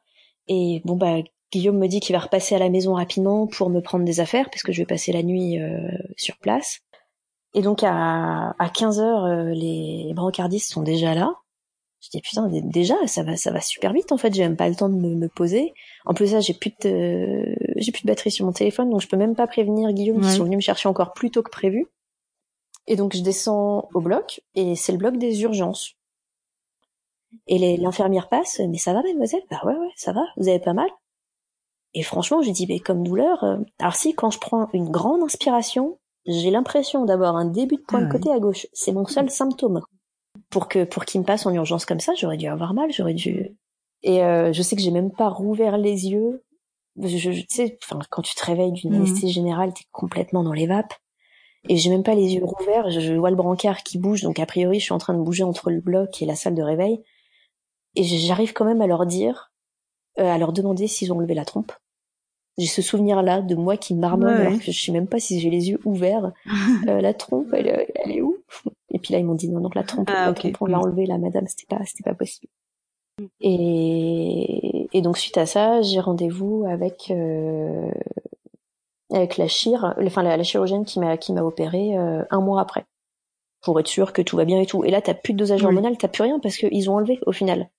Et 0.47 0.81
bon 0.85 0.95
bah 0.95 1.17
Guillaume 1.51 1.77
me 1.77 1.87
dit 1.87 1.99
qu'il 1.99 2.15
va 2.15 2.19
repasser 2.19 2.55
à 2.55 2.59
la 2.59 2.69
maison 2.69 2.93
rapidement 2.93 3.47
pour 3.47 3.69
me 3.69 3.81
prendre 3.81 4.05
des 4.05 4.19
affaires 4.19 4.49
parce 4.49 4.63
que 4.63 4.71
je 4.71 4.81
vais 4.81 4.85
passer 4.85 5.11
la 5.11 5.23
nuit 5.23 5.59
sur 6.17 6.37
place. 6.37 6.81
Et 7.53 7.61
donc 7.61 7.83
à, 7.83 8.55
à 8.59 8.69
15 8.69 8.99
heures, 8.99 9.25
euh, 9.25 9.49
les 9.49 10.11
brancardistes 10.13 10.71
sont 10.71 10.83
déjà 10.83 11.15
là. 11.15 11.33
Je 12.01 12.09
dis 12.11 12.21
putain 12.21 12.47
déjà 12.51 12.95
ça 13.07 13.23
va 13.23 13.35
ça 13.35 13.51
va 13.51 13.59
super 13.59 13.91
vite 13.91 14.11
en 14.11 14.17
fait 14.17 14.31
j'ai 14.31 14.43
même 14.43 14.55
pas 14.55 14.69
le 14.69 14.75
temps 14.75 14.89
de 14.89 14.95
me, 14.95 15.27
poser. 15.27 15.73
En 16.05 16.13
plus 16.13 16.27
ça 16.27 16.39
j'ai 16.39 16.53
plus 16.53 16.71
de 16.83 17.55
j'ai 17.75 17.91
plus 17.91 18.03
de 18.03 18.07
batterie 18.07 18.29
sur 18.29 18.45
mon 18.45 18.51
téléphone 18.51 18.91
donc 18.91 19.01
je 19.01 19.07
peux 19.07 19.17
même 19.17 19.35
pas 19.35 19.47
prévenir 19.47 19.91
Guillaume 19.91 20.21
qui 20.21 20.29
sont 20.29 20.43
venus 20.43 20.57
me 20.57 20.61
chercher 20.61 20.87
encore 20.87 21.13
plus 21.13 21.31
tôt 21.31 21.41
que 21.41 21.49
prévu. 21.49 21.87
Et 22.85 22.95
donc 22.95 23.15
je 23.15 23.23
descends 23.23 23.89
au 23.95 24.01
bloc 24.01 24.41
et 24.53 24.75
c'est 24.75 24.91
le 24.91 24.99
bloc 24.99 25.17
des 25.17 25.41
urgences. 25.41 25.95
Et 27.47 27.77
l'infirmière 27.77 28.29
passe 28.29 28.59
mais 28.67 28.77
ça 28.77 28.93
va 28.93 29.01
mademoiselle? 29.01 29.43
Bah 29.49 29.61
ouais 29.65 29.77
ouais 29.77 29.91
ça 29.95 30.13
va 30.13 30.23
vous 30.37 30.47
avez 30.47 30.59
pas 30.59 30.73
mal. 30.73 30.89
Et 31.93 32.03
franchement 32.03 32.41
je 32.41 32.51
dis 32.51 32.67
mais 32.67 32.79
comme 32.79 33.03
douleur 33.03 33.43
euh, 33.43 33.57
alors 33.79 33.95
si 33.95 34.13
quand 34.13 34.31
je 34.31 34.39
prends 34.39 34.69
une 34.73 34.89
grande 34.89 35.23
inspiration 35.23 35.97
j'ai 36.27 36.51
l'impression 36.51 37.05
d'avoir 37.05 37.35
un 37.37 37.45
début 37.45 37.77
de 37.77 37.81
point 37.81 38.01
de 38.01 38.11
côté 38.11 38.29
à 38.31 38.39
gauche. 38.39 38.67
C'est 38.73 38.91
mon 38.91 39.05
seul 39.05 39.29
symptôme. 39.29 39.81
Pour 40.49 40.67
que 40.67 40.83
pour 40.83 41.05
qu'il 41.05 41.21
me 41.21 41.25
passe 41.25 41.45
en 41.45 41.53
urgence 41.53 41.85
comme 41.85 41.99
ça, 41.99 42.13
j'aurais 42.15 42.37
dû 42.37 42.47
avoir 42.47 42.73
mal, 42.73 42.91
j'aurais 42.91 43.13
dû. 43.13 43.55
Et 44.03 44.23
euh, 44.23 44.53
je 44.53 44.61
sais 44.61 44.75
que 44.75 44.81
j'ai 44.81 44.91
même 44.91 45.11
pas 45.11 45.29
rouvert 45.29 45.77
les 45.77 46.07
yeux. 46.07 46.43
Je, 47.01 47.31
sais, 47.49 47.77
enfin, 47.83 47.99
quand 48.09 48.23
tu 48.23 48.35
te 48.35 48.45
réveilles 48.45 48.71
d'une 48.71 48.91
mmh. 48.91 48.95
anesthésie 48.95 49.31
générale, 49.31 49.73
t'es 49.73 49.85
complètement 49.91 50.43
dans 50.43 50.53
les 50.53 50.67
vapes. 50.67 50.93
Et 51.69 51.77
j'ai 51.77 51.89
même 51.89 52.03
pas 52.03 52.15
les 52.15 52.33
yeux 52.33 52.43
rouverts. 52.43 52.89
Je, 52.89 53.13
vois 53.13 53.29
le 53.29 53.35
brancard 53.35 53.83
qui 53.83 53.97
bouge, 53.97 54.21
donc 54.21 54.39
a 54.39 54.45
priori, 54.45 54.79
je 54.79 54.85
suis 54.85 54.93
en 54.93 54.97
train 54.97 55.13
de 55.13 55.21
bouger 55.21 55.43
entre 55.43 55.69
le 55.69 55.81
bloc 55.81 56.21
et 56.21 56.25
la 56.25 56.35
salle 56.35 56.55
de 56.55 56.63
réveil. 56.63 57.03
Et 57.97 58.03
j'arrive 58.03 58.53
quand 58.53 58.65
même 58.65 58.81
à 58.81 58.87
leur 58.87 59.07
dire, 59.07 59.51
euh, 60.19 60.23
à 60.23 60.37
leur 60.37 60.53
demander 60.53 60.87
s'ils 60.87 61.11
ont 61.11 61.19
levé 61.19 61.33
la 61.33 61.45
trompe. 61.45 61.71
J'ai 62.57 62.67
ce 62.67 62.81
souvenir 62.81 63.21
là 63.21 63.41
de 63.41 63.55
moi 63.55 63.77
qui 63.77 63.93
marmonne 63.93 64.29
alors 64.29 64.59
que 64.59 64.71
je 64.71 64.79
sais 64.79 64.91
même 64.91 65.07
pas 65.07 65.19
si 65.19 65.39
j'ai 65.39 65.49
les 65.49 65.69
yeux 65.69 65.79
ouverts. 65.85 66.31
Euh, 66.87 67.01
la 67.01 67.13
trompe 67.13 67.47
elle, 67.53 67.87
elle, 67.95 68.11
est 68.11 68.21
où 68.21 68.37
et 68.91 68.99
puis 68.99 69.11
là 69.11 69.19
ils 69.19 69.25
m'ont 69.25 69.35
dit 69.35 69.49
non 69.49 69.59
donc 69.59 69.75
la 69.75 69.83
trompe, 69.83 70.09
ah, 70.13 70.27
la 70.27 70.33
trompe 70.33 70.57
on 70.61 70.65
l'a 70.67 70.79
enlevée 70.79 71.05
la 71.05 71.17
madame 71.17 71.45
c'était 71.47 71.65
pas 71.65 71.83
c'était 71.85 72.03
pas 72.03 72.13
possible. 72.13 72.51
Et, 73.41 74.87
et 74.93 75.01
donc 75.01 75.17
suite 75.17 75.37
à 75.37 75.45
ça 75.45 75.81
j'ai 75.81 75.99
rendez-vous 75.99 76.65
avec 76.69 77.11
euh, 77.11 77.89
avec 79.11 79.37
la 79.37 79.47
chire 79.47 79.95
enfin 79.99 80.23
la, 80.23 80.41
chirurgienne 80.43 80.85
qui 80.85 80.99
m'a 80.99 81.17
qui 81.17 81.33
m'a 81.33 81.41
opéré 81.41 81.97
euh, 81.97 82.23
un 82.29 82.41
mois 82.41 82.61
après. 82.61 82.85
Pour 83.61 83.79
être 83.79 83.87
sûr 83.87 84.13
que 84.13 84.21
tout 84.21 84.37
va 84.37 84.45
bien 84.45 84.61
et 84.61 84.65
tout. 84.65 84.83
Et 84.85 84.91
là 84.91 85.01
t'as 85.01 85.15
plus 85.15 85.33
de 85.33 85.39
dosage 85.39 85.63
hormonal 85.63 85.97
t'as 85.97 86.07
plus 86.07 86.23
rien 86.23 86.39
parce 86.39 86.57
qu'ils 86.57 86.89
ont 86.89 86.95
enlevé 86.95 87.19
au 87.25 87.31
final 87.31 87.69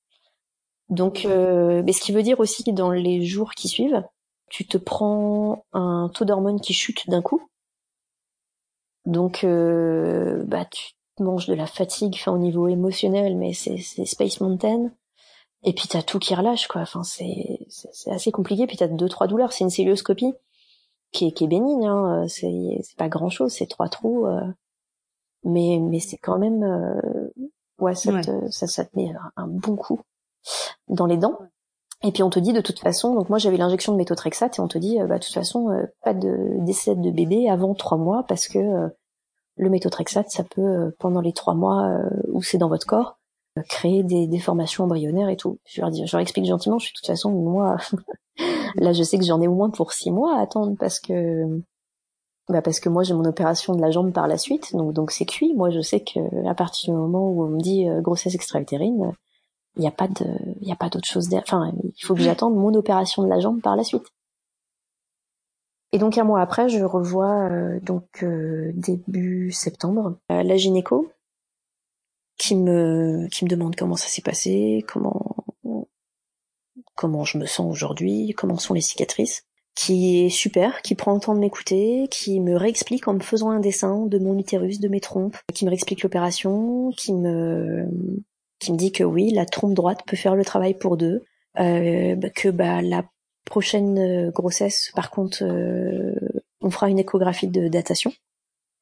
donc 0.91 1.25
euh, 1.25 1.83
mais 1.85 1.93
ce 1.93 2.01
qui 2.01 2.13
veut 2.13 2.23
dire 2.23 2.41
aussi 2.41 2.65
que 2.65 2.71
dans 2.71 2.91
les 2.91 3.25
jours 3.25 3.53
qui 3.53 3.69
suivent 3.69 4.03
tu 4.49 4.67
te 4.67 4.79
prends 4.79 5.65
un 5.73 6.11
taux 6.13 6.25
d'hormones 6.25 6.61
qui 6.61 6.73
chute 6.73 7.09
d'un 7.09 7.23
coup. 7.23 7.49
Donc, 9.07 9.45
euh, 9.45 10.45
bah, 10.45 10.65
tu 10.67 10.93
manges 11.21 11.47
de 11.47 11.55
la 11.55 11.67
fatigue, 11.67 12.15
enfin, 12.15 12.33
au 12.33 12.39
niveau 12.39 12.69
émotionnel, 12.69 13.37
mais 13.37 13.53
c'est, 13.53 13.79
Space 13.79 14.41
Mountain. 14.41 14.91
Et 15.65 15.73
puis 15.73 15.89
t'as 15.89 16.03
tout 16.03 16.19
qui 16.19 16.35
relâche, 16.35 16.69
quoi. 16.69 16.83
Enfin, 16.83 17.03
c'est, 17.03 17.59
c'est, 17.69 18.11
assez 18.11 18.31
compliqué. 18.31 18.67
Puis 18.67 18.77
t'as 18.77 18.87
deux, 18.87 19.09
trois 19.09 19.27
douleurs. 19.27 19.53
C'est 19.53 19.65
une 19.65 19.71
célioscopie 19.71 20.35
qui 21.11 21.29
est, 21.29 21.33
qui 21.33 21.45
est 21.45 21.49
bénigne. 21.49 21.87
Hein. 21.87 22.27
C'est, 22.29 22.79
c'est 22.83 22.97
pas 22.97 23.09
grand 23.09 23.29
chose. 23.29 23.53
C'est 23.53 23.67
trois 23.67 23.89
trous. 23.89 24.27
Euh. 24.27 24.41
Mais, 25.45 25.79
mais 25.81 26.01
c'est 26.01 26.19
quand 26.19 26.39
même, 26.39 26.63
euh, 26.63 27.31
ouais, 27.79 27.95
ça, 27.95 28.21
Te, 28.21 28.51
ça, 28.51 28.67
ça 28.67 28.85
te 28.85 28.97
met 28.97 29.13
un 29.37 29.47
bon 29.47 29.77
coup 29.77 30.01
dans 30.89 31.07
les 31.07 31.17
dents. 31.17 31.39
Et 32.05 32.13
puis 32.13 32.23
on 32.23 32.31
te 32.31 32.39
dit 32.39 32.53
de 32.53 32.61
toute 32.61 32.79
façon, 32.79 33.15
donc 33.15 33.29
moi 33.29 33.39
j'avais 33.39 33.57
l'injection 33.57 33.93
de 33.93 33.99
méthotrexate 33.99 34.59
et 34.59 34.61
on 34.61 34.69
te 34.69 34.79
dit, 34.79 35.01
euh, 35.01 35.07
bah 35.07 35.19
de 35.19 35.25
toute 35.25 35.35
façon, 35.35 35.71
euh, 35.71 35.83
pas 36.05 36.15
de 36.15 36.65
décès 36.65 36.95
de 36.95 37.11
bébé 37.11 37.49
avant 37.49 37.75
trois 37.75 37.99
mois 37.99 38.25
parce 38.29 38.47
que 38.47 38.59
euh, 38.59 38.89
le 39.57 39.71
méthotrexate, 39.71 40.31
ça 40.31 40.45
peut, 40.45 40.95
pendant 41.01 41.21
les 41.21 41.33
trois 41.33 41.55
mois 41.55 41.91
où 42.29 42.43
c'est 42.45 42.59
dans 42.59 42.69
votre 42.69 42.87
corps, 42.87 43.19
créer 43.69 44.05
des 44.05 44.29
déformations 44.29 44.85
embryonnaires 44.85 45.29
et 45.29 45.37
tout. 45.37 45.59
Je 45.65 45.81
leur, 45.81 45.91
dis, 45.91 46.07
je 46.07 46.17
leur 46.17 46.23
explique 46.23 46.47
gentiment, 46.47 46.79
je 46.79 46.87
suis 46.87 46.93
de 46.93 46.99
toute 46.99 47.09
façon, 47.09 47.33
moi, 47.33 47.77
là 48.77 48.93
je 48.93 49.03
sais 49.03 49.19
que 49.19 49.25
j'en 49.25 49.41
ai 49.41 49.49
au 49.49 49.55
moins 49.57 49.71
pour 49.71 49.93
six 49.93 50.13
mois 50.13 50.39
à 50.39 50.43
attendre 50.43 50.77
parce 50.79 51.01
que 51.01 51.45
bah 52.49 52.63
parce 52.63 52.79
que 52.79 52.89
moi 52.89 53.03
j'ai 53.03 53.15
mon 53.15 53.25
opération 53.25 53.75
de 53.75 53.81
la 53.81 53.91
jambe 53.91 54.13
par 54.13 54.29
la 54.29 54.39
suite, 54.39 54.77
donc 54.77 54.93
donc 54.93 55.11
c'est 55.11 55.27
cuit. 55.27 55.55
Moi 55.55 55.71
je 55.71 55.81
sais 55.81 56.01
que 56.01 56.47
à 56.49 56.55
partir 56.55 56.95
du 56.95 57.01
moment 57.01 57.29
où 57.29 57.43
on 57.43 57.49
me 57.49 57.61
dit 57.61 57.87
grossesse 58.01 58.37
extra-utérine, 58.37 59.13
il 59.79 59.83
n'y 59.83 59.89
a 59.89 59.93
pas 59.93 60.09
de, 60.09 60.27
il 60.61 60.69
y 60.69 60.73
a 60.73 60.77
pas 60.77 60.89
d'autre 60.89 61.09
chose. 61.09 61.33
Enfin, 61.35 61.73
il 61.83 62.05
faut 62.05 62.15
que 62.15 62.21
j'attende 62.21 62.55
mon 62.55 62.75
opération 62.75 63.23
de 63.23 63.29
la 63.29 63.41
jambe 63.41 63.63
par 63.63 63.77
la 63.77 63.85
suite. 63.85 64.07
Et 65.93 65.99
donc 65.99 66.19
un 66.19 66.25
mois 66.25 66.41
après, 66.41 66.69
je 66.69 66.85
revois 66.85 67.49
donc 67.83 68.25
début 68.75 69.51
septembre 69.53 70.19
la 70.29 70.57
gynéco 70.57 71.11
qui 72.37 72.55
me 72.57 73.27
qui 73.31 73.45
me 73.45 73.51
demande 73.51 73.75
comment 73.75 73.97
ça 73.97 74.09
s'est 74.09 74.23
passé, 74.23 74.85
comment 74.87 75.37
comment 76.95 77.25
je 77.25 77.39
me 77.39 77.47
sens 77.47 77.71
aujourd'hui, 77.71 78.35
comment 78.37 78.59
sont 78.59 78.75
les 78.75 78.81
cicatrices, 78.81 79.45
qui 79.75 80.25
est 80.25 80.31
super, 80.31 80.83
qui 80.83 80.95
prend 80.97 81.15
le 81.15 81.21
temps 81.21 81.35
de 81.35 81.41
m'écouter, 81.41 82.09
qui 82.11 82.41
me 82.41 82.57
réexplique 82.57 83.07
en 83.07 83.15
me 83.15 83.21
faisant 83.21 83.51
un 83.51 83.61
dessin 83.61 84.07
de 84.07 84.19
mon 84.19 84.37
utérus, 84.37 84.81
de 84.81 84.89
mes 84.89 85.01
trompes, 85.01 85.37
qui 85.55 85.65
me 85.65 85.71
réexplique 85.71 86.03
l'opération, 86.03 86.91
qui 86.97 87.15
me 87.15 87.89
qui 88.59 88.73
me 88.73 88.77
dit 88.77 88.93
que 88.93 89.05
oui, 89.05 89.31
la 89.31 89.47
trompe 89.47 89.75
droite 89.75 90.01
peut 90.07 90.17
faire 90.17 90.35
le 90.35 90.45
travail 90.45 90.75
pour 90.75 90.97
deux, 90.97 91.25
euh, 91.59 92.17
que 92.35 92.49
bah 92.49 92.83
la 92.83 93.05
prochaine 93.45 94.31
grossesse, 94.31 94.91
par 94.95 95.11
contre, 95.11 95.43
euh, 95.43 96.15
on 96.61 96.71
fera 96.71 96.89
une 96.89 96.99
échographie 96.99 97.49
de 97.49 97.69
datation 97.69 98.13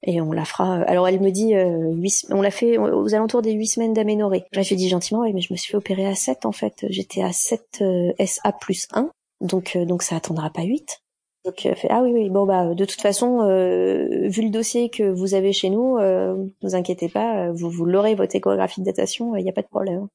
et 0.03 0.21
on 0.21 0.33
la 0.33 0.45
fera. 0.45 0.83
Alors 0.83 1.09
elle 1.09 1.21
me 1.21 1.31
dit, 1.31 1.55
euh, 1.55 1.95
on 2.31 2.43
l'a 2.43 2.51
fait 2.51 2.79
aux 2.79 3.15
alentours 3.15 3.43
des 3.43 3.53
huit 3.53 3.67
semaines 3.67 3.93
d'aménorrhée. 3.93 4.45
Là 4.53 4.63
je 4.63 4.71
lui 4.71 4.77
dis 4.77 4.89
gentiment, 4.89 5.21
oui, 5.21 5.33
mais 5.33 5.41
je 5.41 5.53
me 5.53 5.57
suis 5.57 5.71
fait 5.71 5.77
opérer 5.77 6.07
à 6.07 6.15
7 6.15 6.47
en 6.47 6.53
fait. 6.53 6.87
J'étais 6.89 7.23
à 7.23 7.33
7 7.33 7.79
euh, 7.83 8.13
SA 8.25 8.53
plus 8.53 8.87
1, 8.93 9.11
donc 9.41 9.77
euh, 9.77 9.85
donc 9.85 10.03
ça 10.03 10.17
attendra 10.17 10.51
pas 10.51 10.63
8. 10.63 11.03
Donc 11.47 11.61
fait 11.61 11.89
ah 11.89 12.03
oui 12.03 12.11
oui 12.13 12.29
bon 12.29 12.45
bah 12.45 12.75
de 12.75 12.85
toute 12.85 13.01
façon 13.01 13.39
vu 13.47 14.43
le 14.43 14.51
dossier 14.51 14.91
que 14.91 15.05
vous 15.05 15.35
avez 15.35 15.53
chez 15.53 15.71
nous, 15.71 15.99
ne 15.99 16.51
vous 16.61 16.75
inquiétez 16.75 17.09
pas, 17.09 17.51
vous 17.53 17.85
l'aurez 17.85 18.15
votre 18.15 18.35
échographie 18.35 18.81
de 18.81 18.87
datation, 18.87 19.37
il 19.37 19.45
n'y 19.45 19.49
a 19.49 19.53
pas 19.53 19.63
de 19.63 19.69
problème. 19.69 20.09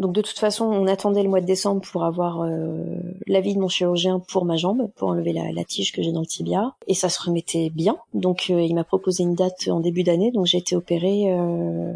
Donc 0.00 0.14
de 0.14 0.22
toute 0.22 0.38
façon, 0.38 0.64
on 0.64 0.86
attendait 0.86 1.22
le 1.22 1.28
mois 1.28 1.42
de 1.42 1.46
décembre 1.46 1.82
pour 1.82 2.04
avoir 2.04 2.40
euh, 2.40 2.84
l'avis 3.26 3.54
de 3.54 3.60
mon 3.60 3.68
chirurgien 3.68 4.18
pour 4.18 4.46
ma 4.46 4.56
jambe, 4.56 4.90
pour 4.96 5.10
enlever 5.10 5.34
la, 5.34 5.64
tige 5.64 5.92
que 5.92 6.02
j'ai 6.02 6.10
dans 6.10 6.20
le 6.20 6.26
tibia, 6.26 6.74
et 6.86 6.94
ça 6.94 7.10
se 7.10 7.22
remettait 7.22 7.68
bien. 7.68 7.98
Donc 8.14 8.46
euh, 8.48 8.62
il 8.62 8.74
m'a 8.74 8.84
proposé 8.84 9.24
une 9.24 9.34
date 9.34 9.68
en 9.68 9.80
début 9.80 10.02
d'année, 10.02 10.30
donc 10.30 10.46
j'ai 10.46 10.56
été 10.56 10.74
opérée 10.74 11.26
euh, 11.28 11.92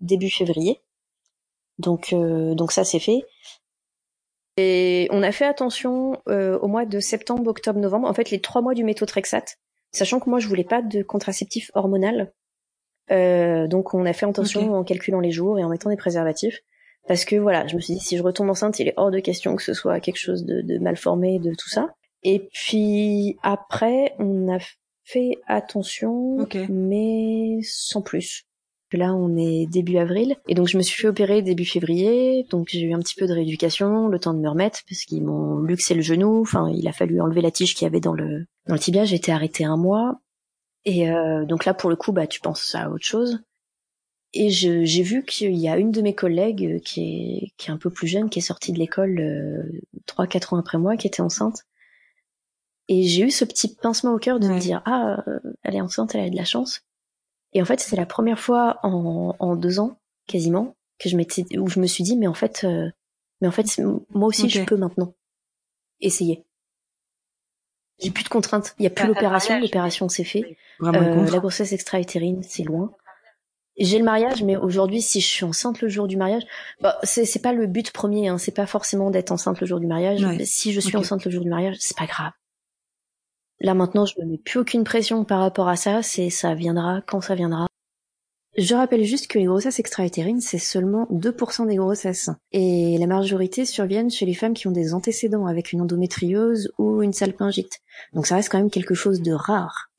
début 0.00 0.30
février. 0.30 0.80
Donc 1.78 2.12
ça 2.70 2.82
c'est 2.84 2.98
fait. 2.98 3.24
Et 4.56 5.08
on 5.10 5.22
a 5.22 5.32
fait 5.32 5.46
attention 5.46 6.20
au 6.26 6.68
mois 6.68 6.84
de 6.84 7.00
septembre, 7.00 7.48
octobre, 7.48 7.80
novembre, 7.80 8.08
en 8.08 8.14
fait 8.14 8.30
les 8.30 8.40
trois 8.40 8.60
mois 8.60 8.74
du 8.74 8.84
méthotrexate, 8.84 9.56
sachant 9.92 10.20
que 10.20 10.28
moi 10.28 10.40
je 10.40 10.48
voulais 10.48 10.64
pas 10.64 10.82
de 10.82 11.02
contraceptif 11.02 11.70
hormonal. 11.74 12.32
donc 13.08 13.94
on 13.94 14.04
a 14.04 14.12
fait 14.12 14.26
attention 14.26 14.74
en 14.74 14.84
calculant 14.84 15.20
les 15.20 15.30
jours 15.30 15.58
et 15.58 15.64
en 15.64 15.68
mettant 15.68 15.90
des 15.90 15.96
préservatifs. 15.96 16.60
Parce 17.08 17.24
que 17.24 17.36
voilà, 17.36 17.66
je 17.66 17.74
me 17.74 17.80
suis 17.80 17.94
dit, 17.94 18.00
si 18.00 18.16
je 18.16 18.22
retombe 18.22 18.50
enceinte, 18.50 18.78
il 18.78 18.88
est 18.88 18.94
hors 18.96 19.10
de 19.10 19.18
question 19.18 19.56
que 19.56 19.62
ce 19.62 19.74
soit 19.74 20.00
quelque 20.00 20.18
chose 20.18 20.44
de, 20.44 20.78
mal 20.78 20.96
formé, 20.96 21.38
de 21.38 21.52
tout 21.54 21.68
ça. 21.68 21.94
Et 22.22 22.48
puis 22.52 23.36
après, 23.42 24.14
on 24.18 24.54
a 24.54 24.58
fait 25.04 25.38
attention, 25.48 26.46
mais 26.68 27.58
sans 27.62 28.02
plus. 28.02 28.46
Là, 28.92 29.14
on 29.14 29.36
est 29.36 29.66
début 29.66 29.96
avril, 29.96 30.36
et 30.48 30.54
donc 30.54 30.68
je 30.68 30.76
me 30.76 30.82
suis 30.82 31.00
fait 31.00 31.08
opérer 31.08 31.42
début 31.42 31.64
février, 31.64 32.46
donc 32.50 32.68
j'ai 32.70 32.82
eu 32.82 32.92
un 32.92 32.98
petit 32.98 33.14
peu 33.14 33.26
de 33.26 33.32
rééducation, 33.32 34.08
le 34.08 34.18
temps 34.18 34.34
de 34.34 34.38
me 34.40 34.48
remettre, 34.48 34.80
parce 34.88 35.04
qu'ils 35.04 35.24
m'ont 35.24 35.60
luxé 35.60 35.94
le 35.94 36.02
genou, 36.02 36.40
enfin, 36.40 36.70
il 36.74 36.86
a 36.86 36.92
fallu 36.92 37.20
enlever 37.20 37.40
la 37.40 37.50
tige 37.50 37.74
qu'il 37.74 37.86
y 37.86 37.88
avait 37.88 38.00
dans 38.00 38.12
le, 38.12 38.46
dans 38.66 38.74
le 38.74 38.80
tibia, 38.80 39.04
j'ai 39.04 39.16
été 39.16 39.32
arrêtée 39.32 39.64
un 39.64 39.76
mois, 39.76 40.20
et 40.84 41.10
euh, 41.10 41.44
donc 41.44 41.64
là, 41.64 41.74
pour 41.74 41.90
le 41.90 41.96
coup, 41.96 42.12
bah, 42.12 42.26
tu 42.26 42.40
penses 42.40 42.74
à 42.74 42.90
autre 42.90 43.04
chose. 43.04 43.42
Et 44.34 44.48
j'ai 44.48 45.02
vu 45.02 45.24
qu'il 45.24 45.54
y 45.56 45.68
a 45.68 45.76
une 45.76 45.90
de 45.90 46.00
mes 46.00 46.14
collègues 46.14 46.64
euh, 46.64 46.78
qui 46.78 47.02
est, 47.02 47.52
qui 47.58 47.68
est 47.68 47.72
un 47.72 47.76
peu 47.76 47.90
plus 47.90 48.06
jeune, 48.06 48.30
qui 48.30 48.38
est 48.38 48.42
sortie 48.42 48.72
de 48.72 48.78
l'école 48.78 49.20
euh, 49.20 49.80
trois, 50.06 50.26
quatre 50.26 50.54
ans 50.54 50.58
après 50.58 50.78
moi, 50.78 50.96
qui 50.96 51.06
était 51.06 51.20
enceinte. 51.20 51.64
Et 52.88 53.02
j'ai 53.04 53.22
eu 53.24 53.30
ce 53.30 53.44
petit 53.44 53.74
pincement 53.74 54.14
au 54.14 54.18
cœur 54.18 54.40
de 54.40 54.48
me 54.48 54.58
dire 54.58 54.82
ah 54.86 55.22
euh, 55.28 55.38
elle 55.62 55.76
est 55.76 55.80
enceinte, 55.80 56.14
elle 56.14 56.22
a 56.22 56.30
de 56.30 56.36
la 56.36 56.44
chance. 56.44 56.82
Et 57.52 57.62
en 57.62 57.64
fait 57.64 57.80
c'est 57.80 57.96
la 57.96 58.06
première 58.06 58.38
fois 58.38 58.78
en, 58.82 59.34
en 59.38 59.56
deux 59.56 59.78
ans 59.80 59.98
quasiment 60.26 60.76
que 60.98 61.08
je 61.08 61.16
m'étais 61.16 61.44
où 61.58 61.68
je 61.68 61.80
me 61.80 61.86
suis 61.86 62.04
dit 62.04 62.16
mais 62.16 62.26
en 62.26 62.34
fait 62.34 62.66
mais 63.40 63.48
en 63.48 63.50
fait 63.50 63.66
moi 64.10 64.28
aussi 64.28 64.48
je 64.48 64.62
peux 64.64 64.76
maintenant 64.76 65.14
essayer. 66.00 66.44
J'ai 68.00 68.10
plus 68.10 68.24
de 68.24 68.28
contraintes. 68.28 68.74
Il 68.78 68.84
y 68.84 68.86
a 68.86 68.90
plus 68.90 69.06
l'opération. 69.06 69.60
L'opération 69.60 70.08
c'est 70.08 70.24
fait. 70.24 70.56
la 70.80 71.38
grossesse 71.38 71.72
extra-utérine 71.72 72.42
c'est 72.42 72.64
loin 72.64 72.92
j'ai 73.78 73.98
le 73.98 74.04
mariage, 74.04 74.42
mais 74.42 74.56
aujourd'hui, 74.56 75.00
si 75.00 75.20
je 75.20 75.26
suis 75.26 75.44
enceinte 75.44 75.80
le 75.80 75.88
jour 75.88 76.06
du 76.06 76.16
mariage, 76.16 76.42
bah, 76.80 76.98
c'est, 77.02 77.24
c'est 77.24 77.40
pas 77.40 77.52
le 77.52 77.66
but 77.66 77.90
premier, 77.90 78.28
hein, 78.28 78.38
c'est 78.38 78.54
pas 78.54 78.66
forcément 78.66 79.10
d'être 79.10 79.32
enceinte 79.32 79.60
le 79.60 79.66
jour 79.66 79.80
du 79.80 79.86
mariage. 79.86 80.26
Si 80.44 80.72
je 80.72 80.80
suis 80.80 80.96
enceinte 80.96 81.24
le 81.24 81.30
jour 81.30 81.42
du 81.42 81.48
mariage, 81.48 81.76
c'est 81.80 81.96
pas 81.96 82.06
grave. 82.06 82.32
Là 83.62 83.74
maintenant, 83.74 84.04
je 84.06 84.14
me 84.20 84.26
mets 84.26 84.38
plus 84.38 84.58
aucune 84.58 84.82
pression 84.82 85.24
par 85.24 85.38
rapport 85.38 85.68
à 85.68 85.76
ça, 85.76 86.02
c'est 86.02 86.30
ça 86.30 86.52
viendra 86.52 87.00
quand 87.06 87.20
ça 87.20 87.36
viendra. 87.36 87.68
Je 88.58 88.74
rappelle 88.74 89.04
juste 89.04 89.28
que 89.28 89.38
les 89.38 89.44
grossesses 89.44 89.78
extra-utérines, 89.78 90.40
c'est 90.40 90.58
seulement 90.58 91.06
2% 91.12 91.68
des 91.68 91.76
grossesses. 91.76 92.28
Et 92.50 92.98
la 92.98 93.06
majorité 93.06 93.64
surviennent 93.64 94.10
chez 94.10 94.26
les 94.26 94.34
femmes 94.34 94.52
qui 94.52 94.66
ont 94.66 94.72
des 94.72 94.94
antécédents 94.94 95.46
avec 95.46 95.72
une 95.72 95.80
endométriose 95.80 96.72
ou 96.76 97.02
une 97.02 97.12
salpingite. 97.12 97.78
Donc 98.12 98.26
ça 98.26 98.34
reste 98.34 98.50
quand 98.50 98.58
même 98.58 98.68
quelque 98.68 98.94
chose 98.94 99.22
de 99.22 99.32
rare. 99.32 99.90